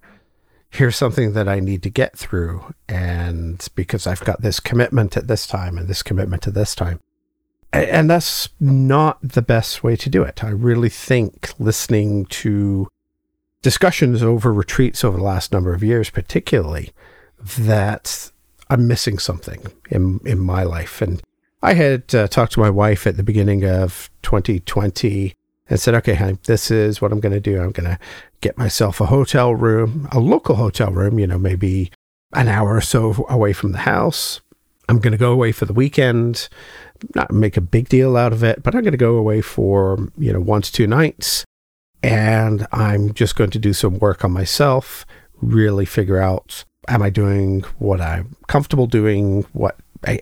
here's 0.70 0.96
something 0.96 1.34
that 1.34 1.48
I 1.48 1.60
need 1.60 1.84
to 1.84 1.90
get 1.90 2.18
through. 2.18 2.74
And 2.90 3.66
because 3.76 4.08
I've 4.08 4.22
got 4.22 4.42
this 4.42 4.60
commitment 4.60 5.16
at 5.16 5.28
this 5.28 5.46
time 5.46 5.78
and 5.78 5.88
this 5.88 6.02
commitment 6.02 6.42
to 6.44 6.52
this 6.52 6.74
time. 6.74 7.00
And 7.72 8.10
that's 8.10 8.50
not 8.60 9.20
the 9.22 9.42
best 9.42 9.84
way 9.84 9.96
to 9.96 10.10
do 10.10 10.24
it. 10.24 10.44
I 10.44 10.50
really 10.50 10.90
think 10.90 11.54
listening 11.58 12.26
to 12.26 12.88
discussions 13.64 14.22
over 14.22 14.54
retreats 14.54 15.04
over 15.04 15.18
the 15.18 15.24
last 15.24 15.52
number 15.52 15.74
of 15.74 15.84
years, 15.84 16.12
particularly, 16.12 16.92
that 17.58 18.32
I'm 18.70 18.88
missing 18.88 19.18
something 19.18 19.66
in 19.90 20.20
in 20.24 20.40
my 20.40 20.64
life. 20.64 21.02
And 21.02 21.22
I 21.64 21.74
had 21.74 22.14
uh, 22.14 22.28
talked 22.28 22.54
to 22.54 22.60
my 22.60 22.70
wife 22.70 23.08
at 23.08 23.18
the 23.18 23.24
beginning 23.24 23.66
of 23.66 24.12
2020 24.22 25.34
and 25.68 25.80
said, 25.80 25.96
"Okay, 25.96 26.16
honey, 26.16 26.38
this 26.46 26.72
is 26.72 27.02
what 27.02 27.12
I'm 27.12 27.20
going 27.20 27.34
to 27.34 27.40
do. 27.40 27.62
I'm 27.62 27.72
going 27.72 27.90
to 27.90 28.00
get 28.42 28.58
myself 28.58 29.00
a 29.02 29.06
hotel 29.06 29.54
room, 29.56 30.08
a 30.12 30.20
local 30.20 30.56
hotel 30.56 30.92
room. 30.92 31.20
You 31.20 31.28
know, 31.28 31.40
maybe 31.40 31.92
an 32.34 32.48
hour 32.48 32.76
or 32.76 32.82
so 32.82 33.26
away 33.30 33.54
from 33.54 33.72
the 33.72 33.80
house. 33.80 34.42
I'm 34.90 35.00
going 35.00 35.12
to 35.12 35.18
go 35.18 35.32
away 35.32 35.52
for 35.52 35.66
the 35.66 35.74
weekend." 35.74 36.50
Not 37.16 37.32
make 37.32 37.58
a 37.58 37.62
big 37.62 37.90
deal 37.90 38.16
out 38.16 38.32
of 38.32 38.46
it, 38.46 38.64
but 38.64 38.74
I'm 38.74 38.82
going 38.82 38.94
to 38.94 38.98
go 38.98 39.18
away 39.18 39.42
for, 39.42 40.08
you 40.18 40.32
know, 40.32 40.40
one 40.40 40.62
to 40.62 40.72
two 40.72 40.88
nights 40.88 41.44
and 42.04 42.68
I'm 42.72 43.14
just 43.14 43.36
going 43.36 43.50
to 43.52 43.60
do 43.60 43.72
some 43.72 43.98
work 43.98 44.26
on 44.26 44.32
myself, 44.32 45.06
really 45.42 45.86
figure 45.86 46.20
out 46.20 46.66
am 46.90 47.02
I 47.02 47.10
doing 47.10 47.62
what 47.80 48.02
I'm 48.02 48.36
comfortable 48.48 48.88
doing, 48.88 49.44
what 49.54 49.78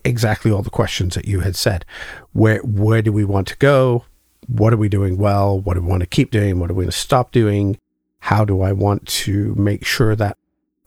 exactly 0.06 0.52
all 0.52 0.62
the 0.62 0.70
questions 0.70 1.16
that 1.16 1.26
you 1.26 1.40
had 1.40 1.56
said. 1.56 1.84
Where 2.34 2.60
where 2.60 3.02
do 3.02 3.12
we 3.12 3.26
want 3.26 3.48
to 3.48 3.58
go? 3.58 4.06
What 4.52 4.74
are 4.74 4.78
we 4.78 4.90
doing 4.90 5.18
well? 5.18 5.58
What 5.58 5.76
do 5.76 5.82
we 5.82 5.88
want 5.88 6.02
to 6.02 6.08
keep 6.08 6.30
doing? 6.30 6.60
What 6.60 6.68
do 6.68 6.74
we 6.74 6.84
want 6.84 6.94
to 6.94 7.00
stop 7.00 7.32
doing? 7.32 7.78
How 8.20 8.44
do 8.44 8.62
I 8.62 8.74
want 8.74 9.08
to 9.08 9.56
make 9.56 9.86
sure 9.86 10.14
that 10.18 10.38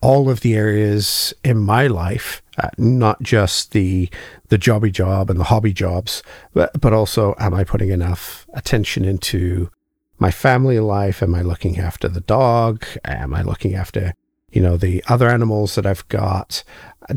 all 0.01 0.29
of 0.29 0.41
the 0.41 0.53
areas 0.53 1.33
in 1.43 1.57
my 1.57 1.87
life, 1.87 2.43
uh, 2.61 2.69
not 2.77 3.23
just 3.23 3.71
the 3.71 4.07
the 4.49 4.59
jobby 4.59 4.91
job 4.91 5.31
and 5.31 5.39
the 5.39 5.45
hobby 5.45 5.73
jobs, 5.73 6.21
but, 6.53 6.79
but 6.79 6.93
also 6.93 7.33
am 7.39 7.55
I 7.55 7.63
putting 7.63 7.89
enough 7.89 8.45
attention 8.53 9.03
into 9.03 9.71
my 10.19 10.29
family 10.29 10.79
life? 10.79 11.23
Am 11.23 11.33
I 11.33 11.41
looking 11.41 11.79
after 11.79 12.07
the 12.07 12.21
dog? 12.21 12.85
Am 13.03 13.33
I 13.33 13.41
looking 13.41 13.73
after, 13.73 14.13
you 14.51 14.61
know, 14.61 14.77
the 14.77 15.03
other 15.07 15.27
animals 15.27 15.73
that 15.73 15.87
I've 15.87 16.07
got? 16.07 16.63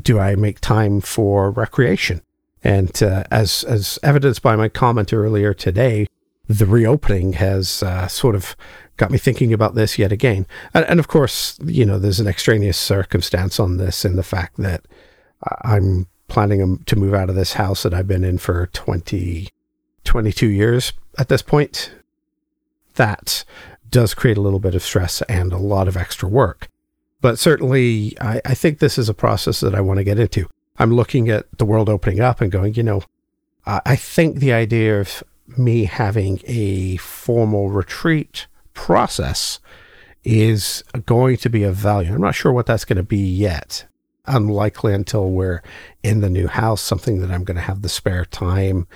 Do 0.00 0.18
I 0.18 0.34
make 0.34 0.60
time 0.60 1.02
for 1.02 1.50
recreation? 1.50 2.22
And 2.64 3.02
uh, 3.02 3.24
as 3.30 3.64
as 3.64 3.98
evidenced 4.02 4.42
by 4.42 4.56
my 4.56 4.70
comment 4.70 5.12
earlier 5.12 5.52
today, 5.52 6.06
the 6.48 6.66
reopening 6.66 7.34
has 7.34 7.82
uh, 7.82 8.08
sort 8.08 8.34
of 8.34 8.56
got 8.96 9.10
me 9.10 9.18
thinking 9.18 9.52
about 9.52 9.74
this 9.74 9.98
yet 9.98 10.10
again. 10.10 10.46
And, 10.74 10.84
and, 10.86 10.98
of 10.98 11.08
course, 11.08 11.58
you 11.64 11.84
know, 11.84 11.98
there's 11.98 12.20
an 12.20 12.26
extraneous 12.26 12.76
circumstance 12.76 13.60
on 13.60 13.76
this 13.76 14.04
in 14.04 14.16
the 14.16 14.22
fact 14.22 14.56
that 14.56 14.86
I'm 15.62 16.06
planning 16.26 16.78
to 16.84 16.96
move 16.96 17.14
out 17.14 17.30
of 17.30 17.36
this 17.36 17.54
house 17.54 17.82
that 17.82 17.94
I've 17.94 18.08
been 18.08 18.24
in 18.24 18.38
for 18.38 18.66
20, 18.66 19.48
22 20.04 20.46
years 20.48 20.92
at 21.16 21.28
this 21.28 21.42
point 21.42 21.92
that 22.96 23.44
does 23.88 24.12
create 24.12 24.36
a 24.36 24.40
little 24.42 24.58
bit 24.58 24.74
of 24.74 24.82
stress 24.82 25.22
and 25.22 25.52
a 25.52 25.58
lot 25.58 25.88
of 25.88 25.96
extra 25.96 26.28
work. 26.28 26.68
But 27.20 27.38
certainly, 27.38 28.16
I, 28.20 28.40
I 28.44 28.54
think 28.54 28.78
this 28.78 28.98
is 28.98 29.08
a 29.08 29.14
process 29.14 29.60
that 29.60 29.74
I 29.74 29.80
want 29.80 29.98
to 29.98 30.04
get 30.04 30.18
into. 30.18 30.48
I'm 30.78 30.92
looking 30.92 31.28
at 31.28 31.46
the 31.58 31.64
world 31.64 31.88
opening 31.88 32.20
up 32.20 32.40
and 32.40 32.52
going, 32.52 32.74
you 32.74 32.82
know, 32.82 33.02
I 33.66 33.96
think 33.96 34.36
the 34.36 34.52
idea 34.52 34.98
of 34.98 35.22
me 35.56 35.84
having 35.84 36.40
a 36.44 36.96
formal 36.98 37.70
retreat 37.70 38.46
process 38.74 39.60
is 40.24 40.82
going 41.06 41.36
to 41.38 41.48
be 41.48 41.62
of 41.62 41.74
value. 41.74 42.12
I'm 42.12 42.20
not 42.20 42.34
sure 42.34 42.52
what 42.52 42.66
that's 42.66 42.84
going 42.84 42.96
to 42.96 43.02
be 43.02 43.18
yet. 43.18 43.86
Unlikely 44.26 44.92
until 44.92 45.30
we're 45.30 45.62
in 46.02 46.20
the 46.20 46.28
new 46.28 46.48
house, 46.48 46.82
something 46.82 47.20
that 47.20 47.30
I'm 47.30 47.44
going 47.44 47.56
to 47.56 47.62
have 47.62 47.80
the 47.82 47.88
spare 47.88 48.26
time 48.26 48.86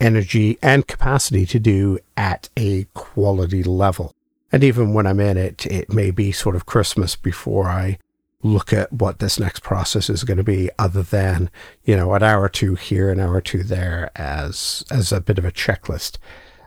energy 0.00 0.58
and 0.60 0.86
capacity 0.86 1.46
to 1.46 1.60
do 1.60 1.98
at 2.16 2.48
a 2.56 2.84
quality 2.94 3.62
level. 3.62 4.12
And 4.50 4.62
even 4.64 4.92
when 4.92 5.06
I'm 5.06 5.20
in 5.20 5.36
it, 5.36 5.66
it 5.66 5.92
may 5.92 6.10
be 6.10 6.32
sort 6.32 6.56
of 6.56 6.66
Christmas 6.66 7.16
before 7.16 7.66
I 7.68 7.98
look 8.44 8.72
at 8.72 8.92
what 8.92 9.18
this 9.18 9.40
next 9.40 9.62
process 9.62 10.10
is 10.10 10.22
going 10.22 10.36
to 10.36 10.44
be 10.44 10.70
other 10.78 11.02
than, 11.02 11.50
you 11.82 11.96
know, 11.96 12.12
an 12.12 12.22
hour 12.22 12.42
or 12.42 12.48
two 12.48 12.74
here, 12.74 13.10
an 13.10 13.18
hour 13.18 13.34
or 13.34 13.40
two 13.40 13.62
there 13.62 14.10
as, 14.14 14.84
as 14.90 15.10
a 15.10 15.20
bit 15.20 15.38
of 15.38 15.44
a 15.44 15.50
checklist. 15.50 16.18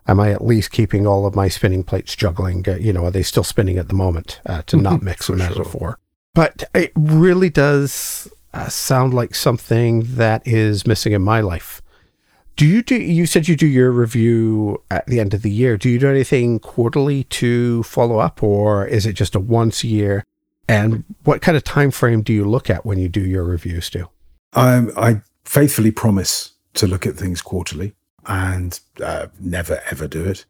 Am 0.08 0.20
I 0.20 0.32
at 0.32 0.44
least 0.44 0.72
keeping 0.72 1.06
all 1.06 1.26
of 1.26 1.36
my 1.36 1.48
spinning 1.48 1.84
plates 1.84 2.16
juggling? 2.16 2.68
Uh, 2.68 2.76
you 2.76 2.92
know, 2.92 3.06
are 3.06 3.12
they 3.12 3.24
still 3.24 3.44
spinning 3.44 3.78
at 3.78 3.90
the 3.90 3.94
moment 3.94 4.42
uh, 4.46 4.64
to 4.64 4.78
not 4.82 5.04
mix 5.04 5.30
a 5.30 5.36
metaphor? 5.36 5.80
Sure. 5.80 6.00
But 6.34 6.64
it 6.74 6.92
really 6.96 7.50
does 7.50 8.28
uh, 8.54 8.70
sound 8.70 9.14
like 9.14 9.36
something 9.36 10.04
that 10.16 10.46
is 10.48 10.88
missing 10.88 11.14
in 11.14 11.22
my 11.22 11.42
life. 11.42 11.82
Do 12.56 12.66
you 12.66 12.82
do? 12.82 12.96
You 12.96 13.28
said 13.28 13.48
you 13.48 13.56
do 13.56 13.68
your 13.68 13.92
review 13.92 14.82
at 14.90 15.06
the 15.06 15.20
end 15.20 15.36
of 15.36 15.44
the 15.44 15.52
year. 15.52 15.78
Do 15.78 15.90
you 15.90 16.00
do 16.00 16.10
anything 16.10 16.58
quarterly 16.58 17.26
to 17.26 17.84
follow 17.84 18.18
up, 18.18 18.42
or 18.42 18.88
is 18.88 19.06
it 19.06 19.14
just 19.14 19.36
a 19.36 19.40
once 19.40 19.84
a 19.84 19.88
year? 19.88 20.24
And 20.68 21.04
what 21.24 21.42
kind 21.42 21.56
of 21.56 21.64
time 21.64 21.92
frame 21.92 22.22
do 22.22 22.34
you 22.34 22.46
look 22.46 22.70
at 22.70 22.86
when 22.86 23.00
you 23.00 23.08
do 23.08 23.22
your 23.22 23.44
reviews, 23.44 23.86
Stu? 23.86 24.10
Um, 24.54 24.92
I 24.98 25.22
faithfully 25.46 25.92
promise 25.92 26.54
to 26.74 26.88
look 26.88 27.06
at 27.06 27.16
things 27.16 27.42
quarterly 27.42 27.94
and 28.26 28.80
uh, 29.02 29.28
never 29.40 29.82
ever 29.90 30.08
do 30.08 30.26
it. 30.26 30.46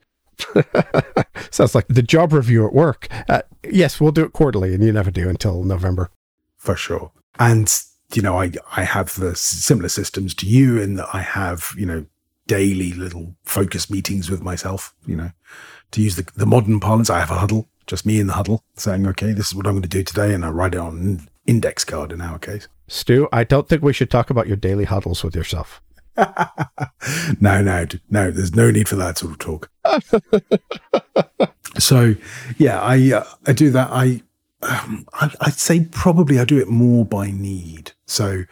Sounds 1.51 1.75
like 1.75 1.87
the 1.87 2.01
job 2.01 2.33
review 2.33 2.65
at 2.65 2.73
work. 2.73 3.07
Uh, 3.29 3.41
yes, 3.69 3.99
we'll 3.99 4.11
do 4.11 4.23
it 4.23 4.33
quarterly, 4.33 4.73
and 4.73 4.83
you 4.83 4.91
never 4.91 5.11
do 5.11 5.29
until 5.29 5.63
November. 5.63 6.09
For 6.57 6.75
sure. 6.75 7.11
And 7.39 7.71
you 8.13 8.21
know, 8.21 8.39
I, 8.39 8.51
I 8.75 8.83
have 8.83 9.15
the 9.15 9.35
similar 9.35 9.89
systems 9.89 10.33
to 10.35 10.45
you 10.45 10.79
in 10.79 10.95
that 10.95 11.09
I 11.13 11.21
have, 11.21 11.73
you 11.77 11.85
know, 11.85 12.05
daily 12.47 12.93
little 12.93 13.35
focus 13.43 13.89
meetings 13.89 14.29
with 14.29 14.41
myself, 14.41 14.95
you 15.05 15.15
know, 15.15 15.31
to 15.91 16.01
use 16.01 16.15
the, 16.15 16.25
the 16.35 16.45
modern 16.45 16.79
parlance. 16.79 17.09
I 17.09 17.19
have 17.19 17.31
a 17.31 17.39
huddle, 17.39 17.67
just 17.87 18.05
me 18.05 18.19
in 18.19 18.27
the 18.27 18.33
huddle 18.33 18.63
saying, 18.75 19.07
okay, 19.07 19.31
this 19.33 19.47
is 19.47 19.55
what 19.55 19.65
I'm 19.65 19.73
going 19.73 19.81
to 19.81 19.89
do 19.89 20.03
today. 20.03 20.33
And 20.33 20.45
I 20.45 20.49
write 20.49 20.75
it 20.75 20.79
on 20.79 20.97
an 20.97 21.29
index 21.45 21.83
card 21.83 22.11
in 22.11 22.21
our 22.21 22.37
case. 22.37 22.67
Stu, 22.87 23.27
I 23.31 23.43
don't 23.43 23.67
think 23.67 23.81
we 23.81 23.93
should 23.93 24.11
talk 24.11 24.29
about 24.29 24.47
your 24.47 24.57
daily 24.57 24.85
huddles 24.85 25.23
with 25.23 25.35
yourself. 25.35 25.81
no, 27.39 27.61
no, 27.61 27.85
no, 28.09 28.31
there's 28.31 28.55
no 28.55 28.71
need 28.71 28.87
for 28.87 28.95
that 28.95 29.17
sort 29.17 29.31
of 29.33 29.39
talk. 29.39 29.69
so 31.77 32.15
yeah, 32.57 32.81
I, 32.81 33.13
uh, 33.13 33.25
I 33.45 33.53
do 33.53 33.69
that. 33.71 33.89
I, 33.91 34.21
um, 34.63 35.05
I, 35.13 35.29
would 35.45 35.53
say 35.53 35.87
probably 35.91 36.39
I 36.39 36.45
do 36.45 36.59
it 36.59 36.67
more 36.67 37.05
by 37.05 37.29
need. 37.29 37.91
So, 38.07 38.43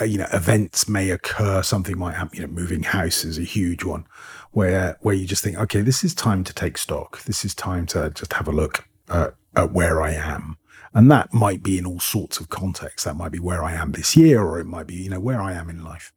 uh, 0.00 0.04
you 0.04 0.18
know, 0.18 0.26
events 0.32 0.88
may 0.88 1.10
occur, 1.10 1.62
something 1.62 1.96
might 1.96 2.14
happen, 2.14 2.36
you 2.36 2.46
know, 2.46 2.52
moving 2.52 2.82
house 2.82 3.24
is 3.24 3.38
a 3.38 3.42
huge 3.42 3.84
one 3.84 4.06
where, 4.54 4.96
where 5.00 5.14
you 5.14 5.26
just 5.26 5.42
think, 5.42 5.58
okay, 5.58 5.82
this 5.82 6.04
is 6.04 6.14
time 6.14 6.44
to 6.44 6.54
take 6.54 6.78
stock. 6.78 7.22
This 7.24 7.44
is 7.44 7.54
time 7.54 7.86
to 7.86 8.10
just 8.10 8.32
have 8.34 8.46
a 8.46 8.52
look 8.52 8.86
at, 9.08 9.34
at 9.56 9.72
where 9.72 10.00
I 10.00 10.12
am. 10.12 10.56
And 10.94 11.10
that 11.10 11.34
might 11.34 11.60
be 11.60 11.76
in 11.76 11.84
all 11.84 11.98
sorts 11.98 12.38
of 12.38 12.50
contexts. 12.50 13.02
That 13.02 13.16
might 13.16 13.32
be 13.32 13.40
where 13.40 13.64
I 13.64 13.72
am 13.72 13.92
this 13.92 14.16
year, 14.16 14.40
or 14.40 14.60
it 14.60 14.66
might 14.66 14.86
be, 14.86 14.94
you 14.94 15.10
know, 15.10 15.18
where 15.18 15.42
I 15.42 15.52
am 15.52 15.68
in 15.68 15.82
life. 15.82 16.12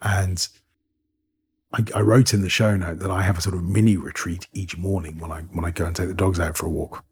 And 0.00 0.46
I, 1.72 1.84
I, 1.92 2.00
wrote 2.02 2.32
in 2.32 2.42
the 2.42 2.48
show 2.48 2.76
note 2.76 3.00
that 3.00 3.10
I 3.10 3.22
have 3.22 3.38
a 3.38 3.40
sort 3.40 3.56
of 3.56 3.64
mini 3.64 3.96
retreat 3.96 4.46
each 4.52 4.76
morning 4.76 5.18
when 5.18 5.32
I 5.32 5.40
when 5.40 5.64
I 5.64 5.72
go 5.72 5.86
and 5.86 5.96
take 5.96 6.06
the 6.06 6.14
dogs 6.14 6.38
out 6.38 6.56
for 6.56 6.66
a 6.66 6.70
walk. 6.70 7.04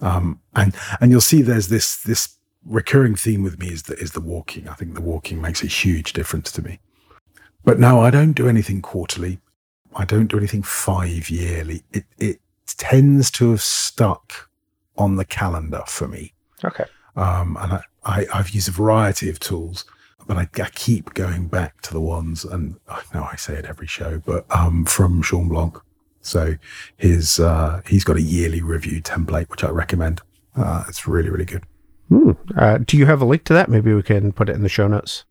Um, 0.00 0.40
and 0.56 0.74
and 1.00 1.12
you'll 1.12 1.20
see 1.20 1.42
there's 1.42 1.68
this 1.68 2.02
this 2.02 2.36
recurring 2.64 3.14
theme 3.14 3.42
with 3.42 3.60
me 3.60 3.68
is 3.68 3.84
the, 3.84 3.94
is 3.94 4.12
the 4.12 4.20
walking. 4.20 4.66
I 4.66 4.74
think 4.74 4.94
the 4.94 5.00
walking 5.00 5.40
makes 5.40 5.62
a 5.62 5.68
huge 5.68 6.12
difference 6.12 6.50
to 6.52 6.62
me. 6.62 6.80
But 7.64 7.78
no, 7.78 8.00
I 8.00 8.10
don't 8.10 8.32
do 8.32 8.48
anything 8.48 8.82
quarterly. 8.82 9.38
I 9.96 10.04
don't 10.04 10.26
do 10.26 10.38
anything 10.38 10.62
five 10.62 11.30
yearly. 11.30 11.82
It, 11.92 12.04
it 12.18 12.40
tends 12.66 13.30
to 13.32 13.50
have 13.50 13.62
stuck 13.62 14.50
on 14.96 15.16
the 15.16 15.24
calendar 15.24 15.82
for 15.86 16.08
me. 16.08 16.34
Okay. 16.64 16.84
Um, 17.16 17.56
and 17.60 17.72
I, 17.72 17.82
I, 18.04 18.26
have 18.36 18.50
used 18.50 18.68
a 18.68 18.72
variety 18.72 19.28
of 19.28 19.38
tools, 19.38 19.84
but 20.26 20.36
I, 20.36 20.48
I, 20.62 20.70
keep 20.70 21.12
going 21.12 21.46
back 21.48 21.82
to 21.82 21.92
the 21.92 22.00
ones, 22.00 22.44
and 22.44 22.76
I 22.88 23.02
know 23.12 23.28
I 23.30 23.36
say 23.36 23.54
it 23.54 23.66
every 23.66 23.86
show, 23.86 24.22
but 24.24 24.46
um, 24.50 24.86
from 24.86 25.20
Shawn 25.20 25.48
Blanc. 25.48 25.78
So 26.22 26.54
his 26.96 27.38
uh, 27.38 27.82
he's 27.86 28.04
got 28.04 28.16
a 28.16 28.22
yearly 28.22 28.62
review 28.62 29.02
template, 29.02 29.50
which 29.50 29.64
I 29.64 29.68
recommend. 29.68 30.22
Uh, 30.56 30.84
it's 30.88 31.06
really, 31.06 31.28
really 31.28 31.44
good. 31.44 31.64
Hmm. 32.08 32.32
Uh, 32.56 32.78
do 32.78 32.96
you 32.96 33.06
have 33.06 33.20
a 33.20 33.24
link 33.24 33.44
to 33.44 33.54
that? 33.54 33.68
Maybe 33.68 33.92
we 33.92 34.02
can 34.02 34.32
put 34.32 34.48
it 34.48 34.54
in 34.54 34.62
the 34.62 34.68
show 34.68 34.86
notes. 34.86 35.24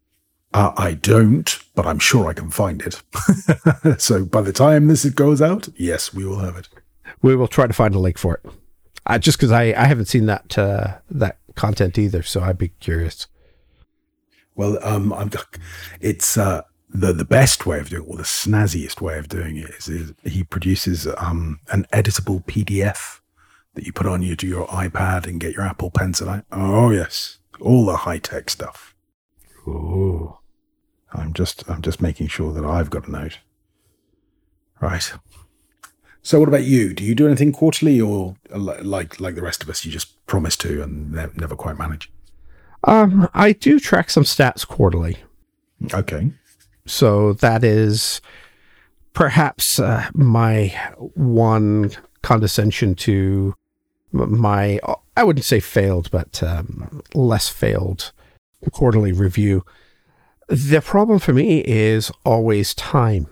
Uh, 0.53 0.73
I 0.77 0.93
don't, 0.93 1.57
but 1.81 1.89
I'm 1.89 1.97
sure 1.97 2.29
I 2.29 2.33
can 2.33 2.51
find 2.51 2.79
it. 2.83 3.01
so 3.99 4.23
by 4.23 4.41
the 4.41 4.53
time 4.53 4.85
this 4.85 5.03
goes 5.05 5.41
out, 5.41 5.67
yes, 5.75 6.13
we 6.13 6.23
will 6.23 6.37
have 6.37 6.55
it. 6.55 6.69
We 7.23 7.35
will 7.35 7.47
try 7.47 7.65
to 7.65 7.73
find 7.73 7.95
a 7.95 7.99
link 7.99 8.19
for 8.19 8.35
it. 8.35 8.45
Uh, 9.07 9.17
just 9.17 9.39
because 9.39 9.51
I, 9.51 9.73
I 9.75 9.85
haven't 9.85 10.05
seen 10.05 10.27
that 10.27 10.59
uh, 10.59 10.99
that 11.09 11.39
content 11.55 11.97
either, 11.97 12.21
so 12.21 12.41
I'd 12.41 12.59
be 12.59 12.67
curious. 12.67 13.25
Well, 14.53 14.77
um, 14.83 15.11
I'm, 15.11 15.31
it's 16.01 16.37
uh, 16.37 16.61
the 16.87 17.13
the 17.13 17.25
best 17.25 17.65
way 17.65 17.79
of 17.79 17.89
doing 17.89 18.03
it, 18.03 18.11
or 18.11 18.17
the 18.17 18.23
snazziest 18.23 19.01
way 19.01 19.17
of 19.17 19.27
doing 19.27 19.57
it, 19.57 19.71
is, 19.71 19.89
is 19.89 20.13
he 20.23 20.43
produces 20.43 21.07
um, 21.17 21.61
an 21.71 21.87
editable 21.91 22.45
PDF 22.45 23.21
that 23.73 23.87
you 23.87 23.91
put 23.91 24.05
on 24.05 24.21
you 24.21 24.35
to 24.35 24.45
your 24.45 24.67
iPad 24.67 25.25
and 25.25 25.39
get 25.39 25.55
your 25.55 25.63
Apple 25.63 25.89
Pencil. 25.89 26.43
Oh 26.51 26.91
yes, 26.91 27.39
all 27.59 27.87
the 27.87 27.97
high 27.97 28.19
tech 28.19 28.51
stuff. 28.51 28.93
Oh, 29.65 30.40
I'm 31.13 31.33
just 31.33 31.69
I'm 31.69 31.81
just 31.81 32.01
making 32.01 32.27
sure 32.27 32.53
that 32.53 32.65
I've 32.65 32.89
got 32.89 33.07
a 33.07 33.11
note. 33.11 33.39
Right. 34.79 35.11
So, 36.23 36.39
what 36.39 36.49
about 36.49 36.63
you? 36.63 36.93
Do 36.93 37.03
you 37.03 37.15
do 37.15 37.25
anything 37.25 37.51
quarterly, 37.51 37.99
or 37.99 38.35
like 38.51 39.19
like 39.19 39.35
the 39.35 39.41
rest 39.41 39.63
of 39.63 39.69
us, 39.69 39.83
you 39.85 39.91
just 39.91 40.25
promise 40.27 40.55
to 40.57 40.83
and 40.83 41.11
ne- 41.11 41.29
never 41.35 41.55
quite 41.55 41.77
manage? 41.77 42.11
Um, 42.83 43.29
I 43.33 43.53
do 43.53 43.79
track 43.79 44.09
some 44.09 44.23
stats 44.23 44.65
quarterly. 44.65 45.17
Okay. 45.93 46.31
So 46.85 47.33
that 47.33 47.63
is 47.63 48.21
perhaps 49.13 49.79
uh, 49.79 50.09
my 50.13 50.67
one 51.13 51.91
condescension 52.21 52.95
to 52.95 53.55
my, 54.11 54.79
I 55.15 55.23
wouldn't 55.23 55.45
say 55.45 55.59
failed, 55.59 56.09
but 56.11 56.41
um, 56.43 57.01
less 57.13 57.49
failed 57.49 58.11
quarterly 58.71 59.11
review. 59.11 59.65
The 60.51 60.81
problem 60.81 61.19
for 61.19 61.31
me 61.31 61.59
is 61.59 62.11
always 62.25 62.73
time. 62.73 63.27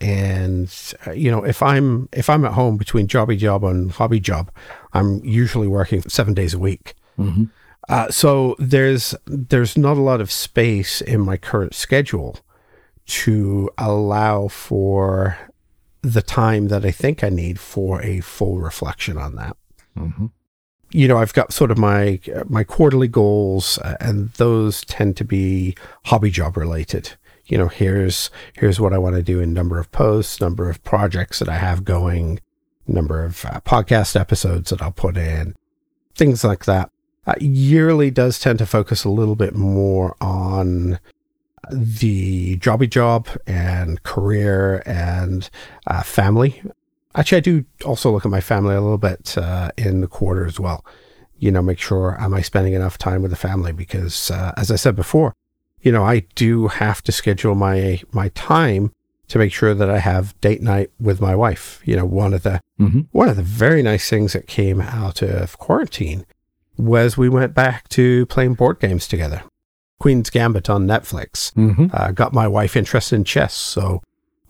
And 0.00 0.72
uh, 1.06 1.10
you 1.10 1.30
know, 1.30 1.44
if 1.44 1.62
I'm 1.62 2.08
if 2.12 2.30
I'm 2.30 2.44
at 2.44 2.52
home 2.52 2.76
between 2.76 3.08
jobby 3.08 3.36
job 3.36 3.64
and 3.64 3.90
hobby 3.90 4.20
job, 4.20 4.50
I'm 4.92 5.24
usually 5.24 5.66
working 5.66 6.02
seven 6.02 6.34
days 6.34 6.54
a 6.54 6.58
week. 6.58 6.94
Mm-hmm. 7.18 7.44
Uh, 7.88 8.10
so 8.10 8.54
there's 8.58 9.14
there's 9.26 9.76
not 9.76 9.96
a 9.96 10.00
lot 10.02 10.20
of 10.20 10.30
space 10.30 11.00
in 11.00 11.20
my 11.20 11.36
current 11.36 11.74
schedule 11.74 12.38
to 13.06 13.68
allow 13.76 14.46
for 14.46 15.36
the 16.02 16.22
time 16.22 16.68
that 16.68 16.84
I 16.84 16.92
think 16.92 17.24
I 17.24 17.28
need 17.28 17.58
for 17.58 18.00
a 18.02 18.20
full 18.20 18.58
reflection 18.58 19.18
on 19.18 19.34
that. 19.34 19.56
Mm-hmm. 19.96 20.26
You 20.92 21.08
know, 21.08 21.16
I've 21.16 21.32
got 21.32 21.52
sort 21.52 21.70
of 21.70 21.78
my 21.78 22.20
my 22.48 22.64
quarterly 22.64 23.08
goals, 23.08 23.78
uh, 23.78 23.96
and 24.00 24.30
those 24.34 24.82
tend 24.82 25.16
to 25.18 25.24
be 25.24 25.74
hobby 26.04 26.30
job 26.30 26.56
related. 26.56 27.12
You 27.46 27.58
know, 27.58 27.68
here's 27.68 28.30
here's 28.54 28.78
what 28.78 28.92
I 28.92 28.98
want 28.98 29.16
to 29.16 29.22
do 29.22 29.40
in 29.40 29.52
number 29.52 29.78
of 29.78 29.90
posts, 29.90 30.40
number 30.40 30.68
of 30.68 30.82
projects 30.84 31.38
that 31.38 31.48
I 31.48 31.56
have 31.56 31.84
going, 31.84 32.40
number 32.86 33.24
of 33.24 33.44
uh, 33.44 33.60
podcast 33.60 34.18
episodes 34.18 34.70
that 34.70 34.82
I'll 34.82 34.92
put 34.92 35.16
in, 35.16 35.54
things 36.14 36.44
like 36.44 36.64
that. 36.66 36.90
Uh, 37.26 37.34
yearly 37.40 38.10
does 38.10 38.38
tend 38.38 38.58
to 38.58 38.66
focus 38.66 39.04
a 39.04 39.10
little 39.10 39.36
bit 39.36 39.54
more 39.54 40.16
on 40.20 40.98
the 41.70 42.56
jobby 42.58 42.90
job 42.90 43.28
and 43.46 44.02
career 44.02 44.82
and 44.84 45.48
uh, 45.86 46.02
family. 46.02 46.62
Actually, 47.14 47.38
I 47.38 47.40
do 47.40 47.64
also 47.84 48.10
look 48.10 48.24
at 48.24 48.30
my 48.30 48.40
family 48.40 48.74
a 48.74 48.80
little 48.80 48.98
bit 48.98 49.36
uh, 49.36 49.70
in 49.76 50.00
the 50.00 50.06
quarter 50.06 50.46
as 50.46 50.58
well. 50.58 50.84
You 51.38 51.50
know, 51.50 51.62
make 51.62 51.78
sure 51.78 52.16
am 52.20 52.34
I 52.34 52.40
spending 52.40 52.72
enough 52.72 52.98
time 52.98 53.22
with 53.22 53.30
the 53.30 53.36
family 53.36 53.72
because, 53.72 54.30
uh, 54.30 54.52
as 54.56 54.70
I 54.70 54.76
said 54.76 54.96
before, 54.96 55.34
you 55.80 55.90
know, 55.90 56.04
I 56.04 56.20
do 56.34 56.68
have 56.68 57.02
to 57.02 57.12
schedule 57.12 57.54
my 57.54 58.00
my 58.12 58.28
time 58.30 58.92
to 59.28 59.38
make 59.38 59.52
sure 59.52 59.74
that 59.74 59.90
I 59.90 59.98
have 59.98 60.38
date 60.40 60.62
night 60.62 60.90
with 61.00 61.20
my 61.20 61.34
wife. 61.34 61.80
You 61.84 61.96
know, 61.96 62.04
one 62.04 62.32
of 62.32 62.44
the 62.44 62.60
mm-hmm. 62.80 63.00
one 63.10 63.28
of 63.28 63.36
the 63.36 63.42
very 63.42 63.82
nice 63.82 64.08
things 64.08 64.32
that 64.34 64.46
came 64.46 64.80
out 64.80 65.22
of 65.22 65.58
quarantine 65.58 66.24
was 66.76 67.16
we 67.16 67.28
went 67.28 67.54
back 67.54 67.88
to 67.90 68.26
playing 68.26 68.54
board 68.54 68.80
games 68.80 69.08
together. 69.08 69.42
Queen's 69.98 70.30
Gambit 70.30 70.68
on 70.68 70.86
Netflix. 70.86 71.52
Mm-hmm. 71.54 71.86
Uh, 71.92 72.12
got 72.12 72.32
my 72.32 72.48
wife 72.48 72.76
interested 72.76 73.16
in 73.16 73.24
chess, 73.24 73.54
so 73.54 74.02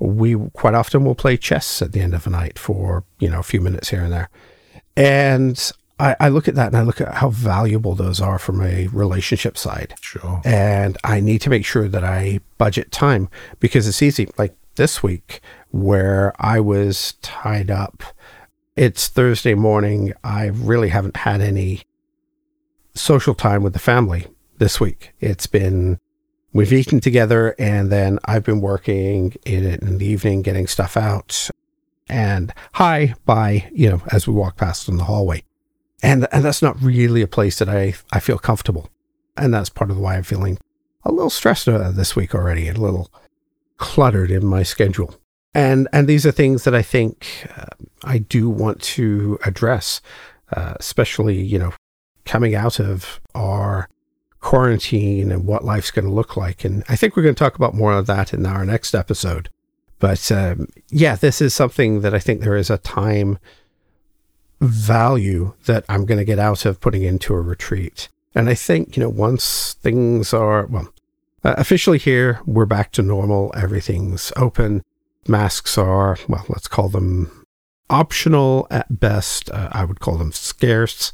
we 0.02 0.36
quite 0.52 0.74
often 0.74 1.04
will 1.04 1.14
play 1.14 1.36
chess 1.36 1.80
at 1.80 1.92
the 1.92 2.00
end 2.00 2.14
of 2.14 2.26
a 2.26 2.30
night 2.30 2.58
for 2.58 3.04
you 3.20 3.30
know 3.30 3.40
a 3.40 3.44
few 3.44 3.60
minutes 3.60 3.90
here 3.90 4.02
and 4.02 4.12
there. 4.12 4.28
And 4.96 5.72
I, 5.98 6.16
I 6.18 6.28
look 6.28 6.48
at 6.48 6.56
that 6.56 6.68
and 6.68 6.76
I 6.76 6.82
look 6.82 7.00
at 7.00 7.14
how 7.14 7.30
valuable 7.30 7.94
those 7.94 8.20
are 8.20 8.38
from 8.38 8.60
a 8.60 8.88
relationship 8.88 9.56
side. 9.56 9.94
Sure. 10.00 10.42
And 10.44 10.98
I 11.04 11.20
need 11.20 11.40
to 11.42 11.50
make 11.50 11.64
sure 11.64 11.88
that 11.88 12.02
I 12.02 12.40
budget 12.58 12.90
time 12.90 13.28
because 13.60 13.86
it's 13.86 14.02
easy. 14.02 14.28
Like 14.36 14.56
this 14.74 15.02
week, 15.02 15.40
where 15.70 16.34
I 16.38 16.58
was 16.58 17.14
tied 17.22 17.70
up, 17.70 18.02
it's 18.74 19.06
Thursday 19.06 19.54
morning. 19.54 20.12
I 20.24 20.46
really 20.46 20.88
haven't 20.88 21.18
had 21.18 21.40
any 21.40 21.82
social 22.94 23.34
time 23.34 23.62
with 23.62 23.72
the 23.72 23.78
family 23.78 24.26
this 24.58 24.80
week. 24.80 25.12
It's 25.20 25.46
been 25.46 26.00
we've 26.52 26.72
eaten 26.72 27.00
together, 27.00 27.54
and 27.58 27.90
then 27.90 28.18
I've 28.24 28.44
been 28.44 28.60
working 28.60 29.34
in 29.44 29.64
in 29.64 29.98
the 29.98 30.06
evening, 30.06 30.42
getting 30.42 30.66
stuff 30.66 30.96
out. 30.96 31.50
And 32.08 32.52
hi, 32.74 33.14
bye, 33.24 33.70
you 33.72 33.88
know, 33.88 34.02
as 34.10 34.26
we 34.26 34.34
walk 34.34 34.56
past 34.56 34.88
in 34.88 34.96
the 34.96 35.04
hallway. 35.04 35.44
And 36.02 36.26
and 36.32 36.44
that's 36.44 36.62
not 36.62 36.80
really 36.82 37.22
a 37.22 37.26
place 37.26 37.58
that 37.58 37.68
I 37.68 37.94
I 38.12 38.20
feel 38.20 38.38
comfortable. 38.38 38.90
And 39.36 39.54
that's 39.54 39.70
part 39.70 39.90
of 39.90 39.98
why 39.98 40.16
I'm 40.16 40.24
feeling 40.24 40.58
a 41.04 41.12
little 41.12 41.30
stressed 41.30 41.66
this 41.66 42.14
week 42.14 42.34
already, 42.34 42.68
a 42.68 42.74
little 42.74 43.10
cluttered 43.78 44.30
in 44.30 44.44
my 44.44 44.62
schedule. 44.62 45.14
And 45.54 45.88
and 45.92 46.06
these 46.06 46.26
are 46.26 46.32
things 46.32 46.64
that 46.64 46.74
I 46.74 46.82
think 46.82 47.46
uh, 47.56 47.66
I 48.04 48.18
do 48.18 48.48
want 48.48 48.80
to 48.82 49.38
address, 49.44 50.00
uh, 50.52 50.74
especially 50.78 51.40
you 51.40 51.58
know 51.58 51.72
coming 52.24 52.54
out 52.54 52.78
of 52.78 53.20
our 53.34 53.88
quarantine 54.42 55.32
and 55.32 55.46
what 55.46 55.64
life's 55.64 55.90
going 55.90 56.04
to 56.04 56.10
look 56.10 56.36
like. 56.36 56.64
And 56.64 56.84
I 56.88 56.96
think 56.96 57.16
we're 57.16 57.22
going 57.22 57.34
to 57.34 57.38
talk 57.38 57.54
about 57.54 57.74
more 57.74 57.92
of 57.94 58.06
that 58.06 58.34
in 58.34 58.44
our 58.44 58.66
next 58.66 58.94
episode. 58.94 59.48
But 59.98 60.30
um, 60.30 60.68
yeah, 60.90 61.14
this 61.14 61.40
is 61.40 61.54
something 61.54 62.02
that 62.02 62.12
I 62.12 62.18
think 62.18 62.40
there 62.40 62.56
is 62.56 62.68
a 62.68 62.78
time 62.78 63.38
value 64.60 65.54
that 65.66 65.84
I'm 65.88 66.04
going 66.04 66.18
to 66.18 66.24
get 66.24 66.40
out 66.40 66.66
of 66.66 66.80
putting 66.80 67.04
into 67.04 67.34
a 67.34 67.40
retreat. 67.40 68.08
And 68.34 68.48
I 68.48 68.54
think, 68.54 68.96
you 68.96 69.02
know, 69.02 69.08
once 69.08 69.74
things 69.74 70.34
are, 70.34 70.66
well, 70.66 70.92
uh, 71.44 71.54
officially 71.56 71.98
here, 71.98 72.40
we're 72.44 72.66
back 72.66 72.92
to 72.92 73.02
normal, 73.02 73.52
everything's 73.56 74.32
open. 74.36 74.82
Masks 75.28 75.78
are, 75.78 76.18
well, 76.28 76.44
let's 76.48 76.68
call 76.68 76.88
them 76.88 77.44
optional 77.88 78.66
at 78.70 79.00
best. 79.00 79.50
Uh, 79.50 79.68
I 79.70 79.84
would 79.84 80.00
call 80.00 80.16
them 80.16 80.32
scarce, 80.32 81.12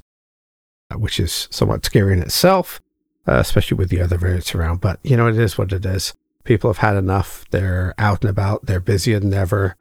uh, 0.90 0.98
which 0.98 1.20
is 1.20 1.48
somewhat 1.50 1.84
scary 1.84 2.14
in 2.14 2.22
itself 2.22 2.80
uh, 3.28 3.38
especially 3.38 3.76
with 3.76 3.90
the 3.90 4.00
other 4.00 4.16
variants 4.16 4.54
around. 4.54 4.80
But 4.80 4.98
you 5.02 5.16
know, 5.16 5.28
it 5.28 5.36
is 5.36 5.58
what 5.58 5.72
it 5.72 5.84
is. 5.84 6.14
People 6.44 6.70
have 6.70 6.78
had 6.78 6.96
enough. 6.96 7.44
They're 7.50 7.94
out 7.98 8.22
and 8.22 8.30
about. 8.30 8.66
They're 8.66 8.80
busier 8.80 9.20
than 9.20 9.34
ever. 9.34 9.76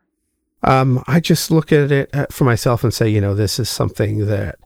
Um, 0.63 1.03
I 1.07 1.19
just 1.19 1.49
look 1.49 1.71
at 1.71 1.91
it 1.91 2.13
uh, 2.13 2.25
for 2.29 2.43
myself 2.43 2.83
and 2.83 2.93
say, 2.93 3.07
you 3.07 3.21
know, 3.21 3.33
this 3.33 3.59
is 3.59 3.69
something 3.69 4.25
that, 4.25 4.59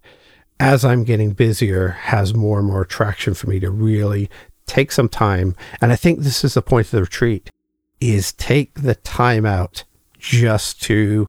as 0.60 0.84
I'm 0.84 1.04
getting 1.04 1.34
busier, 1.34 1.90
has 1.90 2.34
more 2.34 2.58
and 2.58 2.68
more 2.68 2.86
traction 2.86 3.34
for 3.34 3.48
me 3.48 3.60
to 3.60 3.70
really 3.70 4.30
take 4.66 4.92
some 4.92 5.10
time. 5.10 5.56
And 5.82 5.92
I 5.92 5.96
think 5.96 6.20
this 6.20 6.44
is 6.44 6.56
the 6.56 6.62
point 6.62 6.88
of 6.88 6.92
the 6.92 7.02
retreat: 7.02 7.52
is 8.00 8.34
take 8.34 8.74
the 8.74 8.96
time 8.96 9.46
out 9.46 9.84
just 10.18 10.82
to 10.84 11.28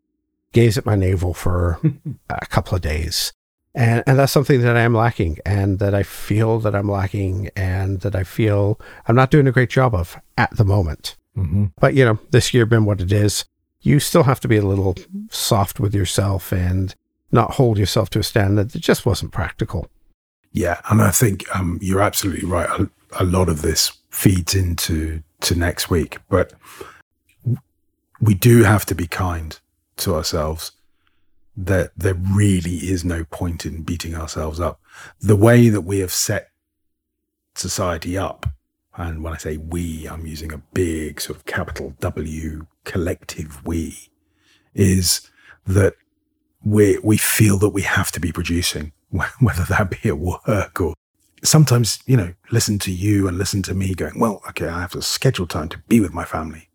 gaze 0.52 0.78
at 0.78 0.86
my 0.86 0.94
navel 0.94 1.34
for 1.34 1.80
a 2.30 2.46
couple 2.46 2.74
of 2.74 2.82
days 2.82 3.32
and 3.74 4.02
and 4.06 4.18
that's 4.18 4.32
something 4.32 4.60
that 4.62 4.76
I 4.76 4.80
am 4.80 4.94
lacking, 4.94 5.38
and 5.46 5.78
that 5.78 5.94
I 5.94 6.02
feel 6.02 6.58
that 6.60 6.74
I'm 6.74 6.90
lacking, 6.90 7.50
and 7.56 8.00
that 8.00 8.14
I 8.14 8.24
feel 8.24 8.80
I'm 9.06 9.16
not 9.16 9.30
doing 9.30 9.46
a 9.46 9.52
great 9.52 9.70
job 9.70 9.94
of 9.94 10.16
at 10.36 10.54
the 10.56 10.64
moment. 10.64 11.16
Mm-hmm. 11.36 11.66
But 11.78 11.94
you 11.94 12.04
know, 12.04 12.18
this 12.30 12.52
year 12.52 12.66
been 12.66 12.84
what 12.84 13.00
it 13.00 13.12
is. 13.12 13.44
You 13.80 13.98
still 13.98 14.22
have 14.24 14.40
to 14.40 14.48
be 14.48 14.58
a 14.58 14.62
little 14.62 14.94
soft 15.30 15.80
with 15.80 15.94
yourself 15.94 16.52
and 16.52 16.94
not 17.32 17.52
hold 17.52 17.78
yourself 17.78 18.10
to 18.10 18.20
a 18.20 18.22
standard 18.22 18.70
that 18.70 18.78
just 18.78 19.04
wasn't 19.04 19.32
practical. 19.32 19.88
Yeah, 20.52 20.80
and 20.90 21.00
I 21.00 21.10
think 21.10 21.44
um, 21.56 21.78
you're 21.80 22.02
absolutely 22.02 22.46
right. 22.46 22.68
A, 22.68 22.88
a 23.18 23.24
lot 23.24 23.48
of 23.48 23.62
this 23.62 23.92
feeds 24.10 24.54
into 24.54 25.22
to 25.40 25.54
next 25.54 25.90
week, 25.90 26.18
but 26.28 26.52
we 28.20 28.34
do 28.34 28.62
have 28.62 28.86
to 28.86 28.94
be 28.94 29.06
kind 29.06 29.58
to 29.96 30.14
ourselves 30.14 30.72
that 31.56 31.92
there 31.96 32.14
really 32.14 32.76
is 32.76 33.04
no 33.04 33.24
point 33.24 33.66
in 33.66 33.82
beating 33.82 34.14
ourselves 34.14 34.58
up. 34.58 34.80
The 35.20 35.36
way 35.36 35.68
that 35.68 35.82
we 35.82 35.98
have 35.98 36.12
set 36.12 36.48
society 37.54 38.16
up, 38.16 38.46
and 38.96 39.22
when 39.22 39.34
I 39.34 39.38
say 39.38 39.56
we, 39.56 40.06
I'm 40.06 40.26
using 40.26 40.52
a 40.52 40.62
big 40.72 41.20
sort 41.20 41.38
of 41.38 41.44
capital 41.44 41.94
W 42.00 42.66
collective 42.84 43.64
we, 43.64 43.96
is 44.74 45.28
that 45.66 45.94
we 46.64 46.98
we 47.02 47.16
feel 47.16 47.58
that 47.58 47.70
we 47.70 47.82
have 47.82 48.10
to 48.12 48.20
be 48.20 48.32
producing, 48.32 48.92
whether 49.10 49.64
that 49.64 50.02
be 50.02 50.08
at 50.08 50.18
work 50.18 50.80
or 50.80 50.94
sometimes, 51.44 51.98
you 52.06 52.16
know, 52.16 52.34
listen 52.50 52.78
to 52.78 52.92
you 52.92 53.28
and 53.28 53.36
listen 53.36 53.62
to 53.62 53.74
me 53.74 53.94
going, 53.94 54.18
well, 54.18 54.42
okay, 54.48 54.68
I 54.68 54.80
have 54.80 54.92
to 54.92 55.02
schedule 55.02 55.46
time 55.46 55.68
to 55.70 55.78
be 55.88 56.00
with 56.00 56.14
my 56.14 56.24
family 56.24 56.68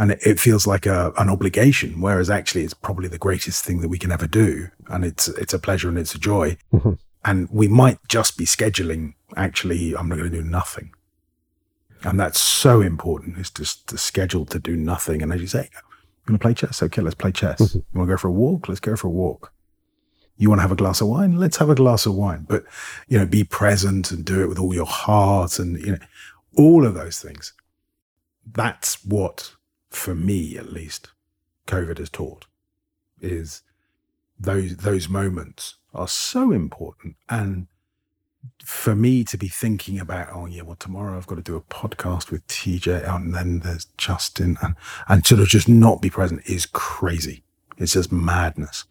and 0.00 0.12
it, 0.12 0.18
it 0.22 0.40
feels 0.40 0.66
like 0.66 0.86
a, 0.86 1.12
an 1.18 1.28
obligation, 1.28 2.00
whereas 2.00 2.30
actually 2.30 2.64
it's 2.64 2.72
probably 2.72 3.06
the 3.06 3.18
greatest 3.18 3.62
thing 3.62 3.82
that 3.82 3.90
we 3.90 3.98
can 3.98 4.10
ever 4.10 4.26
do, 4.26 4.68
and 4.88 5.04
it's 5.04 5.28
it's 5.28 5.52
a 5.52 5.58
pleasure 5.58 5.90
and 5.90 5.98
it's 5.98 6.14
a 6.14 6.18
joy. 6.18 6.56
Mm-hmm. 6.72 6.94
And 7.22 7.50
we 7.50 7.68
might 7.68 7.98
just 8.08 8.38
be 8.38 8.46
scheduling. 8.46 9.12
Actually, 9.36 9.94
I'm 9.94 10.08
not 10.08 10.16
going 10.16 10.30
to 10.30 10.42
do 10.42 10.42
nothing, 10.42 10.94
and 12.02 12.18
that's 12.18 12.40
so 12.40 12.80
important. 12.80 13.36
Is 13.36 13.50
just 13.50 13.88
to 13.88 13.98
schedule 13.98 14.46
to 14.46 14.58
do 14.58 14.74
nothing. 14.74 15.20
And 15.20 15.34
as 15.34 15.42
you 15.42 15.46
say, 15.46 15.68
you 15.70 16.32
want 16.32 16.40
to 16.40 16.46
play 16.46 16.54
chess? 16.54 16.82
Okay, 16.82 17.02
let's 17.02 17.14
play 17.14 17.32
chess. 17.32 17.60
Mm-hmm. 17.60 17.78
You 17.78 17.98
want 17.98 18.08
to 18.08 18.14
go 18.14 18.16
for 18.16 18.28
a 18.28 18.32
walk? 18.32 18.68
Let's 18.68 18.80
go 18.80 18.96
for 18.96 19.08
a 19.08 19.10
walk. 19.10 19.52
You 20.38 20.48
want 20.48 20.60
to 20.60 20.62
have 20.62 20.72
a 20.72 20.76
glass 20.76 21.02
of 21.02 21.08
wine? 21.08 21.36
Let's 21.36 21.58
have 21.58 21.68
a 21.68 21.74
glass 21.74 22.06
of 22.06 22.14
wine. 22.14 22.46
But 22.48 22.64
you 23.08 23.18
know, 23.18 23.26
be 23.26 23.44
present 23.44 24.10
and 24.10 24.24
do 24.24 24.42
it 24.42 24.48
with 24.48 24.58
all 24.58 24.72
your 24.72 24.86
heart, 24.86 25.58
and 25.58 25.78
you 25.78 25.92
know, 25.92 25.98
all 26.56 26.86
of 26.86 26.94
those 26.94 27.20
things. 27.20 27.52
That's 28.50 29.04
what 29.04 29.52
for 29.90 30.14
me 30.14 30.56
at 30.56 30.72
least, 30.72 31.10
COVID 31.66 31.98
has 31.98 32.10
taught 32.10 32.46
is 33.20 33.62
those 34.38 34.76
those 34.76 35.08
moments 35.08 35.76
are 35.92 36.08
so 36.08 36.52
important. 36.52 37.16
And 37.28 37.66
for 38.64 38.94
me 38.94 39.22
to 39.24 39.36
be 39.36 39.48
thinking 39.48 39.98
about 39.98 40.28
oh 40.32 40.46
yeah 40.46 40.62
well 40.62 40.76
tomorrow 40.76 41.14
i've 41.14 41.26
got 41.26 41.34
to 41.34 41.42
do 41.42 41.56
a 41.56 41.60
podcast 41.60 42.30
with 42.30 42.46
tj 42.46 43.14
and 43.14 43.34
then 43.34 43.60
there's 43.60 43.84
justin 43.98 44.56
and 44.62 44.74
and 45.08 45.26
sort 45.26 45.42
of 45.42 45.46
just 45.46 45.68
not 45.68 46.00
be 46.00 46.08
present 46.08 46.40
is 46.46 46.66
crazy. 46.66 47.42
It's 47.76 47.94
just 47.94 48.12
madness. 48.12 48.84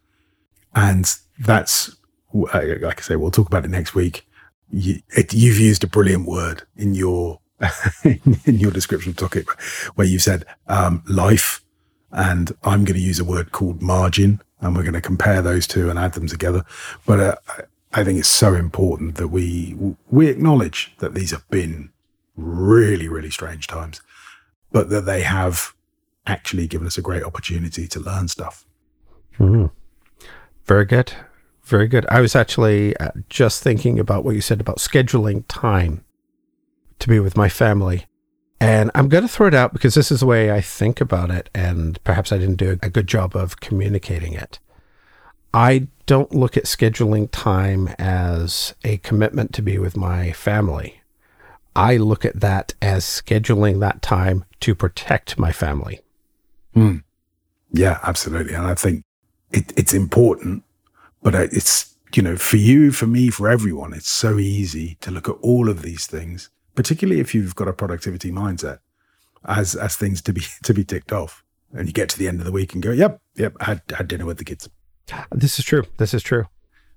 And 0.75 1.11
that's 1.39 1.95
uh, 2.33 2.61
like 2.81 2.99
i 2.99 3.01
say 3.01 3.15
we'll 3.15 3.31
talk 3.31 3.47
about 3.47 3.65
it 3.65 3.71
next 3.71 3.95
week. 3.95 4.25
You, 4.71 5.01
you've 5.31 5.59
used 5.59 5.83
a 5.83 5.87
brilliant 5.87 6.27
word 6.27 6.63
in 6.75 6.93
your 6.93 7.38
in 8.03 8.59
your 8.59 8.71
description 8.71 9.11
of 9.11 9.17
topic 9.17 9.49
where 9.95 10.07
you 10.07 10.19
said 10.19 10.45
um, 10.67 11.03
life 11.07 11.61
and 12.11 12.55
i'm 12.63 12.85
going 12.85 12.95
to 12.97 13.05
use 13.05 13.19
a 13.19 13.25
word 13.25 13.51
called 13.51 13.81
margin 13.81 14.41
and 14.61 14.75
we're 14.75 14.83
going 14.83 14.93
to 14.93 15.01
compare 15.01 15.41
those 15.41 15.67
two 15.67 15.89
and 15.89 15.97
add 15.97 16.13
them 16.13 16.27
together. 16.27 16.63
But 17.05 17.19
uh, 17.19 17.35
I 17.93 18.03
think 18.03 18.19
it's 18.19 18.27
so 18.27 18.53
important 18.53 19.15
that 19.15 19.29
we 19.29 19.75
we 20.09 20.27
acknowledge 20.27 20.93
that 20.99 21.13
these 21.13 21.31
have 21.31 21.47
been 21.49 21.91
really 22.35 23.07
really 23.07 23.29
strange 23.29 23.67
times, 23.67 24.01
but 24.71 24.89
that 24.89 25.05
they 25.05 25.21
have 25.21 25.73
actually 26.25 26.67
given 26.67 26.87
us 26.87 26.97
a 26.97 27.01
great 27.01 27.23
opportunity 27.23 27.87
to 27.87 27.99
learn 27.99 28.27
stuff. 28.27 28.65
Mm. 29.39 29.71
Very 30.65 30.85
good. 30.85 31.13
Very 31.63 31.87
good. 31.87 32.05
I 32.09 32.21
was 32.21 32.35
actually 32.35 32.95
uh, 32.97 33.11
just 33.29 33.63
thinking 33.63 33.99
about 33.99 34.23
what 34.23 34.35
you 34.35 34.41
said 34.41 34.59
about 34.59 34.77
scheduling 34.77 35.43
time 35.47 36.03
to 36.99 37.07
be 37.09 37.19
with 37.19 37.37
my 37.37 37.49
family. 37.49 38.05
And 38.61 38.91
I'm 38.93 39.07
going 39.07 39.23
to 39.23 39.29
throw 39.29 39.47
it 39.47 39.53
out 39.53 39.71
because 39.71 39.95
this 39.95 40.11
is 40.11 40.19
the 40.19 40.25
way 40.25 40.51
I 40.51 40.61
think 40.61 40.99
about 40.99 41.31
it. 41.31 41.49
And 41.55 42.01
perhaps 42.03 42.31
I 42.31 42.37
didn't 42.37 42.57
do 42.57 42.77
a 42.81 42.89
good 42.89 43.07
job 43.07 43.35
of 43.35 43.59
communicating 43.61 44.33
it. 44.33 44.59
I 45.53 45.87
don't 46.05 46.33
look 46.33 46.57
at 46.57 46.65
scheduling 46.65 47.29
time 47.31 47.87
as 47.97 48.75
a 48.83 48.97
commitment 48.97 49.53
to 49.53 49.61
be 49.61 49.77
with 49.77 49.95
my 49.95 50.31
family. 50.33 51.01
I 51.75 51.97
look 51.97 52.25
at 52.25 52.41
that 52.41 52.73
as 52.81 53.05
scheduling 53.05 53.79
that 53.79 54.01
time 54.01 54.43
to 54.59 54.75
protect 54.75 55.39
my 55.39 55.51
family. 55.51 56.01
Mm. 56.75 57.03
Yeah, 57.71 57.99
absolutely. 58.03 58.53
And 58.53 58.67
I 58.67 58.75
think 58.75 59.03
it, 59.51 59.71
it's 59.77 59.93
important, 59.93 60.63
but 61.23 61.33
it's, 61.33 61.95
you 62.13 62.21
know, 62.21 62.35
for 62.35 62.57
you, 62.57 62.91
for 62.91 63.07
me, 63.07 63.29
for 63.29 63.47
everyone, 63.47 63.93
it's 63.93 64.09
so 64.09 64.37
easy 64.37 64.97
to 65.01 65.11
look 65.11 65.29
at 65.29 65.35
all 65.41 65.69
of 65.69 65.81
these 65.81 66.05
things 66.05 66.49
particularly 66.79 67.19
if 67.19 67.35
you've 67.35 67.55
got 67.55 67.67
a 67.67 67.73
productivity 67.73 68.31
mindset 68.31 68.79
as 69.43 69.75
as 69.75 69.97
things 69.97 70.21
to 70.21 70.31
be 70.31 70.43
to 70.63 70.73
be 70.73 70.85
ticked 70.85 71.11
off. 71.11 71.43
And 71.73 71.87
you 71.87 71.93
get 71.93 72.07
to 72.09 72.17
the 72.17 72.29
end 72.29 72.39
of 72.39 72.45
the 72.45 72.53
week 72.53 72.73
and 72.73 72.81
go, 72.81 72.91
Yep, 72.91 73.21
yep, 73.35 73.53
I 73.59 73.65
had 73.65 73.81
had 73.97 74.07
dinner 74.07 74.25
with 74.25 74.37
the 74.37 74.45
kids. 74.45 74.69
This 75.29 75.59
is 75.59 75.65
true. 75.65 75.83
This 75.97 76.13
is 76.13 76.23
true. 76.23 76.45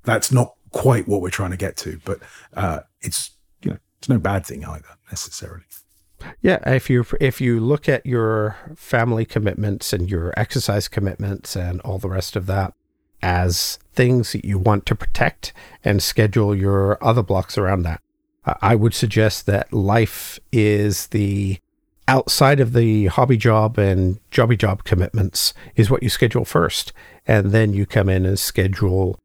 That's 0.04 0.30
not 0.30 0.54
quite 0.70 1.08
what 1.08 1.20
we're 1.20 1.30
trying 1.30 1.50
to 1.50 1.56
get 1.56 1.76
to, 1.78 2.00
but 2.04 2.20
uh, 2.54 2.80
it's 3.00 3.32
you 3.62 3.72
know, 3.72 3.78
it's 3.98 4.08
no 4.08 4.18
bad 4.18 4.46
thing 4.46 4.64
either, 4.64 4.96
necessarily. 5.10 5.64
Yeah, 6.40 6.60
if 6.64 6.88
you 6.88 7.04
if 7.20 7.40
you 7.40 7.58
look 7.58 7.88
at 7.88 8.06
your 8.06 8.56
family 8.76 9.24
commitments 9.24 9.92
and 9.92 10.08
your 10.08 10.32
exercise 10.36 10.86
commitments 10.86 11.56
and 11.56 11.80
all 11.80 11.98
the 11.98 12.08
rest 12.08 12.36
of 12.36 12.46
that 12.46 12.72
as 13.20 13.80
things 13.92 14.30
that 14.30 14.44
you 14.44 14.58
want 14.58 14.86
to 14.86 14.94
protect 14.94 15.52
and 15.82 16.00
schedule 16.00 16.54
your 16.54 17.02
other 17.04 17.22
blocks 17.24 17.58
around 17.58 17.82
that. 17.82 18.00
I 18.44 18.74
would 18.74 18.94
suggest 18.94 19.46
that 19.46 19.72
life 19.72 20.38
is 20.50 21.08
the 21.08 21.58
outside 22.08 22.60
of 22.60 22.72
the 22.72 23.06
hobby 23.06 23.36
job 23.36 23.78
and 23.78 24.18
jobby 24.30 24.58
job 24.58 24.84
commitments 24.84 25.54
is 25.76 25.90
what 25.90 26.02
you 26.02 26.08
schedule 26.08 26.44
first. 26.44 26.92
And 27.26 27.52
then 27.52 27.72
you 27.72 27.86
come 27.86 28.08
in 28.08 28.26
and 28.26 28.38
schedule 28.38 29.18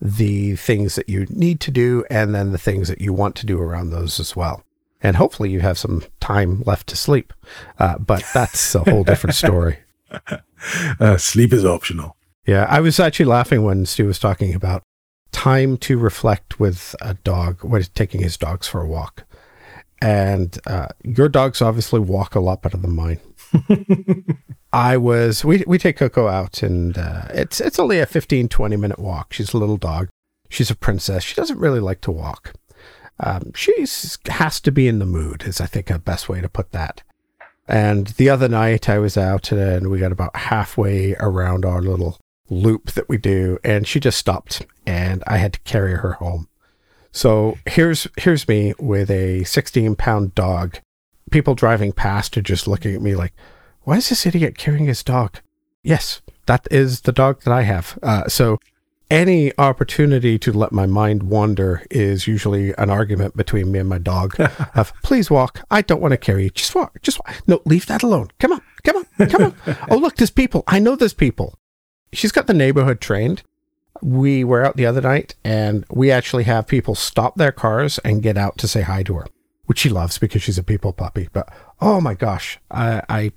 the 0.00 0.56
things 0.56 0.96
that 0.96 1.08
you 1.08 1.26
need 1.30 1.60
to 1.60 1.70
do 1.70 2.04
and 2.10 2.34
then 2.34 2.52
the 2.52 2.58
things 2.58 2.88
that 2.88 3.00
you 3.00 3.12
want 3.12 3.36
to 3.36 3.46
do 3.46 3.60
around 3.60 3.90
those 3.90 4.18
as 4.18 4.34
well. 4.34 4.64
And 5.00 5.16
hopefully 5.16 5.50
you 5.50 5.60
have 5.60 5.78
some 5.78 6.02
time 6.18 6.62
left 6.66 6.88
to 6.88 6.96
sleep. 6.96 7.32
Uh, 7.78 7.98
but 7.98 8.24
that's 8.34 8.74
a 8.74 8.80
whole 8.80 9.04
different 9.04 9.36
story. 9.36 9.78
Uh, 10.98 11.18
sleep 11.18 11.52
is 11.52 11.62
optional. 11.62 12.16
Yeah, 12.46 12.66
I 12.70 12.80
was 12.80 12.98
actually 12.98 13.26
laughing 13.26 13.64
when 13.64 13.84
Stu 13.84 14.06
was 14.06 14.18
talking 14.18 14.54
about 14.54 14.82
time 15.34 15.76
to 15.76 15.98
reflect 15.98 16.60
with 16.60 16.94
a 17.00 17.14
dog 17.14 17.62
when 17.64 17.80
he's 17.80 17.88
taking 17.88 18.22
his 18.22 18.36
dogs 18.36 18.66
for 18.66 18.80
a 18.80 18.86
walk. 18.86 19.24
And 20.00 20.56
uh, 20.66 20.88
your 21.02 21.28
dogs 21.28 21.60
obviously 21.60 22.00
walk 22.00 22.34
a 22.34 22.40
lot 22.40 22.62
better 22.62 22.76
than 22.76 22.94
mine. 22.94 23.20
I 24.72 24.96
was 24.96 25.44
we 25.44 25.64
we 25.66 25.78
take 25.78 25.96
Coco 25.96 26.28
out 26.28 26.62
and 26.62 26.96
uh, 26.96 27.26
it's 27.30 27.60
it's 27.60 27.78
only 27.78 27.98
a 27.98 28.06
15 28.06 28.48
20 28.48 28.76
minute 28.76 28.98
walk. 28.98 29.32
She's 29.32 29.52
a 29.52 29.58
little 29.58 29.76
dog. 29.76 30.08
She's 30.48 30.70
a 30.70 30.76
princess. 30.76 31.24
She 31.24 31.34
doesn't 31.34 31.58
really 31.58 31.80
like 31.80 32.00
to 32.02 32.12
walk. 32.12 32.52
Um, 33.20 33.52
she 33.54 33.72
has 34.26 34.60
to 34.60 34.72
be 34.72 34.88
in 34.88 34.98
the 34.98 35.06
mood 35.06 35.44
is 35.44 35.60
I 35.60 35.66
think 35.66 35.90
a 35.90 35.98
best 35.98 36.28
way 36.28 36.40
to 36.40 36.48
put 36.48 36.72
that. 36.72 37.02
And 37.66 38.08
the 38.08 38.28
other 38.28 38.48
night 38.48 38.88
I 38.88 38.98
was 38.98 39.16
out 39.16 39.50
and 39.52 39.88
we 39.88 39.98
got 39.98 40.12
about 40.12 40.36
halfway 40.36 41.14
around 41.14 41.64
our 41.64 41.80
little 41.80 42.18
loop 42.50 42.92
that 42.92 43.08
we 43.08 43.16
do 43.16 43.58
and 43.64 43.86
she 43.86 43.98
just 43.98 44.18
stopped 44.18 44.66
and 44.86 45.22
I 45.26 45.38
had 45.38 45.54
to 45.54 45.60
carry 45.60 45.94
her 45.96 46.12
home. 46.12 46.48
So 47.12 47.56
here's 47.66 48.08
here's 48.18 48.48
me 48.48 48.74
with 48.78 49.10
a 49.10 49.44
16 49.44 49.94
pound 49.96 50.34
dog. 50.34 50.78
People 51.30 51.54
driving 51.54 51.92
past 51.92 52.36
are 52.36 52.42
just 52.42 52.66
looking 52.66 52.94
at 52.94 53.02
me 53.02 53.14
like, 53.14 53.32
"Why 53.82 53.96
is 53.96 54.08
this 54.08 54.26
idiot 54.26 54.58
carrying 54.58 54.86
his 54.86 55.02
dog?" 55.02 55.38
Yes, 55.82 56.22
that 56.46 56.66
is 56.70 57.02
the 57.02 57.12
dog 57.12 57.42
that 57.42 57.52
I 57.52 57.62
have. 57.62 57.98
Uh, 58.02 58.28
so 58.28 58.58
any 59.10 59.52
opportunity 59.58 60.38
to 60.38 60.52
let 60.52 60.72
my 60.72 60.86
mind 60.86 61.24
wander 61.24 61.86
is 61.90 62.26
usually 62.26 62.74
an 62.78 62.90
argument 62.90 63.36
between 63.36 63.70
me 63.70 63.78
and 63.78 63.88
my 63.88 63.98
dog 63.98 64.34
of 64.74 64.92
please 65.02 65.30
walk 65.30 65.60
i 65.70 65.82
don't 65.82 66.00
want 66.00 66.12
to 66.12 66.16
carry 66.16 66.44
you 66.44 66.50
just 66.50 66.74
walk 66.74 67.00
just 67.02 67.18
walk 67.18 67.42
no 67.46 67.60
leave 67.66 67.86
that 67.86 68.02
alone 68.02 68.28
come 68.40 68.52
on 68.52 68.62
come 68.82 68.96
on 68.96 69.28
come 69.28 69.42
on 69.44 69.76
oh 69.90 69.96
look 69.96 70.16
there's 70.16 70.30
people 70.30 70.64
i 70.66 70.78
know 70.78 70.96
there's 70.96 71.14
people 71.14 71.58
she's 72.14 72.32
got 72.32 72.46
the 72.46 72.54
neighborhood 72.54 73.00
trained 73.00 73.42
we 74.02 74.44
were 74.44 74.64
out 74.64 74.76
the 74.76 74.86
other 74.86 75.00
night 75.00 75.34
and 75.44 75.84
we 75.90 76.10
actually 76.10 76.44
have 76.44 76.66
people 76.66 76.94
stop 76.94 77.36
their 77.36 77.52
cars 77.52 77.98
and 78.00 78.22
get 78.22 78.36
out 78.36 78.58
to 78.58 78.68
say 78.68 78.82
hi 78.82 79.02
to 79.02 79.14
her, 79.14 79.26
which 79.64 79.78
she 79.78 79.88
loves 79.88 80.18
because 80.18 80.42
she's 80.42 80.58
a 80.58 80.62
people 80.62 80.92
puppy. 80.92 81.28
But 81.32 81.48
oh 81.80 82.00
my 82.00 82.14
gosh, 82.14 82.58
I, 82.70 83.02
I 83.08 83.32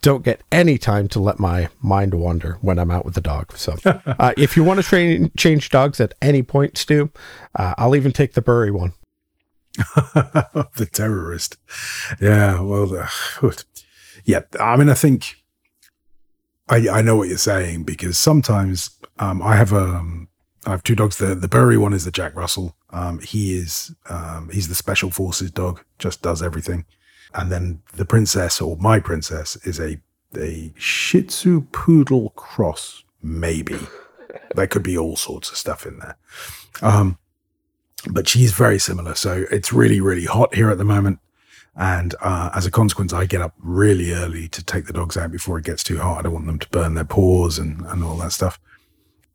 don't 0.00 0.24
get 0.24 0.42
any 0.50 0.78
time 0.78 1.08
to 1.08 1.20
let 1.20 1.38
my 1.38 1.68
mind 1.80 2.14
wander 2.14 2.58
when 2.60 2.78
I'm 2.78 2.90
out 2.90 3.04
with 3.04 3.14
the 3.14 3.20
dog. 3.20 3.56
So 3.56 3.76
uh, 3.84 4.34
if 4.36 4.56
you 4.56 4.64
want 4.64 4.80
to 4.80 4.86
train 4.86 5.30
change 5.36 5.70
dogs 5.70 6.00
at 6.00 6.14
any 6.20 6.42
point, 6.42 6.76
Stu, 6.76 7.10
uh, 7.54 7.74
I'll 7.78 7.96
even 7.96 8.12
take 8.12 8.34
the 8.34 8.42
Bury 8.42 8.70
one. 8.70 8.92
the 9.76 10.88
terrorist. 10.92 11.56
Yeah, 12.20 12.60
well, 12.60 12.94
uh, 12.94 13.08
yeah. 14.24 14.40
I 14.60 14.76
mean, 14.76 14.90
I 14.90 14.94
think 14.94 15.41
I, 16.72 16.88
I 16.88 17.02
know 17.02 17.16
what 17.16 17.28
you're 17.28 17.36
saying 17.36 17.84
because 17.84 18.18
sometimes 18.18 18.98
um, 19.18 19.42
I 19.42 19.56
have 19.56 19.74
um, 19.74 20.28
I 20.64 20.70
have 20.70 20.82
two 20.82 20.94
dogs. 20.94 21.18
The 21.18 21.34
the 21.34 21.48
Bury 21.48 21.76
one 21.76 21.92
is 21.92 22.06
the 22.06 22.10
Jack 22.10 22.34
Russell. 22.34 22.74
Um, 22.90 23.18
he 23.18 23.54
is 23.54 23.94
um, 24.08 24.48
he's 24.50 24.68
the 24.68 24.74
special 24.74 25.10
forces 25.10 25.50
dog, 25.50 25.84
just 25.98 26.22
does 26.22 26.42
everything. 26.42 26.86
And 27.34 27.52
then 27.52 27.82
the 27.94 28.06
princess 28.06 28.60
or 28.60 28.76
my 28.78 29.00
princess 29.00 29.56
is 29.66 29.78
a 29.78 30.00
a 30.34 30.72
Shih 30.76 31.24
Tzu 31.24 31.66
Poodle 31.72 32.30
cross, 32.30 33.04
maybe. 33.22 33.78
there 34.54 34.66
could 34.66 34.82
be 34.82 34.96
all 34.96 35.16
sorts 35.16 35.50
of 35.50 35.58
stuff 35.58 35.84
in 35.84 35.98
there. 35.98 36.16
Um, 36.80 37.18
but 38.10 38.26
she's 38.26 38.52
very 38.52 38.78
similar. 38.78 39.14
So 39.14 39.44
it's 39.50 39.74
really 39.74 40.00
really 40.00 40.24
hot 40.24 40.54
here 40.54 40.70
at 40.70 40.78
the 40.78 40.84
moment. 40.84 41.18
And 41.74 42.14
uh, 42.20 42.50
as 42.54 42.66
a 42.66 42.70
consequence, 42.70 43.12
I 43.12 43.24
get 43.24 43.40
up 43.40 43.54
really 43.58 44.12
early 44.12 44.48
to 44.48 44.62
take 44.62 44.86
the 44.86 44.92
dogs 44.92 45.16
out 45.16 45.32
before 45.32 45.58
it 45.58 45.64
gets 45.64 45.82
too 45.82 45.98
hot. 45.98 46.18
I 46.18 46.22
don't 46.22 46.34
want 46.34 46.46
them 46.46 46.58
to 46.58 46.68
burn 46.68 46.94
their 46.94 47.04
paws 47.04 47.58
and, 47.58 47.80
and 47.86 48.04
all 48.04 48.16
that 48.18 48.32
stuff. 48.32 48.60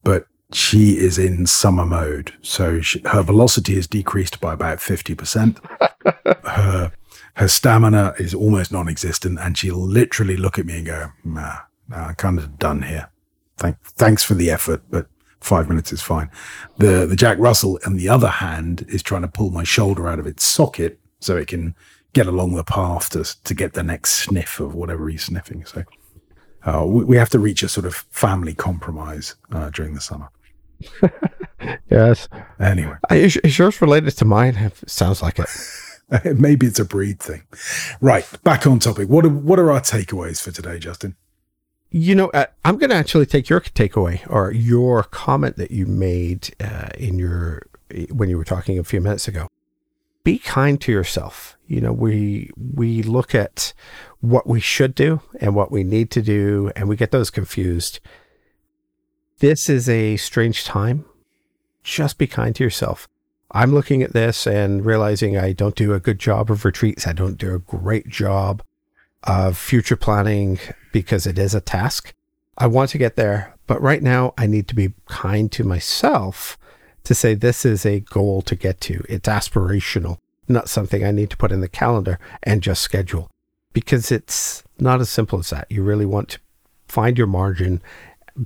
But 0.03 0.27
she 0.53 0.97
is 0.97 1.17
in 1.17 1.47
summer 1.47 1.85
mode. 1.85 2.33
So 2.41 2.79
she, 2.81 3.01
her 3.05 3.23
velocity 3.23 3.75
is 3.75 3.87
decreased 3.87 4.39
by 4.39 4.53
about 4.53 4.77
50%. 4.77 5.57
her, 6.45 6.91
her 7.35 7.47
stamina 7.47 8.13
is 8.19 8.33
almost 8.33 8.71
non 8.71 8.87
existent. 8.87 9.39
And 9.41 9.57
she'll 9.57 9.75
literally 9.77 10.37
look 10.37 10.59
at 10.59 10.65
me 10.65 10.77
and 10.77 10.85
go, 10.85 11.11
nah, 11.23 11.57
nah, 11.87 12.07
I'm 12.07 12.15
kind 12.15 12.37
of 12.37 12.59
done 12.59 12.83
here. 12.83 13.09
Thank, 13.57 13.81
thanks 13.81 14.23
for 14.23 14.35
the 14.35 14.51
effort, 14.51 14.83
but 14.91 15.07
five 15.41 15.67
minutes 15.67 15.91
is 15.91 16.03
fine. 16.03 16.29
The, 16.77 17.07
the 17.07 17.15
Jack 17.15 17.39
Russell, 17.39 17.79
on 17.87 17.95
the 17.97 18.09
other 18.09 18.27
hand, 18.27 18.85
is 18.89 19.01
trying 19.01 19.23
to 19.23 19.27
pull 19.27 19.49
my 19.49 19.63
shoulder 19.63 20.07
out 20.07 20.19
of 20.19 20.27
its 20.27 20.43
socket 20.43 20.99
so 21.19 21.35
it 21.35 21.47
can 21.47 21.73
get 22.13 22.27
along 22.27 22.55
the 22.55 22.63
path 22.63 23.09
to 23.11 23.23
to 23.43 23.53
get 23.53 23.73
the 23.73 23.83
next 23.83 24.11
sniff 24.11 24.59
of 24.59 24.73
whatever 24.73 25.07
he's 25.09 25.25
sniffing. 25.25 25.65
So 25.65 25.83
uh, 26.63 26.85
we, 26.85 27.03
we, 27.05 27.17
have 27.17 27.29
to 27.29 27.39
reach 27.39 27.63
a 27.63 27.69
sort 27.69 27.85
of 27.85 27.95
family 28.11 28.53
compromise 28.53 29.35
uh, 29.51 29.69
during 29.69 29.93
the 29.93 30.01
summer. 30.01 30.29
yes. 31.89 32.27
Anyway, 32.59 32.95
is, 33.09 33.37
is 33.37 33.57
yours 33.57 33.81
related 33.81 34.11
to 34.11 34.25
mine? 34.25 34.55
It 34.55 34.89
sounds 34.89 35.21
like 35.21 35.39
it. 35.39 35.47
Maybe 36.37 36.67
it's 36.67 36.79
a 36.79 36.85
breed 36.85 37.19
thing. 37.19 37.43
Right, 38.01 38.25
back 38.43 38.65
on 38.67 38.79
topic. 38.79 39.09
What 39.09 39.25
are, 39.25 39.29
what 39.29 39.59
are 39.59 39.71
our 39.71 39.81
takeaways 39.81 40.41
for 40.41 40.51
today, 40.51 40.79
Justin? 40.79 41.15
You 41.89 42.15
know, 42.15 42.29
uh, 42.29 42.45
I'm 42.65 42.77
going 42.77 42.89
to 42.89 42.95
actually 42.95 43.25
take 43.25 43.49
your 43.49 43.61
takeaway 43.61 44.21
or 44.29 44.51
your 44.51 45.03
comment 45.03 45.55
that 45.57 45.71
you 45.71 45.85
made 45.85 46.53
uh, 46.59 46.89
in 46.97 47.17
your 47.17 47.63
when 48.11 48.27
you 48.27 48.37
were 48.37 48.43
talking 48.43 48.77
a 48.77 48.83
few 48.83 48.99
minutes 48.99 49.29
ago. 49.29 49.47
Be 50.27 50.39
kind 50.39 50.81
to 50.81 50.91
yourself. 50.91 51.57
You 51.67 51.79
know, 51.79 51.93
we 51.93 52.51
we 52.57 53.01
look 53.01 53.33
at 53.33 53.73
what 54.19 54.45
we 54.45 54.59
should 54.59 54.93
do 54.93 55.21
and 55.39 55.55
what 55.55 55.71
we 55.71 55.85
need 55.85 56.11
to 56.11 56.21
do, 56.21 56.69
and 56.75 56.89
we 56.89 56.97
get 56.97 57.11
those 57.11 57.29
confused. 57.29 58.01
This 59.39 59.69
is 59.69 59.87
a 59.87 60.17
strange 60.17 60.65
time. 60.65 61.05
Just 61.81 62.17
be 62.17 62.27
kind 62.27 62.53
to 62.57 62.63
yourself. 62.65 63.07
I'm 63.51 63.73
looking 63.73 64.03
at 64.03 64.11
this 64.11 64.45
and 64.45 64.85
realizing 64.85 65.37
I 65.37 65.53
don't 65.53 65.77
do 65.77 65.93
a 65.93 65.99
good 66.01 66.19
job 66.19 66.51
of 66.51 66.65
retreats. 66.65 67.07
I 67.07 67.13
don't 67.13 67.37
do 67.37 67.55
a 67.55 67.59
great 67.59 68.09
job 68.09 68.61
of 69.23 69.57
future 69.57 69.95
planning 69.95 70.59
because 70.91 71.25
it 71.25 71.39
is 71.39 71.55
a 71.55 71.61
task. 71.61 72.13
I 72.57 72.67
want 72.67 72.89
to 72.89 72.97
get 72.97 73.15
there, 73.15 73.55
but 73.65 73.81
right 73.81 74.03
now 74.03 74.33
I 74.37 74.45
need 74.45 74.67
to 74.67 74.75
be 74.75 74.91
kind 75.07 75.49
to 75.53 75.63
myself 75.63 76.57
to 77.03 77.15
say 77.15 77.33
this 77.33 77.65
is 77.65 77.85
a 77.85 78.01
goal 78.01 78.41
to 78.43 78.55
get 78.55 78.81
to. 78.81 79.03
It's 79.07 79.29
aspirational, 79.29 80.17
not 80.47 80.69
something 80.69 81.03
I 81.03 81.11
need 81.11 81.29
to 81.31 81.37
put 81.37 81.51
in 81.51 81.61
the 81.61 81.69
calendar 81.69 82.19
and 82.43 82.61
just 82.61 82.81
schedule 82.81 83.29
because 83.73 84.11
it's 84.11 84.63
not 84.79 85.01
as 85.01 85.09
simple 85.09 85.39
as 85.39 85.49
that. 85.51 85.67
You 85.69 85.83
really 85.83 86.05
want 86.05 86.29
to 86.29 86.39
find 86.87 87.17
your 87.17 87.27
margin, 87.27 87.81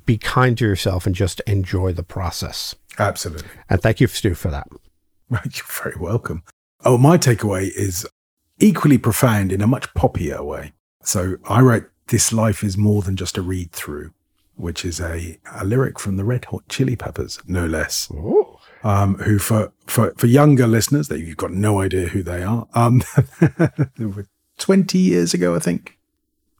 be 0.05 0.17
kind 0.17 0.57
to 0.57 0.65
yourself, 0.65 1.05
and 1.05 1.15
just 1.15 1.39
enjoy 1.41 1.93
the 1.93 2.03
process. 2.03 2.75
Absolutely. 2.99 3.47
And 3.69 3.81
thank 3.81 3.99
you, 4.01 4.07
Stu, 4.07 4.35
for 4.35 4.51
that. 4.51 4.67
You're 5.29 5.83
very 5.83 5.95
welcome. 5.99 6.43
Oh, 6.83 6.97
my 6.97 7.17
takeaway 7.17 7.69
is 7.73 8.05
equally 8.59 8.97
profound 8.97 9.51
in 9.51 9.61
a 9.61 9.67
much 9.67 9.93
poppier 9.93 10.43
way. 10.43 10.73
So 11.03 11.37
I 11.47 11.61
wrote 11.61 11.89
This 12.07 12.31
Life 12.31 12.63
is 12.63 12.77
More 12.77 13.01
Than 13.01 13.15
Just 13.15 13.37
a 13.37 13.41
Read 13.41 13.71
Through, 13.71 14.11
which 14.61 14.85
is 14.85 14.99
a, 14.99 15.37
a 15.53 15.65
lyric 15.65 15.99
from 15.99 16.17
the 16.17 16.23
Red 16.23 16.45
Hot 16.45 16.63
Chili 16.69 16.95
Peppers, 16.95 17.39
no 17.47 17.65
less. 17.65 18.09
Um, 18.83 19.15
who 19.15 19.37
for, 19.39 19.71
for, 19.87 20.13
for 20.17 20.27
younger 20.27 20.67
listeners, 20.67 21.07
that 21.09 21.19
you've 21.19 21.37
got 21.37 21.51
no 21.51 21.81
idea 21.81 22.07
who 22.07 22.23
they 22.23 22.43
are, 22.43 22.67
um, 22.73 23.03
20 24.57 24.97
years 24.97 25.33
ago, 25.33 25.55
I 25.55 25.59
think, 25.59 25.97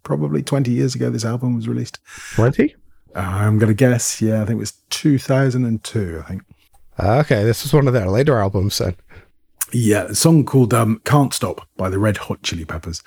probably 0.04 0.44
20 0.44 0.72
years 0.72 0.96
ago, 0.96 1.10
this 1.10 1.26
album 1.26 1.56
was 1.56 1.68
released. 1.68 2.00
20? 2.34 2.76
Uh, 3.16 3.20
I'm 3.20 3.58
going 3.60 3.70
to 3.70 3.74
guess. 3.74 4.22
Yeah, 4.22 4.42
I 4.42 4.46
think 4.46 4.58
it 4.58 4.60
was 4.60 4.74
2002, 4.90 6.22
I 6.24 6.28
think. 6.28 6.44
Okay, 7.00 7.44
this 7.44 7.64
was 7.64 7.74
one 7.74 7.88
of 7.88 7.94
their 7.94 8.08
later 8.08 8.38
albums 8.38 8.78
then. 8.78 8.96
Yeah, 9.72 10.04
a 10.04 10.16
song 10.16 10.46
called 10.46 10.74
um, 10.74 11.02
Can't 11.06 11.34
Stop 11.34 11.68
by 11.78 11.90
the 11.90 12.00
Red 12.00 12.18
Hot 12.18 12.42
Chili 12.44 12.66
Peppers. 12.66 13.02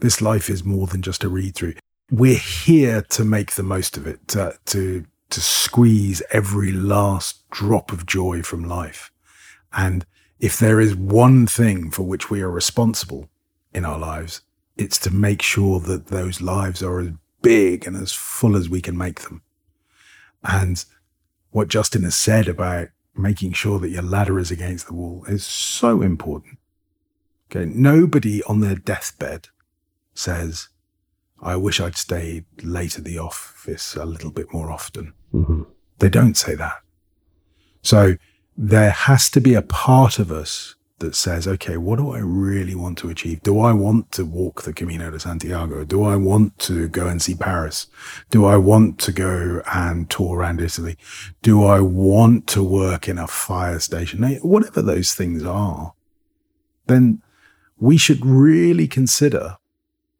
This 0.00 0.20
life 0.20 0.50
is 0.50 0.64
more 0.64 0.86
than 0.86 1.02
just 1.02 1.24
a 1.24 1.28
read 1.28 1.54
through. 1.54 1.74
We're 2.10 2.38
here 2.38 3.02
to 3.02 3.24
make 3.24 3.52
the 3.52 3.62
most 3.62 3.96
of 3.96 4.06
it, 4.06 4.26
to, 4.28 4.58
to, 4.66 5.04
to 5.30 5.40
squeeze 5.40 6.22
every 6.30 6.72
last 6.72 7.48
drop 7.50 7.92
of 7.92 8.06
joy 8.06 8.42
from 8.42 8.64
life. 8.64 9.12
And 9.72 10.06
if 10.40 10.58
there 10.58 10.80
is 10.80 10.94
one 10.94 11.46
thing 11.46 11.90
for 11.90 12.04
which 12.04 12.30
we 12.30 12.40
are 12.40 12.50
responsible 12.50 13.28
in 13.74 13.84
our 13.84 13.98
lives, 13.98 14.40
it's 14.76 14.98
to 15.00 15.10
make 15.10 15.42
sure 15.42 15.80
that 15.80 16.06
those 16.06 16.40
lives 16.40 16.82
are 16.82 17.00
as 17.00 17.10
big 17.42 17.86
and 17.86 17.96
as 17.96 18.12
full 18.12 18.56
as 18.56 18.68
we 18.68 18.80
can 18.80 18.96
make 18.96 19.20
them. 19.22 19.42
And 20.42 20.82
what 21.50 21.68
Justin 21.68 22.04
has 22.04 22.16
said 22.16 22.48
about 22.48 22.88
making 23.14 23.52
sure 23.52 23.78
that 23.80 23.90
your 23.90 24.02
ladder 24.02 24.38
is 24.38 24.50
against 24.50 24.86
the 24.86 24.94
wall 24.94 25.24
is 25.28 25.44
so 25.44 26.00
important. 26.00 26.58
Okay. 27.50 27.70
Nobody 27.70 28.42
on 28.44 28.60
their 28.60 28.76
deathbed 28.76 29.48
says, 30.14 30.68
I 31.40 31.56
wish 31.56 31.80
I'd 31.80 31.96
stayed 31.96 32.44
late 32.62 32.98
at 32.98 33.04
the 33.04 33.18
office 33.18 33.94
a 33.96 34.04
little 34.04 34.30
bit 34.30 34.52
more 34.52 34.70
often. 34.70 35.12
Mm-hmm. 35.32 35.62
They 35.98 36.08
don't 36.08 36.36
say 36.36 36.54
that. 36.54 36.80
So 37.82 38.16
there 38.56 38.90
has 38.90 39.30
to 39.30 39.40
be 39.40 39.54
a 39.54 39.62
part 39.62 40.18
of 40.18 40.32
us 40.32 40.74
that 40.98 41.14
says, 41.14 41.46
okay, 41.46 41.76
what 41.76 41.96
do 41.96 42.10
I 42.10 42.18
really 42.18 42.74
want 42.74 42.98
to 42.98 43.08
achieve? 43.08 43.42
Do 43.42 43.60
I 43.60 43.72
want 43.72 44.10
to 44.12 44.24
walk 44.24 44.62
the 44.62 44.72
Camino 44.72 45.10
de 45.12 45.20
Santiago? 45.20 45.84
Do 45.84 46.02
I 46.02 46.16
want 46.16 46.58
to 46.60 46.88
go 46.88 47.06
and 47.06 47.22
see 47.22 47.36
Paris? 47.36 47.86
Do 48.30 48.44
I 48.44 48.56
want 48.56 48.98
to 49.00 49.12
go 49.12 49.62
and 49.72 50.10
tour 50.10 50.38
around 50.38 50.60
Italy? 50.60 50.96
Do 51.42 51.64
I 51.64 51.80
want 51.80 52.48
to 52.48 52.64
work 52.64 53.08
in 53.08 53.16
a 53.16 53.28
fire 53.28 53.78
station? 53.78 54.24
Whatever 54.42 54.82
those 54.82 55.14
things 55.14 55.44
are, 55.44 55.94
then 56.86 57.22
we 57.78 57.96
should 57.96 58.26
really 58.26 58.88
consider 58.88 59.56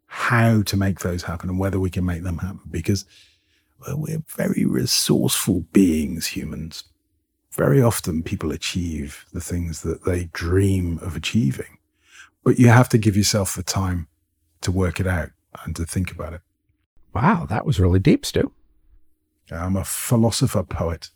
how 0.08 0.62
to 0.62 0.76
make 0.76 1.00
those 1.00 1.22
happen 1.22 1.48
and 1.48 1.58
whether 1.58 1.78
we 1.78 1.90
can 1.90 2.04
make 2.04 2.22
them 2.22 2.38
happen 2.38 2.60
because 2.70 3.04
we're 3.94 4.22
very 4.26 4.64
resourceful 4.64 5.60
beings, 5.72 6.28
humans 6.28 6.84
very 7.58 7.82
often 7.82 8.22
people 8.22 8.52
achieve 8.52 9.26
the 9.32 9.40
things 9.40 9.82
that 9.82 10.04
they 10.04 10.26
dream 10.26 10.98
of 11.02 11.16
achieving, 11.16 11.78
but 12.44 12.56
you 12.56 12.68
have 12.68 12.88
to 12.90 12.98
give 12.98 13.16
yourself 13.16 13.56
the 13.56 13.64
time 13.64 14.06
to 14.60 14.70
work 14.70 15.00
it 15.00 15.08
out 15.08 15.30
and 15.64 15.74
to 15.74 15.84
think 15.84 16.12
about 16.12 16.32
it. 16.32 16.40
Wow, 17.12 17.46
that 17.46 17.66
was 17.66 17.80
really 17.80 17.98
deep, 17.98 18.24
Stu. 18.24 18.52
I'm 19.50 19.76
a 19.76 19.84
philosopher 19.84 20.62
poet. 20.62 21.10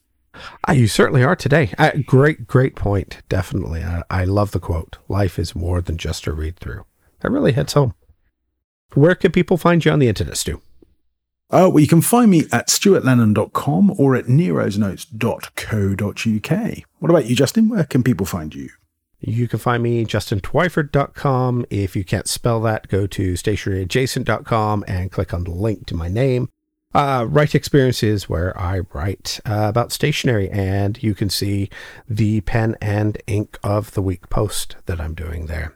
Ah, 0.67 0.73
you 0.73 0.89
certainly 0.89 1.23
are 1.23 1.37
today. 1.37 1.73
Uh, 1.79 1.93
great, 2.05 2.49
great 2.49 2.75
point. 2.75 3.23
Definitely. 3.29 3.85
I, 3.85 4.03
I 4.11 4.25
love 4.25 4.51
the 4.51 4.59
quote 4.59 4.99
Life 5.09 5.39
is 5.39 5.55
more 5.55 5.81
than 5.81 5.97
just 5.97 6.27
a 6.27 6.33
read 6.33 6.59
through. 6.59 6.85
That 7.21 7.31
really 7.31 7.53
hits 7.53 7.75
home. 7.75 7.95
Where 8.95 9.15
can 9.15 9.33
people 9.33 9.57
find 9.57 9.85
you 9.85 9.91
on 9.91 9.99
the 9.99 10.09
internet, 10.09 10.37
Stu? 10.37 10.61
Uh, 11.51 11.69
well, 11.71 11.81
you 11.81 11.87
can 11.87 12.01
find 12.01 12.31
me 12.31 12.45
at 12.51 12.69
stuartlennon.com 12.69 13.95
or 13.99 14.17
at 14.17 14.25
nerosnotes.co.uk. 14.25 16.79
What 16.99 17.11
about 17.11 17.27
you, 17.27 17.37
Justin? 17.37 17.69
Where 17.69 17.85
can 17.85 18.03
people 18.03 18.25
find 18.25 18.55
you? 18.55 18.71
You 19.21 19.47
can 19.49 19.59
find 19.59 19.83
me 19.83 20.05
justintwyford.com. 20.05 21.67
If 21.71 21.95
you 21.95 22.05
can't 22.05 22.27
spell 22.27 22.61
that, 22.63 22.89
go 22.89 23.07
to 23.07 23.35
stationeryadjacent.com 23.35 24.85
and 24.89 25.13
click 25.13 25.35
on 25.35 25.45
the 25.45 25.51
link 25.51 25.87
to 25.87 25.95
my 25.95 26.09
name. 26.09 26.49
Uh, 26.95 27.27
Write 27.29 27.55
Experiences, 27.55 28.29
where 28.29 28.59
I 28.59 28.81
write 28.93 29.41
uh, 29.47 29.67
about 29.69 29.93
stationery, 29.93 30.51
and 30.51 31.03
you 31.03 31.15
can 31.15 31.31
see 31.31 31.71
the 32.09 32.43
pen 32.43 32.77
and 32.83 33.17
ink 33.27 33.59
of 33.63 33.93
the 33.93 34.03
week 34.03 34.29
post 34.29 34.77
that 34.87 35.01
I'm 35.01 35.15
doing 35.15 35.47
there. 35.47 35.75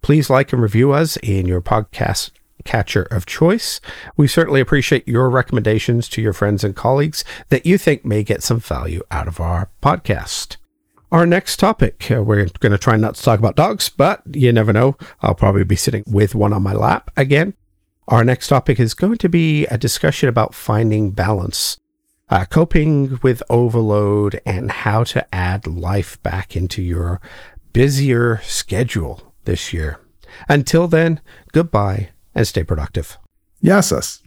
Please 0.00 0.30
like 0.30 0.52
and 0.52 0.62
review 0.62 0.92
us 0.92 1.16
in 1.18 1.46
your 1.46 1.60
podcast 1.60 2.30
catcher 2.64 3.02
of 3.04 3.26
choice. 3.26 3.80
We 4.16 4.26
certainly 4.26 4.60
appreciate 4.60 5.06
your 5.06 5.30
recommendations 5.30 6.08
to 6.10 6.22
your 6.22 6.32
friends 6.32 6.64
and 6.64 6.74
colleagues 6.74 7.24
that 7.48 7.66
you 7.66 7.78
think 7.78 8.04
may 8.04 8.22
get 8.22 8.42
some 8.42 8.60
value 8.60 9.02
out 9.10 9.28
of 9.28 9.40
our 9.40 9.70
podcast. 9.82 10.56
Our 11.12 11.26
next 11.26 11.58
topic, 11.58 12.10
uh, 12.10 12.22
we're 12.22 12.46
going 12.58 12.72
to 12.72 12.78
try 12.78 12.96
not 12.96 13.14
to 13.14 13.22
talk 13.22 13.38
about 13.38 13.54
dogs, 13.54 13.88
but 13.88 14.22
you 14.32 14.52
never 14.52 14.72
know. 14.72 14.96
I'll 15.22 15.34
probably 15.34 15.62
be 15.62 15.76
sitting 15.76 16.02
with 16.06 16.34
one 16.34 16.52
on 16.52 16.62
my 16.62 16.72
lap 16.72 17.10
again. 17.16 17.54
Our 18.08 18.24
next 18.24 18.48
topic 18.48 18.80
is 18.80 18.94
going 18.94 19.18
to 19.18 19.28
be 19.28 19.64
a 19.66 19.78
discussion 19.78 20.28
about 20.28 20.54
finding 20.54 21.12
balance, 21.12 21.78
uh, 22.30 22.46
coping 22.46 23.20
with 23.22 23.42
overload, 23.48 24.40
and 24.44 24.70
how 24.70 25.04
to 25.04 25.34
add 25.34 25.66
life 25.66 26.20
back 26.22 26.56
into 26.56 26.82
your 26.82 27.20
busier 27.72 28.40
schedule 28.42 29.32
this 29.44 29.72
year. 29.72 30.00
Until 30.48 30.88
then, 30.88 31.20
goodbye 31.52 32.10
and 32.34 32.46
stay 32.46 32.64
productive. 32.64 33.18
Yes, 33.60 34.23